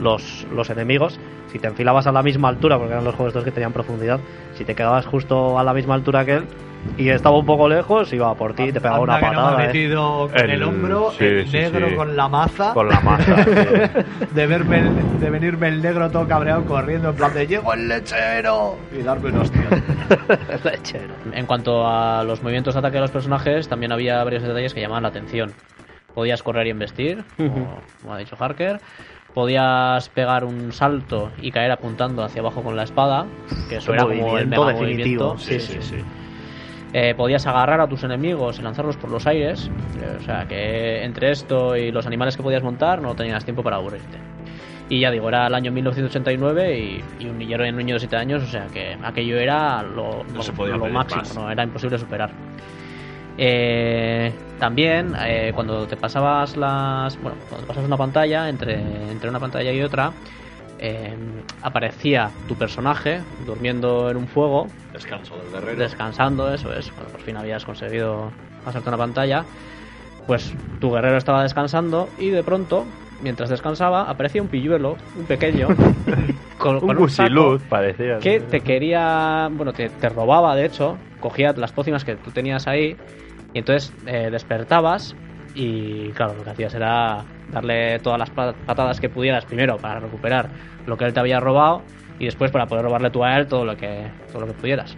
[0.01, 1.17] Los, los enemigos,
[1.51, 4.19] si te enfilabas a la misma altura, porque eran los juegos estos que tenían profundidad,
[4.55, 6.43] si te quedabas justo a la misma altura que él
[6.97, 9.57] y estaba un poco lejos, iba por ti, te pegaba una no me patada.
[9.57, 9.67] ha eh.
[9.67, 11.95] metido en el, El- hombro, sí, el sí, negro sí.
[11.95, 13.43] con la maza, Con la masa.
[13.43, 13.51] sí.
[14.31, 17.87] de verme el- de venirme el negro todo cabreado corriendo en plan de llego el
[17.89, 19.61] lechero y darme un hostia.
[20.63, 21.13] Lechero.
[21.33, 24.81] En cuanto a los movimientos de ataque de los personajes, también había varios detalles que
[24.81, 25.51] llamaban la atención.
[26.13, 28.79] Podías correr y embestir, como, como ha dicho Harker.
[29.33, 33.25] Podías pegar un salto y caer apuntando hacia abajo con la espada,
[33.67, 35.35] que eso era como el mega definitivo.
[35.35, 35.37] movimiento.
[35.37, 35.97] Sí, sí, sí.
[36.97, 39.69] Eh, podías agarrar a tus enemigos y lanzarlos por los aires.
[39.99, 43.63] eh, o sea que entre esto y los animales que podías montar no tenías tiempo
[43.63, 44.17] para aburrirte.
[44.87, 48.15] Y ya digo, era el año 1989 y, y un niño, un niño de 7
[48.15, 50.41] años, o sea que aquello era lo, No
[50.77, 51.41] lo- máximo.
[51.41, 51.51] ¿no?
[51.51, 52.29] era imposible superar.
[53.37, 57.21] Eh, también, eh, cuando te pasabas las.
[57.21, 58.75] Bueno, cuando te pasabas una pantalla, entre,
[59.11, 60.13] entre una pantalla y otra,
[60.79, 61.15] eh,
[61.61, 65.77] aparecía tu personaje durmiendo en un fuego, Descanso del guerrero.
[65.81, 68.31] descansando, eso es, cuando por fin habías conseguido
[68.63, 69.45] pasarte una pantalla,
[70.27, 72.85] pues tu guerrero estaba descansando y de pronto,
[73.21, 75.67] mientras descansaba, aparecía un pilluelo, un pequeño,
[76.57, 78.19] con, Un con un saco parecía.
[78.19, 82.67] que te quería, bueno, te, te robaba de hecho, cogía las pócimas que tú tenías
[82.67, 82.97] ahí
[83.53, 85.15] y entonces eh, despertabas
[85.55, 89.99] y claro, lo que hacías era darle todas las pa- patadas que pudieras primero para
[89.99, 90.49] recuperar
[90.85, 91.85] lo que él te había robado
[92.19, 94.97] y después para poder robarle tú a él todo lo que todo lo que pudieras.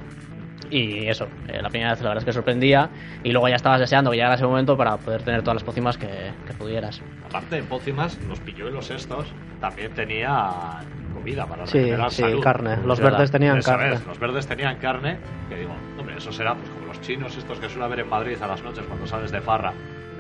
[0.69, 2.89] Y eso, eh, la primera vez la verdad es que sorprendía
[3.23, 5.97] y luego ya estabas deseando que llegara ese momento para poder tener todas las pócimas
[5.97, 7.01] que, que pudieras.
[7.23, 12.41] Aparte, en pócimas, los pilluelos estos también tenía comida para Sí, regenerar sí, salud.
[12.41, 12.77] carne.
[12.83, 13.17] Los Es verdad.
[13.19, 13.99] verdes tenían carne.
[14.05, 15.19] los verdes tenían carne,
[15.49, 18.37] que digo, hombre, eso será pues como los chinos estos que suele haber en Madrid
[18.41, 19.73] a las noches cuando sales de farra,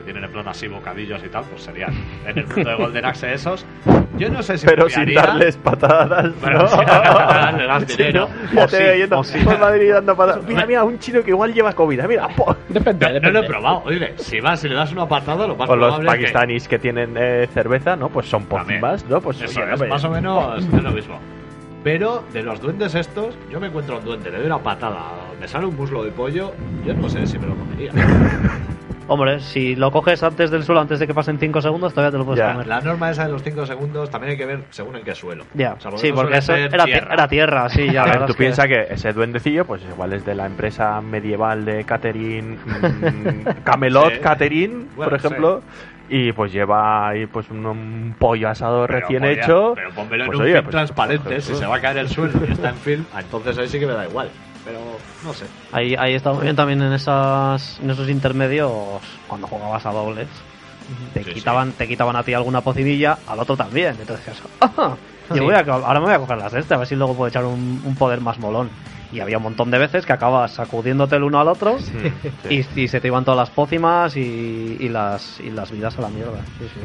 [0.07, 1.91] tienen en plan así bocadillos y tal, pues serían
[2.25, 3.65] en el mundo de Golden Axe esos.
[4.17, 6.31] Yo no sé si Pero me sin darles patadas.
[6.41, 6.67] Pero ¿no?
[6.69, 8.29] sin darles patadas, le das Sí, dinero.
[8.29, 8.53] ¿no?
[8.53, 9.37] Ya O te sí, veo yendo sí.
[9.39, 10.43] por Madrid dando patadas.
[10.47, 12.07] Mira, mira, un chino que igual lleva comida.
[12.07, 12.55] Mira, po.
[12.69, 15.57] Depende, No, no lo he probado, oye, si vas y le das una patada, lo
[15.57, 18.07] más O los probable es que- pakistaníes que tienen eh, cerveza, ¿no?
[18.07, 19.19] Pues son pócimas, ¿no?
[19.19, 21.19] Pues Eso oye, es, más o menos es lo mismo.
[21.83, 24.99] Pero de los duendes estos, yo me encuentro a un duende, le doy una patada,
[25.39, 26.53] me sale un muslo de pollo,
[26.85, 27.91] yo no sé si me lo comería.
[29.09, 32.17] Hombre, si lo coges antes del suelo, antes de que pasen 5 segundos, todavía te
[32.17, 32.51] lo puedes Ya.
[32.51, 32.67] comer.
[32.67, 35.45] La norma esa de los 5 segundos también hay que ver según en qué suelo.
[35.53, 37.13] Ya, O sea, sí, porque eso era tierra.
[37.13, 38.03] era tierra, sí, ya.
[38.03, 41.63] Ver, verdad tú es piensas que ese duendecillo, pues igual es de la empresa medieval
[41.63, 44.19] de Catherine mm, Camelot Sí.
[44.19, 45.61] Catherine, Bueno, por ejemplo,
[46.09, 49.73] y pues lleva ahí pues un, un pollo asado Pero recién hecho.
[49.75, 51.97] Pero pónmelo Pues en un oye, film pues- transparente, pues- si se va a caer
[51.99, 54.29] el suelo y está en film, entonces ahí sí que me da igual.
[54.67, 55.45] Pero no sé.
[55.71, 60.27] Ahí, ahí está muy bien también en, esas, en esos intermedios, cuando jugabas a dobles,
[61.13, 63.95] te, Sí, quitaban, te quitaban a ti alguna pocinilla, al otro también.
[63.99, 64.95] Entonces decías, "Ah,
[65.33, 67.15] yo voy a, ahora me voy a coger las de este, a ver si luego
[67.15, 68.69] puedo echar un, un poder más molón.
[69.13, 71.93] Y había un montón de veces que acabas sacudiéndote el uno al otro sí.
[72.49, 76.01] y, y se te iban todas las pócimas y, y las, y las vidas a
[76.01, 76.41] la mierda.
[76.59, 76.79] Sí, sí.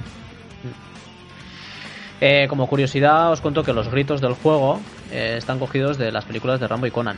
[2.21, 4.81] Eh, como curiosidad, os cuento que los gritos del juego
[5.11, 7.17] eh, están cogidos de las películas de Rambo y Conan.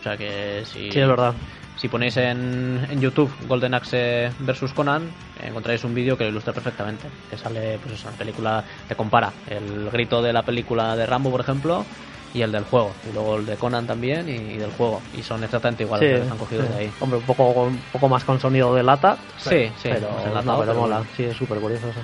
[0.00, 1.34] O sea que si, Sí, es verdad.
[1.76, 5.02] si ponéis en, en YouTube Golden Axe versus Conan,
[5.40, 7.06] eh, encontráis un vídeo que lo ilustra perfectamente.
[7.28, 11.40] Que sale, pues en película, te compara el grito de la película de Rambo, por
[11.40, 11.84] ejemplo,
[12.32, 12.94] y el del juego.
[13.08, 15.02] Y luego el de Conan también y, y del juego.
[15.12, 16.72] Y son exactamente iguales, Sí, o sea, están cogidos sí.
[16.72, 16.90] de ahí.
[17.00, 19.18] Hombre, un poco, un poco más con sonido de lata.
[19.36, 20.10] Sí, sí, pero,
[20.42, 21.04] no, pero pero mola.
[21.14, 22.00] Sí, es súper curioso eso.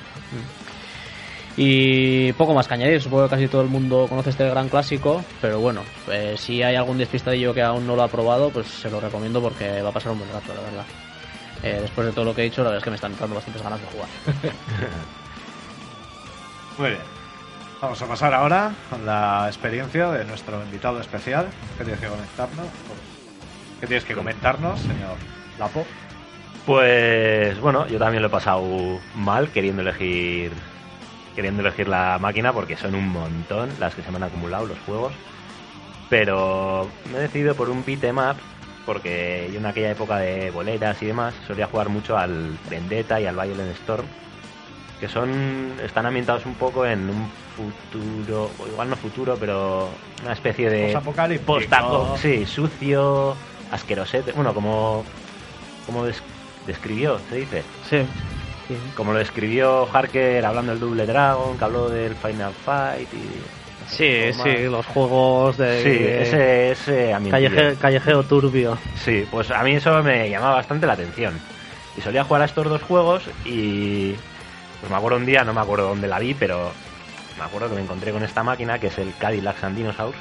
[1.56, 5.24] Y poco más que añadir, supongo que casi todo el mundo conoce este gran clásico,
[5.40, 8.90] pero bueno, eh, si hay algún despistadillo que aún no lo ha probado, pues se
[8.90, 10.84] lo recomiendo porque va a pasar un buen rato, la verdad.
[11.62, 13.36] Eh, después de todo lo que he dicho, la verdad es que me están entrando
[13.36, 14.08] bastantes ganas de jugar.
[16.78, 17.16] Muy bien.
[17.80, 21.46] Vamos a pasar ahora con la experiencia de nuestro invitado especial.
[21.78, 22.66] ¿Qué tienes que comentarnos?
[23.80, 25.16] ¿Qué tienes que comentarnos, señor
[25.58, 25.86] Lapo?
[26.66, 30.52] Pues bueno, yo también lo he pasado mal queriendo elegir
[31.36, 34.80] queriendo elegir la máquina porque son un montón las que se me han acumulado los
[34.80, 35.12] juegos.
[36.08, 38.36] Pero me he decidido por un beat 'em up
[38.84, 43.26] porque yo en aquella época de boleras y demás solía jugar mucho al Vendetta y
[43.26, 44.06] al Violent Storm
[45.00, 49.90] que son están ambientados un poco en un futuro, o igual no futuro, pero
[50.22, 50.84] una especie de
[51.44, 53.36] postapo, sí, sucio,
[53.70, 55.04] asquerosete, bueno, como
[55.84, 56.22] como des-
[56.66, 58.06] describió, se dice, Sí.
[58.94, 63.42] Como lo describió Harker hablando del Double Dragon, que habló del Final Fight y
[63.88, 67.50] Sí, sí, los juegos de, sí, de ese ese ambientillo.
[67.50, 68.76] calleje- callejeo turbio.
[68.96, 71.38] Sí, pues a mí eso me llamaba bastante la atención.
[71.96, 74.14] Y solía jugar a estos dos juegos y
[74.80, 76.72] pues me acuerdo un día, no me acuerdo dónde la vi, pero
[77.38, 80.16] me acuerdo que me encontré con esta máquina que es el Cadillac and Dinosaurs.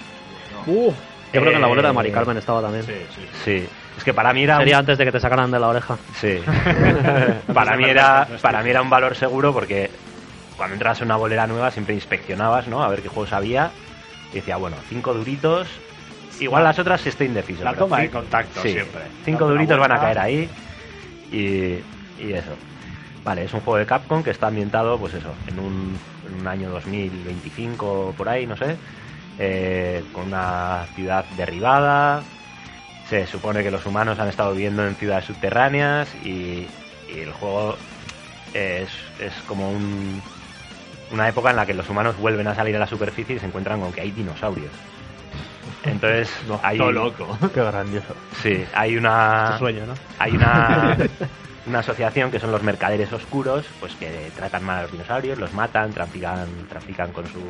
[0.67, 0.91] Uh,
[1.35, 2.83] yo creo que en la bolera de Eh, Mari Carmen estaba también.
[2.83, 3.21] Sí, sí.
[3.43, 5.67] Sí, es que para mí era un- Sería antes de que te sacaran de la
[5.67, 5.97] oreja.
[6.19, 6.41] Sí.
[7.53, 9.89] para, mí era, para mí era un valor seguro porque
[10.57, 12.83] cuando entras en una bolera nueva siempre inspeccionabas, ¿no?
[12.83, 13.71] A ver qué juegos había.
[14.31, 15.67] Y decía, bueno, cinco duritos.
[16.39, 17.63] Igual las otras sí estoy indeciso.
[17.63, 19.01] La toma de contacto sí, siempre.
[19.23, 20.49] Cinco duritos van a caer ahí.
[21.31, 21.79] Y,
[22.23, 22.51] y eso.
[23.23, 25.97] Vale, es un juego de Capcom que está ambientado, pues eso, en un,
[26.27, 28.77] en un año 2025 por ahí, no sé.
[29.39, 32.21] Eh, con una ciudad derribada.
[33.09, 36.67] se supone que los humanos han estado viviendo en ciudades subterráneas y,
[37.07, 37.75] y el juego
[38.53, 38.89] es,
[39.19, 40.21] es como un-
[41.11, 43.45] una época en la que los humanos vuelven a salir a la superficie y se
[43.45, 44.71] encuentran con que hay dinosaurios.
[45.83, 46.31] Entonces,
[46.63, 47.37] hay, Todo loco.
[47.53, 48.15] Qué grandioso.
[48.41, 49.93] sí, hay una, sueño, ¿no?
[50.17, 50.97] hay una,
[51.67, 55.53] una asociación que son los mercaderes oscuros, pues que tratan mal a los dinosaurios, los
[55.53, 57.43] matan, trafican, trafican con sus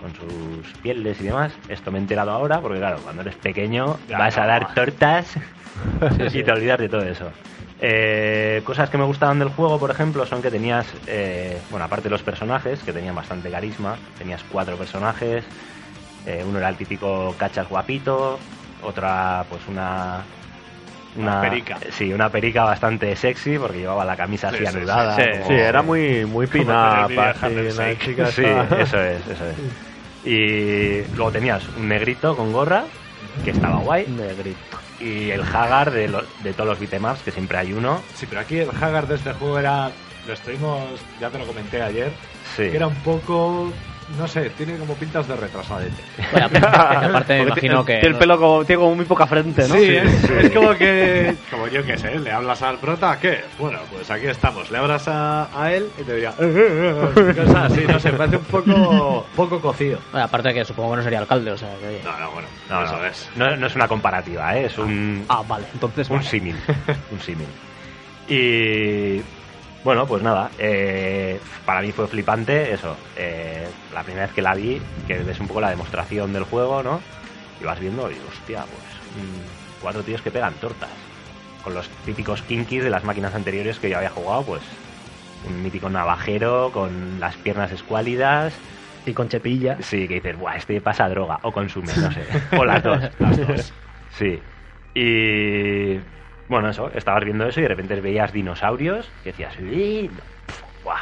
[0.00, 1.52] con sus pieles y demás.
[1.68, 5.36] Esto me he enterado ahora, porque claro, cuando eres pequeño Ya, vas a dar tortas
[6.32, 7.30] y te olvidas de todo eso.
[7.82, 12.04] Eh, cosas que me gustaban del juego, por ejemplo, son que tenías, eh, bueno, aparte
[12.04, 15.44] de los personajes, que tenían bastante carisma, tenías cuatro personajes,
[16.26, 18.38] eh, uno era el típico cachas guapito,
[18.82, 20.24] otra pues una...
[21.16, 21.80] Una perica.
[21.90, 24.78] Sí, una perica bastante sexy porque llevaba la camisa así Sí, sí, sí.
[24.78, 25.16] anudada.
[25.16, 28.44] Sí, como- sí, era muy, muy pina, una chica Sí,
[28.78, 29.56] eso es, eso es.
[30.24, 32.84] Y luego tenías un negrito con gorra,
[33.44, 34.58] que estaba guay, Negrito.
[35.00, 38.02] y el Hagar de, lo- de todos los beatemaps, que siempre hay uno.
[38.14, 39.90] Sí, pero aquí el Haggard de este juego era.
[40.26, 40.82] Lo estuvimos.
[41.20, 42.10] Ya te lo comenté ayer.
[42.56, 42.64] Sí.
[42.64, 43.72] Que era un poco.
[44.18, 46.02] No sé, tiene como pintas de retrasadete.
[46.32, 47.94] Bueno, aparte me imagino que...
[48.00, 49.74] Tiene el pelo como, tiene como muy poca frente, ¿no?
[49.76, 51.36] Sí, es, es como que.
[51.50, 53.44] Como yo que sé, le hablas al prota, ¿qué?
[53.58, 54.70] Bueno, pues aquí estamos.
[54.70, 56.30] Le hablas a, a él y te diría.
[56.38, 59.26] "Eh, eh, eh", Cosas así, no sé, parece un poco.
[59.36, 60.00] poco cocido.
[60.10, 62.00] Bueno, aparte que supongo que no sería alcalde, o sea, que.
[62.04, 63.30] No, no, bueno, No, eso no, es.
[63.36, 64.66] no, no es una comparativa, ¿eh?
[64.66, 65.66] es un, Ah, vale.
[65.72, 66.28] Entonces, un vale.
[66.28, 66.56] símil.
[67.12, 67.46] un símil.
[68.28, 69.22] Y
[69.84, 72.96] bueno, pues nada, eh, para mí fue flipante eso.
[73.16, 76.82] eh, la primera vez que la vi, que ves un poco la demostración del juego,
[76.82, 77.00] ¿no?
[77.60, 80.90] Y vas viendo y hostia, pues mm, cuatro tíos que pegan tortas.
[81.64, 84.62] Con los típicos kinkis de las máquinas anteriores que yo había jugado, pues
[85.46, 88.54] un mítico navajero con las piernas escuálidas.
[89.06, 89.78] Y con chepilla.
[89.80, 92.22] Sí, que dices, buah, este pasa droga o consume, no sé.
[92.58, 93.72] O las dos, las dos.
[94.12, 94.40] Sí.
[94.94, 95.98] Y
[96.50, 100.10] bueno, eso, estabas viendo eso y de repente veías dinosaurios que decías, "Uy,
[100.84, 100.96] buah".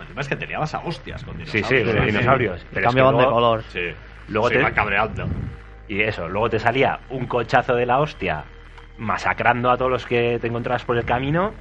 [0.00, 1.90] Además es que te liabas a hostias con Sí, dinosaurios.
[2.00, 2.56] sí, dinosaurios.
[2.58, 3.62] Pero es que Cambiaban de color.
[3.64, 3.80] Sí.
[4.28, 5.28] Luego Se te- cabreando.
[5.88, 8.44] Y eso, luego te salía un cochazo de la hostia
[8.98, 11.54] masacrando a todos los que te encontrabas por el camino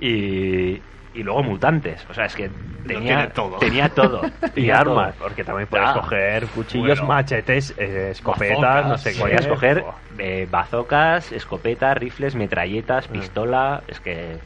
[0.00, 0.80] y,
[1.18, 2.06] y luego mutantes.
[2.08, 2.48] O sea, es que
[2.86, 3.58] tenía todo.
[3.58, 4.22] Tenía todo.
[4.54, 4.76] Y todo.
[4.76, 5.92] armas, porque también Ya.
[5.92, 7.06] coger cuchillos, Bueno.
[7.14, 9.20] machetes, eh, escopetas, Bazocas, no sé qué.
[9.20, 9.84] Podías coger
[10.18, 13.82] eh, bazocas, escopetas, rifles, metralletas, pistola.
[13.88, 14.40] Es que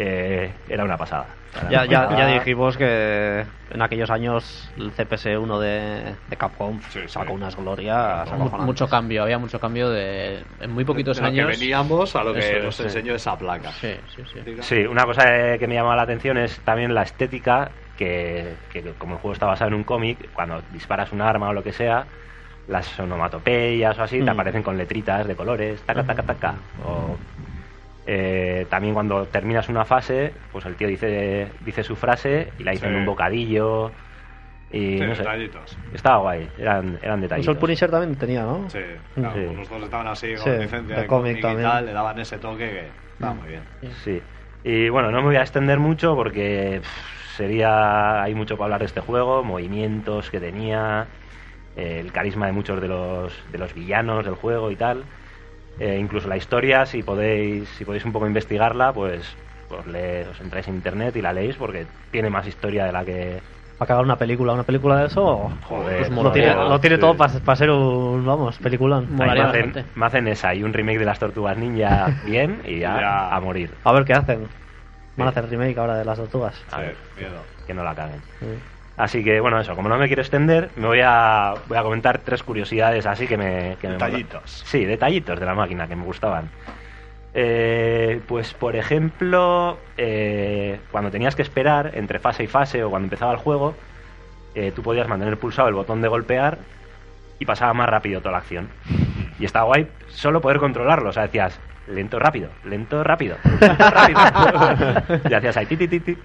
[0.00, 1.36] eh, era una pasada.
[1.70, 2.32] Ya, ya, ya Ah.
[2.38, 7.08] dijimos que en aquellos años el CPS-1 de, de Capcom Sí, sí.
[7.08, 8.30] sacó unas glorias
[8.60, 11.46] mucho cambio, había mucho cambio de en muy poquitos De lo años.
[11.46, 12.82] que veníamos a lo que Eso, nos sí.
[12.84, 13.72] enseñó esa placa.
[13.72, 14.62] Sí, sí, sí.
[14.62, 15.24] Sí, una cosa
[15.58, 19.46] que me llama la atención es también la estética, que, que como el juego está
[19.46, 22.06] basado en un cómic, cuando disparas un arma o lo que sea,
[22.68, 24.28] las onomatopeyas o así te Mm.
[24.30, 26.54] aparecen con letritas de colores, taca, taca, taca.
[26.76, 27.16] O,
[28.10, 32.70] eh, también cuando terminas una fase, pues el tío dice, dice su frase y la
[32.72, 32.90] dice Sí.
[32.92, 33.92] en un bocadillo.
[34.70, 35.78] Y Sí, no sé, detallitos.
[35.94, 37.54] estaba guay, eran, eran Pues detallitos.
[37.54, 38.68] el Punisher también tenía, ¿no?
[38.70, 38.78] Sí,
[39.14, 39.42] claro, Sí.
[39.46, 41.68] pues los dos estaban así con Sí, licencia de cómic y también.
[41.68, 43.62] tal, le daban ese toque que estaba muy bien.
[44.04, 44.22] Sí.
[44.64, 48.22] Y bueno, no me voy a extender mucho porque pff, sería.
[48.22, 51.06] Hay mucho para hablar de este juego, movimientos que tenía,
[51.76, 55.04] el carisma de muchos de los, de los villanos del juego y tal.
[55.78, 59.36] Eh, incluso la historia, si podéis, si podéis un poco investigarla, pues,
[59.68, 63.04] pues le- os entráis en internet y la leéis porque tiene más historia de la
[63.04, 63.40] que.
[63.80, 64.52] ¿Va a cagar una película?
[64.54, 65.52] ¿Una película de eso?
[65.62, 67.00] Joder, Pues lo tiene, lo tiene sí.
[67.00, 69.06] todo para ser un, vamos, peliculón.
[69.16, 73.00] Me, hacen, me hacen esa y un remake de las tortugas ninja bien y ya,
[73.00, 73.36] Ya.
[73.36, 73.72] a morir.
[73.84, 74.48] A ver qué hacen.
[75.16, 76.60] Van a hacer remake ahora de las tortugas.
[76.72, 77.44] A Sí, ver, miedo.
[77.68, 78.20] que no la caguen.
[78.40, 78.46] Sí.
[78.98, 82.18] Así que bueno, eso, como no me quiero extender, me voy a, voy a comentar
[82.18, 83.76] tres curiosidades así que me...
[83.80, 84.64] Que Detallitos.
[84.66, 86.50] sí, detallitos de la máquina que me gustaban.
[87.32, 93.06] Eh, pues por ejemplo, eh, cuando tenías que esperar entre fase y fase o cuando
[93.06, 93.76] empezaba el juego,
[94.56, 96.58] eh, tú podías mantener pulsado el botón de golpear
[97.38, 98.68] y pasaba más rápido toda la acción.
[99.38, 104.20] Y estaba guay solo poder controlarlo, o sea, decías lento, rápido, lento, rápido, lento, rápido.
[105.30, 106.18] y hacías ahí, ti, ti, ti, ti.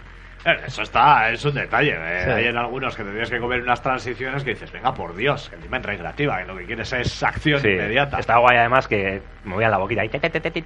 [0.45, 1.95] Eso está, es un detalle.
[1.95, 2.21] eh.
[2.25, 2.29] Sí.
[2.31, 5.55] Hay en algunos que tendrías que comer unas transiciones que dices, venga, por Dios, que
[5.55, 8.19] encima en recreativa, que lo que quieres es acción Sí, inmediata.
[8.19, 10.63] Estaba guay además que movían la boquita y te, te, te, te,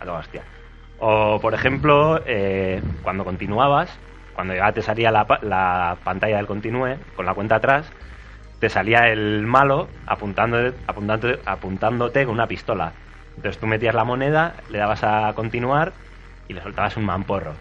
[0.00, 0.42] a toda hostia.
[1.00, 3.98] O, por ejemplo, eh, cuando continuabas,
[4.34, 7.90] cuando ya te salía la, la pantalla del continúe, con la cuenta atrás,
[8.60, 12.92] te salía el malo apuntando, apuntando, apuntándote con una pistola.
[13.36, 15.92] Entonces tú metías la moneda, le dabas a continuar
[16.46, 17.54] y le soltabas un mamporro.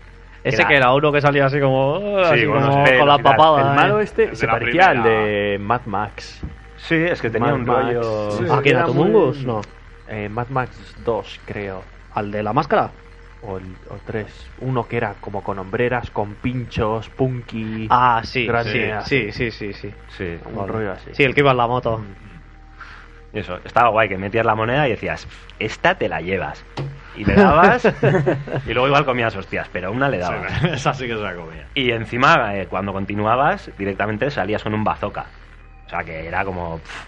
[0.44, 3.62] Ese que era uno que salía así como, así con como pelos con la papada.
[3.62, 3.76] El ¿eh?
[3.76, 6.42] malo este se parecía al de Mad Max.
[6.78, 7.84] Sí, es que tenía Mad un Max.
[7.86, 8.32] rollo.
[8.32, 8.44] Sí.
[8.50, 8.76] ¿A quién?
[8.78, 9.44] ¿A Era tu muy- Mungus?
[9.46, 9.62] No.
[10.08, 11.84] Eh, Mad Max 2, creo.
[12.14, 12.90] ¿Al de la máscara?
[13.42, 14.48] O, el, o 3.
[14.62, 17.88] Uno que era como con hombreras, con pinchos, punky.
[17.90, 18.48] Ah, sí.
[18.64, 19.94] Sí, sí, sí, sí, sí.
[20.18, 21.10] Sí, un rollo así.
[21.14, 22.02] Sí, el que iba en la moto.
[23.34, 23.58] y eso.
[23.64, 25.28] Estaba guay que metías la moneda y decías,
[25.60, 26.66] esta te la llevas.
[27.20, 27.86] Y le dabas,
[28.66, 30.52] y luego igual comías hostias, pero una le dabas.
[30.62, 31.68] Sí, esa sí que se la comía.
[31.76, 35.26] Y encima, eh, cuando continuabas, directamente salías con un bazooka.
[35.86, 36.78] O sea que era como.
[36.80, 37.06] pff,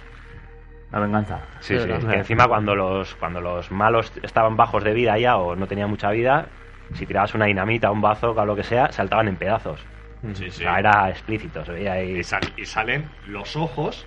[0.92, 1.40] La venganza.
[1.62, 2.08] Sí, Sí, sí.
[2.08, 5.90] que encima cuando los, cuando los malos estaban bajos de vida ya o no tenían
[5.90, 6.48] mucha vida,
[6.94, 9.86] si tirabas una dinamita, un bazooka o lo que sea, saltaban en pedazos.
[10.34, 10.64] Sí, O sí.
[10.64, 12.18] sea, era explícito, se veía ahí.
[12.18, 14.06] Y, sal- y salen los ojos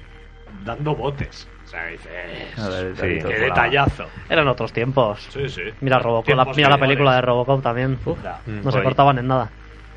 [0.65, 1.51] dando botes.
[1.75, 4.07] A ver, Sí, ¡Qué detallazo!
[4.29, 5.29] Eran otros tiempos.
[5.31, 5.63] Sí, sí.
[5.81, 7.99] Mira, Robocop, la, mira la película de Robocop también.
[8.05, 9.53] Uf, no se cortaban en nada.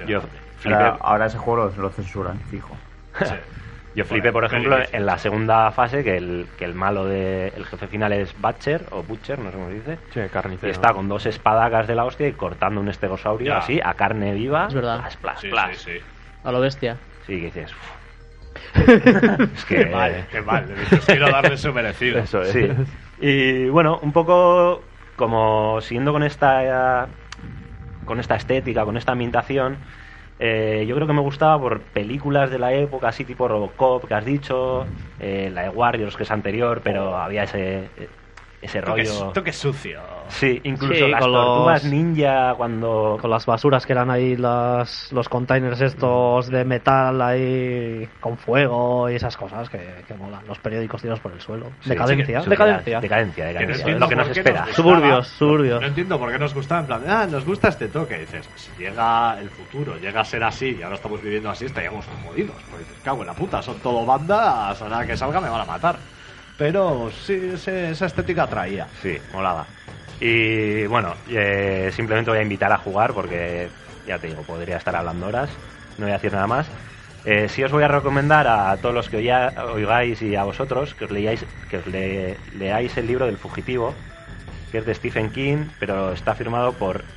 [0.05, 2.77] Yo Ahora, flipé, ahora ese juego lo, lo censuran, fijo.
[3.23, 3.33] Sí.
[3.95, 7.65] yo flipé, por ejemplo, en la segunda fase que el, que el malo de el
[7.65, 9.99] jefe final es Butcher o Butcher, no sé cómo se dice.
[10.13, 10.19] Sí,
[10.67, 13.57] Y está con dos espadacas de la hostia y cortando un estegosaurio Ya.
[13.57, 14.67] así, a carne viva.
[14.67, 14.99] Es verdad.
[14.99, 15.77] Plas, plas, Sí, plas.
[15.77, 16.05] sí, sí.
[16.43, 16.97] A lo bestia.
[17.25, 17.73] Sí, que dices.
[19.53, 19.75] Es que.
[19.77, 20.67] Qué mal, qué mal.
[20.79, 22.19] Dices, quiero darle su merecido.
[22.19, 22.51] Eso es.
[22.51, 22.69] Sí.
[23.19, 24.83] Y bueno, un poco
[25.15, 27.07] como siguiendo con esta
[28.05, 29.77] con esta estética, con esta ambientación,
[30.39, 34.13] eh, yo creo que me gustaba por películas de la época, así tipo Robocop que
[34.13, 34.85] has dicho,
[35.19, 37.89] eh, la de Warriors que es anterior, pero había ese
[38.61, 39.31] ese Toque, rollo.
[39.33, 40.01] toque sucio.
[40.29, 44.35] Sí, incluso Sí, las con tortugas los- ninja cuando Con las basuras que eran ahí
[44.35, 50.45] las, los containers estos de metal ahí con fuego y esas cosas que, que molan.
[50.47, 51.67] Los periódicos tirados por el suelo.
[51.81, 52.99] Sí, decadencia, sí, decadencia.
[52.99, 54.51] decadencia, no decadencia, entiendo lo que nos espera.
[54.65, 54.75] gustaba.
[54.75, 55.81] Suburbios, suburbios.
[55.81, 56.81] No entiendo por qué nos gustaba.
[56.81, 58.17] En plan, ah, nos gusta este toque.
[58.19, 62.05] Dices, si llega el futuro, llega a ser así y ahora estamos viviendo así, estaríamos
[62.25, 62.55] jodidos.
[62.69, 65.61] Porque dices, cago en la puta, son todo bandas, a nada que salga me van
[65.61, 65.95] a matar.
[66.57, 68.89] Pero sí, ese- esa estética atraía.
[68.93, 69.75] Sí, molaba.
[70.19, 73.73] Y bueno, eh, simplemente voy a invitar a jugar porque,
[74.05, 75.61] ya te digo, podría estar hablando horas.
[75.97, 76.73] No voy a decir nada más.
[77.23, 81.05] Eh, sí os voy a recomendar a todos los que oigáis y a vosotros que
[81.05, 84.03] os leáis, que os le- leáis el libro del fugitivo,
[84.69, 87.07] que es de Stephen King, pero está firmado por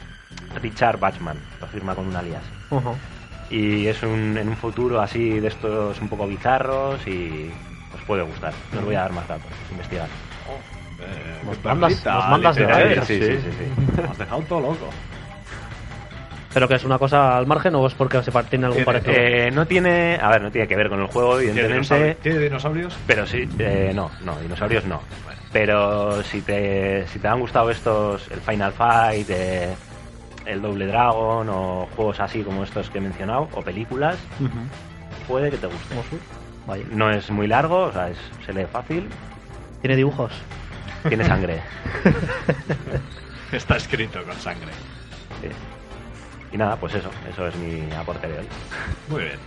[0.55, 1.49] Richard Bachman.
[1.61, 2.55] Lo firma con un alias.
[3.49, 7.59] Y es un, en un futuro así de estos un poco bizarros y
[8.11, 8.53] puede gustar.
[8.73, 10.07] No os voy a dar más datos, investigad.
[10.99, 13.05] Eh, Nos mandas- perlita nos mandas de.
[13.07, 14.03] Sí, sí, sí, sí.
[14.11, 14.89] Has dejado todo loco.
[16.53, 19.13] ¿Pero que es una cosa al margen o es porque se tiene algún parecido?
[19.17, 22.17] Eh, no tiene, a ver, no tiene que ver con el juego, ¿Tiene evidentemente.
[22.21, 22.99] ¿Tiene dinosaurios?
[23.07, 25.01] Pero sí, eh, no, no, dinosaurios no.
[25.53, 29.73] Pero si te, si te han gustado estos, el Final Fight, eh,
[30.47, 34.19] el Double Dragon o juegos así como estos que he mencionado, o películas,
[35.29, 35.95] puede que te guste.
[36.67, 36.85] Vaya.
[36.91, 39.09] No es muy largo, o sea, es- se lee fácil,
[39.81, 40.33] Tiene dibujos.
[41.09, 41.61] tiene sangre.
[43.53, 44.71] Está escrito con sangre.
[45.41, 45.49] sí.
[46.53, 48.47] Y nada, pues eso, eso es mi aporte de hoy.
[49.09, 49.39] Muy bien.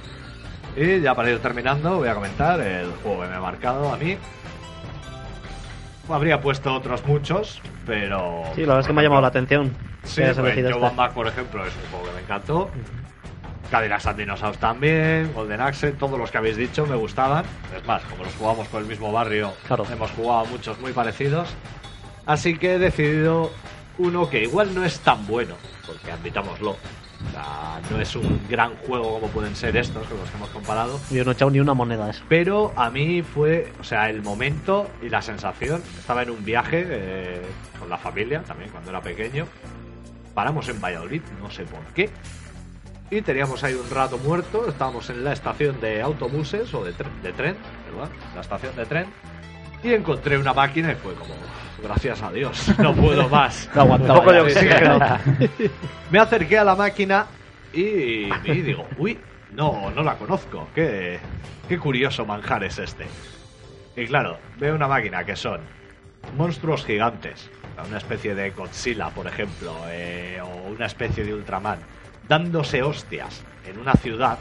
[0.76, 3.98] Y ya para ir terminando, voy a comentar el juego que me ha marcado a
[3.98, 4.18] mí.
[6.10, 8.44] Habría puesto otros muchos, pero.
[8.56, 9.74] Sí, la verdad es que me ha llamado la atención.
[10.04, 10.96] Sí, pues, Joe este.
[10.96, 12.72] Back, por ejemplo, es un juego que me encantó.
[13.74, 17.44] And Dinosaurs también, Golden Axe, todos los que habéis dicho me gustaban.
[17.76, 19.86] Es más, como los jugamos por el mismo barrio, Claro.
[19.92, 21.50] hemos jugado muchos muy parecidos.
[22.26, 23.52] Así que he decidido
[23.98, 25.56] uno que igual no es tan bueno,
[25.88, 26.72] porque admitámoslo.
[26.72, 30.50] O sea, no es un gran juego como pueden ser estos con los que hemos
[30.50, 31.00] comparado.
[31.10, 32.24] Yo no he echado ni una moneda a eso.
[32.30, 35.82] Pero a mí fue, o sea, el momento y la sensación.
[35.98, 37.42] Estaba en un viaje eh,
[37.80, 39.46] con la familia, también cuando era pequeño.
[40.34, 42.10] Paramos en Valladolid, no sé por qué.
[43.14, 44.68] Y teníamos ahí un rato muerto.
[44.68, 47.56] Estábamos en la estación de autobuses o de, tre- de tren,
[47.92, 48.10] ¿verdad?
[48.34, 49.06] La estación de tren.
[49.84, 51.36] Y encontré una máquina y fue como,
[51.84, 53.70] gracias a Dios, no puedo más.
[53.76, 54.44] No aguantaba Un poco de ya.
[54.44, 55.00] oxígeno.
[56.12, 57.28] Me acerqué a la máquina
[57.72, 59.20] y, y digo, uy,
[59.52, 60.70] no, no la conozco.
[60.74, 61.20] Qué,
[61.70, 63.06] qué curioso manjar es este.
[63.96, 65.62] Y claro, veo una máquina que son
[66.36, 67.52] monstruos gigantes,
[67.88, 71.78] una especie de Godzilla, por ejemplo, eh, o una especie de Ultraman,
[72.28, 74.38] dándose hostias en una ciudad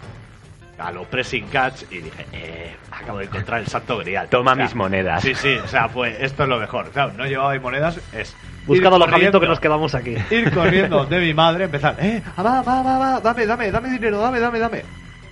[0.78, 4.28] a lo pressing catch y dije, eh, acabo de encontrar el santo grial.
[4.28, 5.22] Toma O sea, mis monedas.
[5.22, 6.90] Sí, sí, o sea, pues esto es lo mejor.
[6.90, 8.34] Claro, no llevaba ahí monedas, es...
[8.66, 10.16] Buscado alojamiento que nos quedamos aquí.
[10.30, 13.90] ir corriendo de mi madre, empezar, eh, ah, va, va, va, va, dame, dame, dame
[13.90, 14.82] dinero, dame, dame, dame.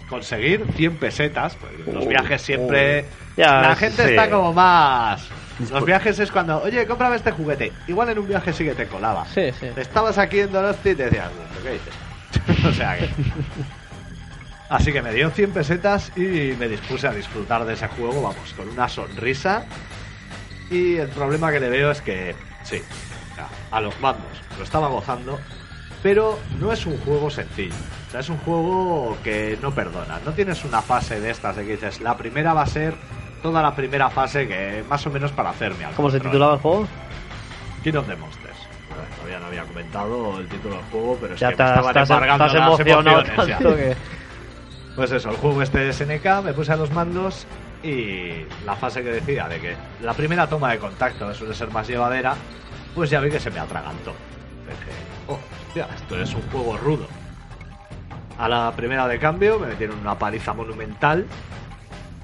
[0.08, 3.04] Conseguir 100 pesetas, pues, los viajes siempre...
[3.36, 4.10] Ya, la gente sí.
[4.10, 5.28] está como más...
[5.70, 7.70] Los viajes es cuando, oye, cómprame este juguete.
[7.86, 9.26] Igual en un viaje sí que te colaba.
[9.26, 9.66] Sí, sí.
[9.76, 12.09] Estabas aquí en Donosti y te decías, "¿Pero ¿qué dices?
[12.68, 13.08] o sea que...
[14.68, 18.52] Así que me dio 100 pesetas y me dispuse a disfrutar de ese juego, vamos,
[18.56, 19.64] con una sonrisa.
[20.70, 22.80] Y el problema que le veo es que, sí,
[23.72, 25.40] a los mandos lo estaba gozando,
[26.04, 27.74] pero no es un juego sencillo.
[28.06, 30.20] O sea, es un juego que no perdona.
[30.24, 32.94] No tienes una fase de estas de que dices, la primera va a ser
[33.42, 36.60] toda la primera fase que más o menos para hacerme al ¿Cómo se titulaba el
[36.60, 36.86] juego?
[37.82, 38.39] King of the Monsters.
[39.30, 41.96] Todavía no había comentado el título del juego, pero es Ya que te me estaban
[41.98, 43.58] has- embargando las emociones ya.
[43.58, 43.96] tanto que...
[44.96, 47.46] Pues eso, el juego este de SNK, me puse a los mandos
[47.84, 51.86] y la fase que decía de que la primera toma de contacto suele ser más
[51.86, 52.34] llevadera,
[52.92, 54.10] pues ya vi que se me atragantó.
[54.66, 54.98] Dije,
[55.28, 55.38] oh,
[55.68, 57.06] hostia, esto es un juego rudo.
[58.36, 61.24] A la primera de cambio me metieron una paliza monumental,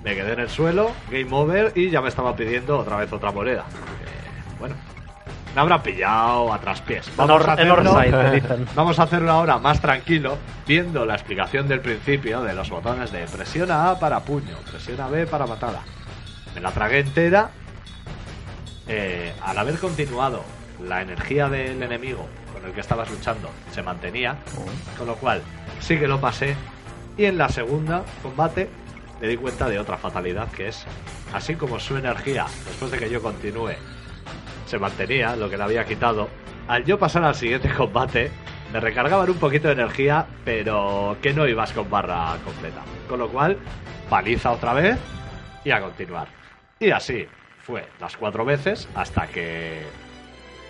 [0.03, 3.31] me quedé en el suelo, game over y ya me estaba pidiendo otra vez otra
[3.31, 3.63] moneda.
[3.63, 4.75] Eh, bueno,
[5.57, 7.11] me habrá pillado a traspiés.
[7.17, 8.43] Vamos a En hacerlo- Orside.
[8.77, 13.25] Vamos a hacerlo ahora más tranquilo, viendo la explicación del principio de los botones de
[13.27, 15.81] presiona A para puño, presiona B para matada.
[16.55, 17.49] Me la tragué entera.
[18.87, 20.45] Eh, al haber continuado,
[20.87, 24.37] la energía del enemigo con el que estabas luchando se mantenía,
[24.99, 25.41] con lo cual
[25.81, 26.55] sí que lo pasé.
[27.17, 28.69] Y en la segunda combate
[29.23, 30.85] me di cuenta de otra fatalidad, que es,
[31.33, 33.71] así como su energía, después de que yo continúe,
[34.67, 36.29] se mantenía, lo que le había quitado.
[36.69, 38.31] Al yo pasar al siguiente combate,
[38.73, 42.83] me recargaban un poquito de energía, pero que no ibas con barra completa.
[43.09, 43.57] Con lo cual,
[44.11, 44.99] paliza otra vez
[45.65, 46.29] y a continuar.
[46.79, 47.27] Y así
[47.63, 49.83] fue las cuatro veces hasta que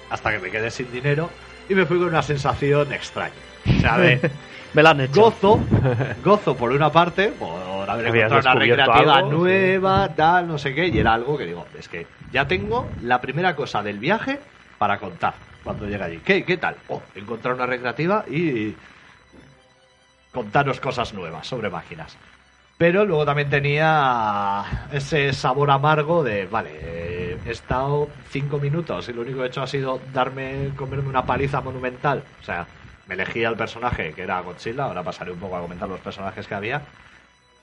[0.09, 1.29] hasta que me quedé sin dinero
[1.69, 3.35] y me fui con una sensación extraña.
[3.67, 3.81] O
[4.77, 5.23] Me la han hecho.
[5.23, 5.59] gozo,
[6.23, 10.89] gozo por una parte, por haber encontrado una recreativa algo, nueva, tal, no sé qué,
[10.89, 14.39] y era algo que digo, es que ya tengo la primera cosa del viaje
[14.77, 15.33] para contar
[15.65, 16.19] cuando llegue allí.
[16.19, 16.77] ¿Qué, qué tal?
[16.89, 18.77] Oh, encontrar una recreativa y
[20.31, 22.15] contaros cosas nuevas sobre máquinas.
[22.77, 24.63] Pero luego también tenía
[24.93, 29.63] ese sabor amargo de, vale, he estado cinco minutos y lo único que he hecho
[29.63, 32.23] ha sido darme, comerme una paliza monumental.
[32.43, 32.67] O sea,
[33.07, 36.47] me elegí al personaje que era Godzilla, ahora pasaré un poco a comentar los personajes
[36.49, 36.89] que había.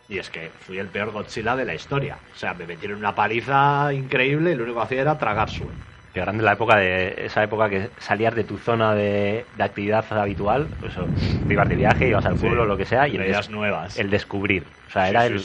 [0.08, 2.24] Y es que fui el peor Godzilla de la historia.
[2.32, 5.80] O sea, me metieron una paliza increíble y lo único que hacía era tragar suelo.
[6.12, 10.06] Qué grande la época de esa época que salías de tu zona de, de actividad
[10.14, 11.12] habitual, pues eso,
[11.48, 13.96] te ibas de viaje, ibas al Sí, pueblo, lo que sea, y el, des- nuevas.
[13.98, 14.76] el descubrir.
[14.88, 15.40] O sea, Sí, era sí, el.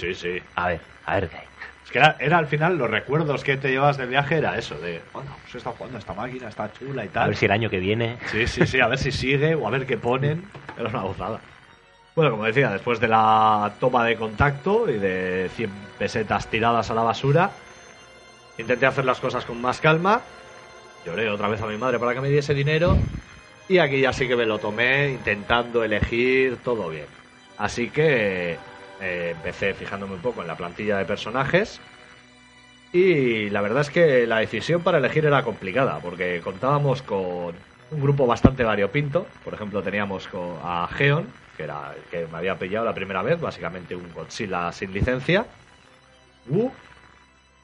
[0.55, 1.48] A ver, a ver qué hay.
[1.89, 4.75] Es que era, era al final los recuerdos que te llevas del viaje era eso,
[4.75, 7.29] de, bueno, pues estado jugando a esta máquina, está chula y A tal.
[7.29, 8.19] ver si el año que viene.
[8.31, 10.45] Sí, sí, sí, a ver si sigue o a ver qué ponen.
[10.79, 11.41] Era una gozada.
[12.15, 16.95] Bueno, como decía, después de la toma de contacto y de 100 pesetas tiradas a
[16.95, 17.53] la basura,
[18.59, 20.21] intenté hacer las cosas con más calma.
[21.07, 22.99] Lloré otra vez a mi madre para que me diese dinero.
[23.67, 27.07] Y aquí ya sí que me lo tomé intentando elegir todo bien.
[27.57, 28.59] Así que
[29.01, 31.81] eh, empecé fijándome un poco en la plantilla de personajes.
[32.93, 37.55] Y la verdad es que la decisión para elegir era complicada, porque contábamos con
[37.91, 39.27] un grupo bastante variopinto.
[39.45, 40.29] Por ejemplo, teníamos
[40.63, 41.27] a Geon,
[41.57, 45.47] que era el que me había pillado la primera vez, básicamente un Godzilla sin licencia.
[46.47, 46.73] Wu,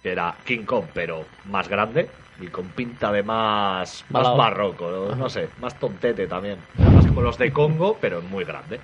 [0.02, 2.08] que era King Kong, pero más grande
[2.40, 6.58] y con pinta de más, más barroco, no, No sé, más tontete también.
[6.76, 8.80] Más como los de Congo, pero muy grande.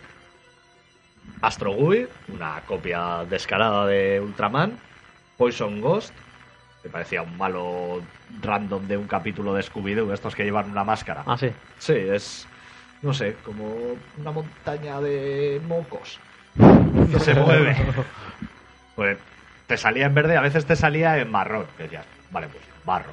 [1.41, 4.79] Astro Gui, una copia descarada de Ultraman.
[5.37, 6.13] Poison Ghost,
[6.83, 8.03] que parecía un malo
[8.43, 11.23] random de un capítulo de Scooby-Doo, estos que llevan una máscara.
[11.27, 11.51] Ah, sí.
[11.79, 12.47] Sí, es,
[13.01, 16.21] no sé, como una montaña de mocos
[17.11, 17.77] que se mueve.
[18.97, 19.17] Pues
[19.67, 21.67] te salía en verde, a veces te salía en marrón.
[21.77, 23.13] que Decías, vale, pues barro.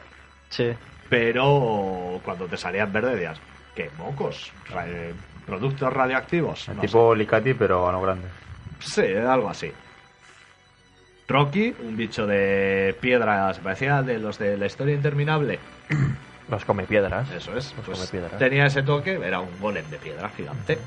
[0.50, 0.74] Sí.
[1.10, 3.40] Pero cuando te salía en verde decías,
[3.74, 4.52] ¿qué mocos?
[5.48, 6.68] ¿Productos radioactivos?
[6.70, 8.28] No tipo Licati, pero a no grande.
[8.80, 9.08] sé.
[9.08, 9.72] Sí, algo así.
[11.28, 15.60] Rocky, un bicho de piedra, se parecía de los de la historia interminable.
[16.50, 17.30] Los come piedras.
[17.32, 17.74] Eso es.
[17.76, 18.40] Los pues come piedras.
[18.40, 20.78] tenía ese toque, era un golem de piedra gigante.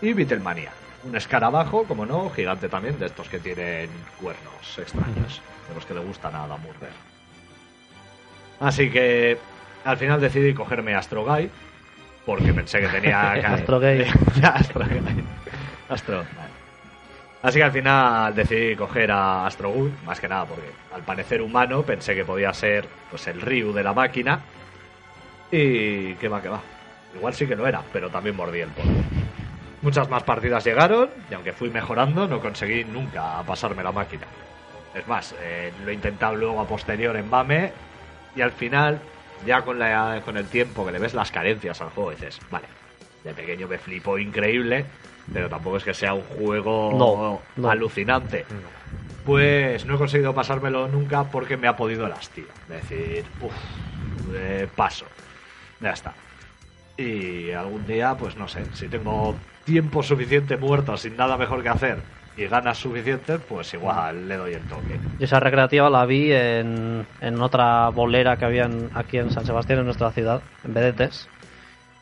[0.00, 0.70] Y Beatlemania,
[1.04, 5.92] un escarabajo, como no, gigante también, de estos que tienen cuernos extraños, de los que
[5.92, 6.92] le gustan a Murder.
[8.58, 9.36] Así que
[9.84, 11.50] al final decidí cogerme Astro Guy,
[12.26, 13.32] porque pensé que tenía...
[13.54, 14.02] Astro Gay.
[14.42, 15.24] Astro Guy.
[15.88, 16.56] Astro vale.
[17.42, 21.40] Así que al final decidí coger a Astro Guy, más que nada porque al parecer
[21.40, 24.40] humano pensé que podía ser pues el Ryu de la máquina.
[25.50, 26.60] Y que va, que va.
[27.14, 28.90] Igual sí que lo era, pero también mordí el polvo.
[29.82, 34.26] Muchas más partidas llegaron y aunque fui mejorando no conseguí nunca pasarme la máquina.
[34.92, 37.72] Es más, eh, lo he intentado luego a posterior en BAME
[38.34, 38.98] y al final,
[39.44, 42.66] ya con, la, con el tiempo que le ves las carencias al juego, dices, vale,
[43.24, 44.84] de pequeño me flipó increíble,
[45.32, 47.70] pero tampoco es que sea un juego No, no.
[47.70, 48.44] alucinante.
[49.24, 52.44] Pues no he conseguido pasármelo nunca porque me ha podido el hastío.
[52.70, 53.52] Es decir, uff,
[54.76, 55.06] paso.
[55.80, 56.14] Ya está.
[56.96, 59.34] Y algún día, pues no sé, si tengo
[59.64, 61.98] tiempo suficiente muerto sin nada mejor que hacer
[62.36, 65.00] y ganas suficientes, pues igual le doy el toque.
[65.18, 69.44] Yo esa recreativa la vi en, en otra bolera que había en- aquí en San
[69.44, 71.28] Sebastián, en nuestra ciudad, en Vedetes.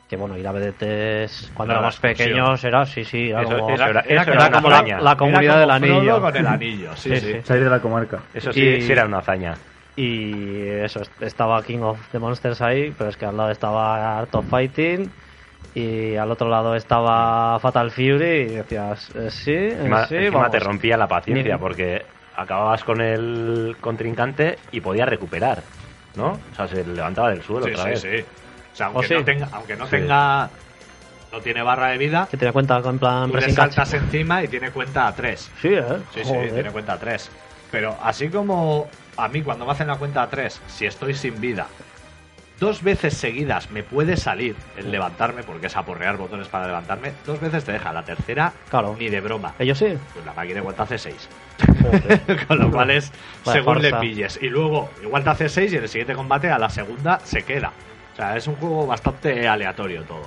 [0.09, 3.71] Que bueno, ir a Vedetes cuando Era éramos pequeños era, sí, sí, era Eso- como,
[3.71, 6.21] era- era eso era una como la, comunidad Era del anillo.
[6.21, 7.41] con el anillo, sí, Sí, sí.
[7.43, 8.19] Salir de la comarca.
[8.35, 9.55] Eso sí, Y- sí era una hazaña.
[9.97, 14.19] Y eso, est- estaba King of the Monsters ahí, pero es que al lado estaba
[14.19, 15.09] Art of Fighting
[15.75, 20.39] y al otro lado estaba Fatal Fury y decías, eh, sí, eh, Encima, sí, encima
[20.39, 20.51] vamos.
[20.53, 22.07] te rompía la paciencia porque
[22.37, 25.63] acababas con el contrincante y podías recuperar,
[26.17, 26.39] ¿no?
[26.53, 28.01] O sea, se levantaba del suelo Sí, otra sí, vez.
[28.01, 28.25] sí.
[28.73, 29.15] O sea, aunque ¿Oh, sí?
[29.15, 29.91] no tenga, aunque no Sí.
[29.93, 30.51] tenga,
[31.33, 34.43] no tiene barra de vida, Que te da cuenta en plan tú le saltas encima
[34.43, 35.51] y tiene cuenta a 3.
[35.61, 35.83] Sí, ¿eh?
[36.13, 36.49] Sí, Joder.
[36.49, 37.31] sí, tiene cuenta a 3.
[37.71, 41.41] Pero así como a mí cuando me hacen la cuenta a 3, si estoy sin
[41.41, 41.67] vida,
[42.61, 47.41] dos veces seguidas me puede salir el levantarme, porque es aporrear botones para levantarme, dos
[47.41, 47.93] veces te deja.
[47.93, 48.97] La tercera, Claro.
[48.99, 49.55] ni de broma.
[49.59, 49.95] Ellos sí.
[50.13, 51.29] Pues la máquina igual te hace 6.
[51.83, 52.47] Joder.
[52.49, 53.13] Con lo cual es
[53.45, 54.39] Vaya según le pilles.
[54.41, 57.43] Y luego, igual te hace 6 y en el siguiente combate a la segunda se
[57.43, 57.73] queda.
[58.13, 60.23] O sea, es un juego bastante aleatorio todo.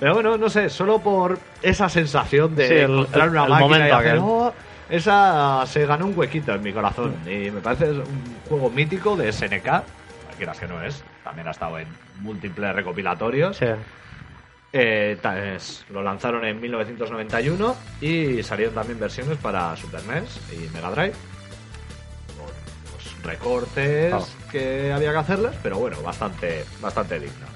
[0.00, 3.48] Pero bueno, no sé, solo por esa sensación de Sí, el- encontrar el- una el
[3.50, 4.18] máquina y hacer.
[4.20, 4.52] "Oh",
[4.90, 7.14] esa se ganó un huequito en mi corazón.
[7.24, 8.04] Y me parece un
[8.48, 9.82] juego mítico de SNK.
[10.42, 11.04] Quieras que no es.
[11.22, 11.86] También ha estado en
[12.18, 13.56] múltiples recopilatorios.
[13.58, 13.66] Sí.
[14.72, 15.16] Eh,
[15.54, 21.12] es- lo lanzaron en 1991 y salieron también versiones para Super NES y Mega Drive.
[22.36, 24.26] Con los recortes Claro.
[24.50, 27.46] que había que hacerles, pero bueno, bastante, bastante digno.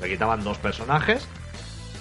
[0.00, 1.28] Le quitaban dos personajes,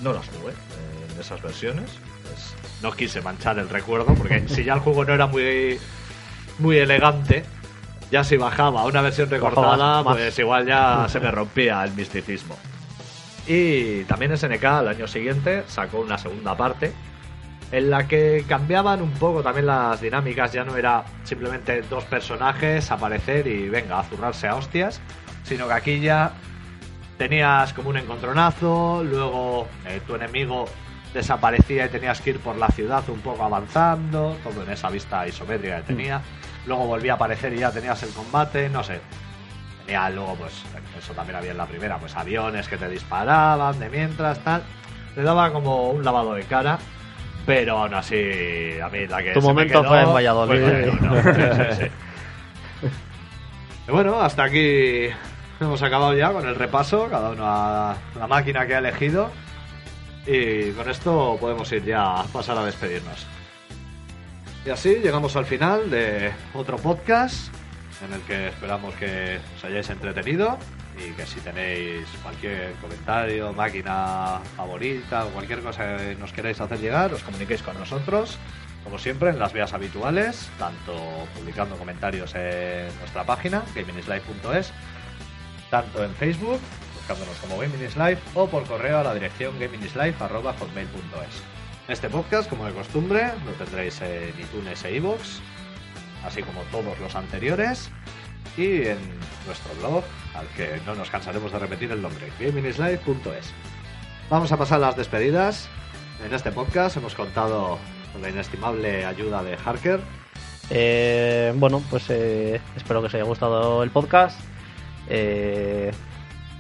[0.02, 1.92] no las jugué eh, en esas versiones.
[2.24, 5.78] pues no quise manchar el recuerdo, porque si ya el juego no era muy,
[6.58, 7.44] muy elegante,
[8.12, 12.58] ya si bajaba una versión recortada, pues igual ya se me rompía el misticismo.
[13.48, 16.94] Y también SNK al año siguiente sacó una segunda parte
[17.72, 20.52] en la que cambiaban un poco también las dinámicas.
[20.52, 25.02] Ya no era simplemente dos personajes aparecer y venga a zurrarse a hostias,
[25.44, 26.34] sino que aquí ya
[27.18, 30.66] tenías como un encontronazo, luego eh, tu enemigo
[31.14, 35.28] desaparecía y tenías que ir por la ciudad un poco avanzando, todo en esa vista
[35.28, 36.22] isométrica que tenía.
[36.66, 39.00] Luego volvía a aparecer y ya tenías el combate, no sé.
[39.86, 40.54] Tenía luego, pues,
[40.98, 44.64] eso también había en la primera, pues aviones que te disparaban de mientras, tal.
[45.16, 46.78] Te daba como un lavado de cara,
[47.46, 50.62] pero aún así, a mí la que Tu se me momento quedó fue en Valladolid.
[50.62, 51.84] fue bueno, sí, sí,
[52.82, 52.88] sí.
[53.88, 55.08] Y bueno, hasta aquí
[55.60, 59.32] hemos acabado ya con el repaso, cada uno a la máquina que ha elegido.
[60.28, 63.26] Y con esto podemos ir ya a pasar a despedirnos.
[64.66, 67.54] Y así llegamos al final de otro podcast
[68.06, 70.58] en el que esperamos que os hayáis entretenido
[70.98, 76.80] y que si tenéis cualquier comentario, máquina favorita o cualquier cosa que nos queráis hacer
[76.80, 78.38] llegar, os comuniquéis con nosotros,
[78.84, 80.94] como siempre, en las vías habituales, tanto
[81.36, 84.74] publicando comentarios en nuestra página, gamingslive.es,
[85.70, 86.60] tanto en Facebook,
[86.96, 91.61] buscándonos como Gaming is Live, o por correo a la dirección gamingslive.hotmail.es.
[91.88, 95.40] Este podcast, como de costumbre, lo tendréis en iTunes e iVoox,
[96.24, 97.90] así como todos los anteriores,
[98.56, 99.00] y en
[99.46, 100.04] nuestro blog,
[100.36, 103.54] al que no nos cansaremos de repetir el nombre, gamingslive.es.
[104.30, 105.70] Vamos a pasar a las despedidas.
[106.26, 107.80] En este podcast hemos contado
[108.14, 110.00] con la inestimable ayuda de Harker.
[110.70, 114.40] Eh, bueno, pues eh, espero que os haya gustado el podcast.
[115.10, 115.92] Eh,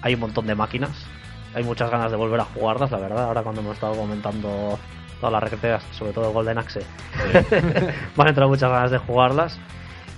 [0.01, 1.05] hay un montón de máquinas.
[1.53, 3.25] Hay muchas ganas de volver a jugarlas, la verdad.
[3.25, 4.79] Ahora cuando hemos estado comentando
[5.21, 6.81] todas las recreas, sobre todo Golden Axe,
[8.17, 9.57] van a entrar muchas ganas de jugarlas.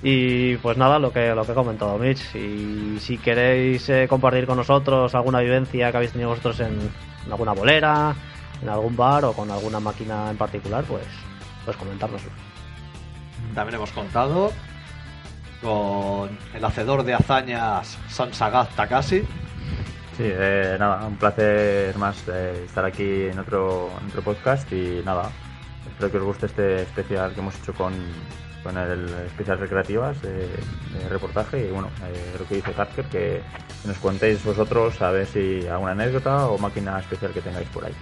[0.02, 2.36] Y pues nada, lo que, lo que ha comentado Mitch.
[2.36, 6.78] Y si queréis eh, compartir con nosotros alguna vivencia que habéis tenido vosotros en,
[7.26, 8.14] en alguna bolera,
[8.62, 11.06] en algún bar o con alguna máquina en particular, pues,
[11.64, 12.32] pues comentárnoslo.
[13.56, 14.52] También hemos contado
[15.62, 19.24] con el hacedor de hazañas Sansagat Takashi.
[20.18, 25.32] Sí, eh, nada, un placer más eh, estar aquí en otro, otro podcast y nada,
[25.88, 27.94] espero que os guste este especial que hemos hecho con,
[28.62, 33.42] con el especial recreativas de, de reportaje y bueno, eh, lo que dice Carter, que
[33.86, 37.94] nos contéis vosotros a ver si alguna anécdota o máquina especial que tengáis por ahí.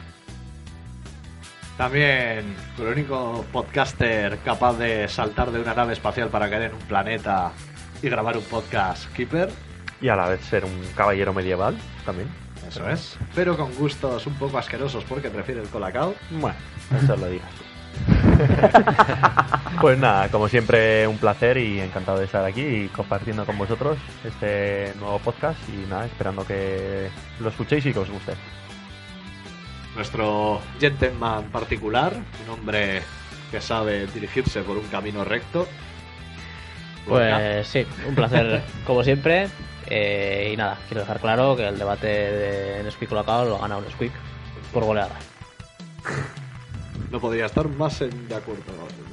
[1.77, 6.81] También el único podcaster capaz de saltar de una nave espacial para caer en un
[6.81, 7.53] planeta
[8.01, 9.49] y grabar un podcast Keeper.
[10.01, 12.29] Y a la vez ser un caballero medieval también.
[12.67, 13.17] Eso es.
[13.35, 16.15] Pero con gustos un poco asquerosos porque prefiere el colacao.
[16.31, 16.55] Bueno,
[16.97, 17.49] eso lo digas
[19.81, 23.97] pues nada, como siempre, un placer y encantado de estar aquí y compartiendo con vosotros
[24.23, 25.59] este nuevo podcast.
[25.69, 28.33] Y nada, esperando que lo escuchéis y que os guste.
[29.95, 32.13] Nuestro gentleman particular,
[32.45, 33.01] un hombre
[33.51, 35.67] que sabe dirigirse por un camino recto.
[37.07, 39.47] Pues sí, un placer como siempre.
[39.93, 43.81] Eh, y nada, quiero dejar claro que el debate de Nesquik Colacao lo ha ganado
[43.81, 44.13] Nesquik
[44.71, 45.15] por goleada.
[47.11, 48.63] No podría estar más en de acuerdo.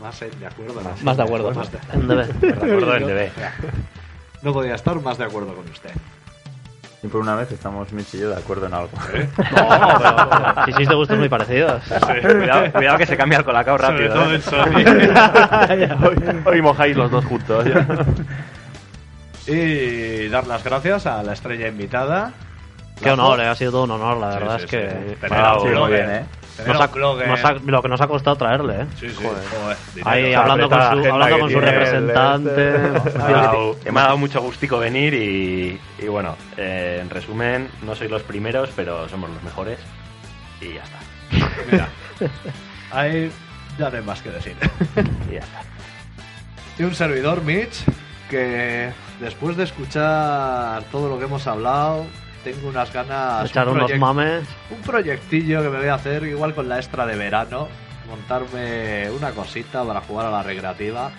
[0.01, 0.81] Más en de acuerdo.
[0.81, 0.91] no.
[1.03, 1.51] Más de acuerdo.
[1.53, 1.79] Más de-
[2.53, 3.33] acuerdo del bebé.
[4.43, 5.91] No podría estar más de acuerdo con usted.
[7.03, 8.91] Y por una vez estamos Mitch y yo de acuerdo en algo.
[10.67, 11.83] Si sois de gustos muy parecidos.
[12.23, 14.33] cuidado, cuidado que se cambia el colacao rápido.
[14.33, 14.41] ¿eh?
[16.05, 17.65] hoy, hoy mojáis los dos juntos.
[19.49, 22.33] Y dar las gracias a la estrella invitada.
[23.03, 24.77] Qué honor, eh, ha sido todo un honor, la verdad sí, es sí.
[24.77, 25.17] que.
[25.21, 26.07] Tener a un sí, muy blogger.
[26.07, 26.25] bien, ¿eh?
[26.57, 27.29] Tener Nos a ha- un blogger.
[27.29, 28.87] nos ha- lo que nos ha costado traerle, ¿eh?
[28.99, 29.15] Sí, sí.
[29.15, 29.43] Joder.
[29.63, 29.77] Joder.
[30.05, 32.51] Ahí hablando con su, la hablando con su representante.
[32.97, 33.19] este.
[33.19, 37.71] Me ha, dado, me ha dado mucho gustico venir y, y bueno, eh, en resumen,
[37.83, 39.79] no sois los primeros, pero somos los mejores
[40.61, 40.99] y ya está.
[41.71, 41.89] Mira,
[42.91, 43.31] ahí
[43.79, 44.57] ya no hay más que decir.
[45.31, 45.61] Y ya está.
[46.81, 47.85] Y un servidor, Mitch,
[48.29, 52.07] que después de escuchar todo lo que hemos hablado,
[52.45, 53.51] tengo unas ganas.
[53.51, 54.49] Echar un unos mames.
[54.71, 57.69] Un proyectillo que me voy a hacer, igual con la extra de verano,
[58.09, 61.11] montarme una cosita para jugar a la recreativa.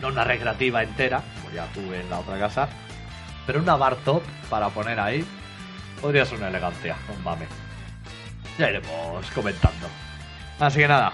[0.00, 2.68] No una recreativa entera, como ya tuve en la otra casa,
[3.46, 5.24] pero una bar top para poner ahí.
[6.00, 7.46] Podría ser una elegancia, un mame.
[8.58, 9.88] Ya iremos comentando.
[10.60, 11.12] Así que nada,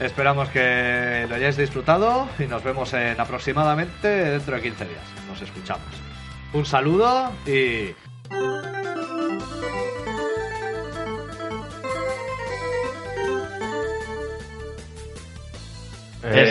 [0.00, 5.02] esperamos que lo hayáis disfrutado y nos vemos en aproximadamente dentro de 15 días.
[5.28, 5.86] Nos escuchamos.
[6.52, 7.94] Un saludo y...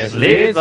[0.10, 0.56] Sleep.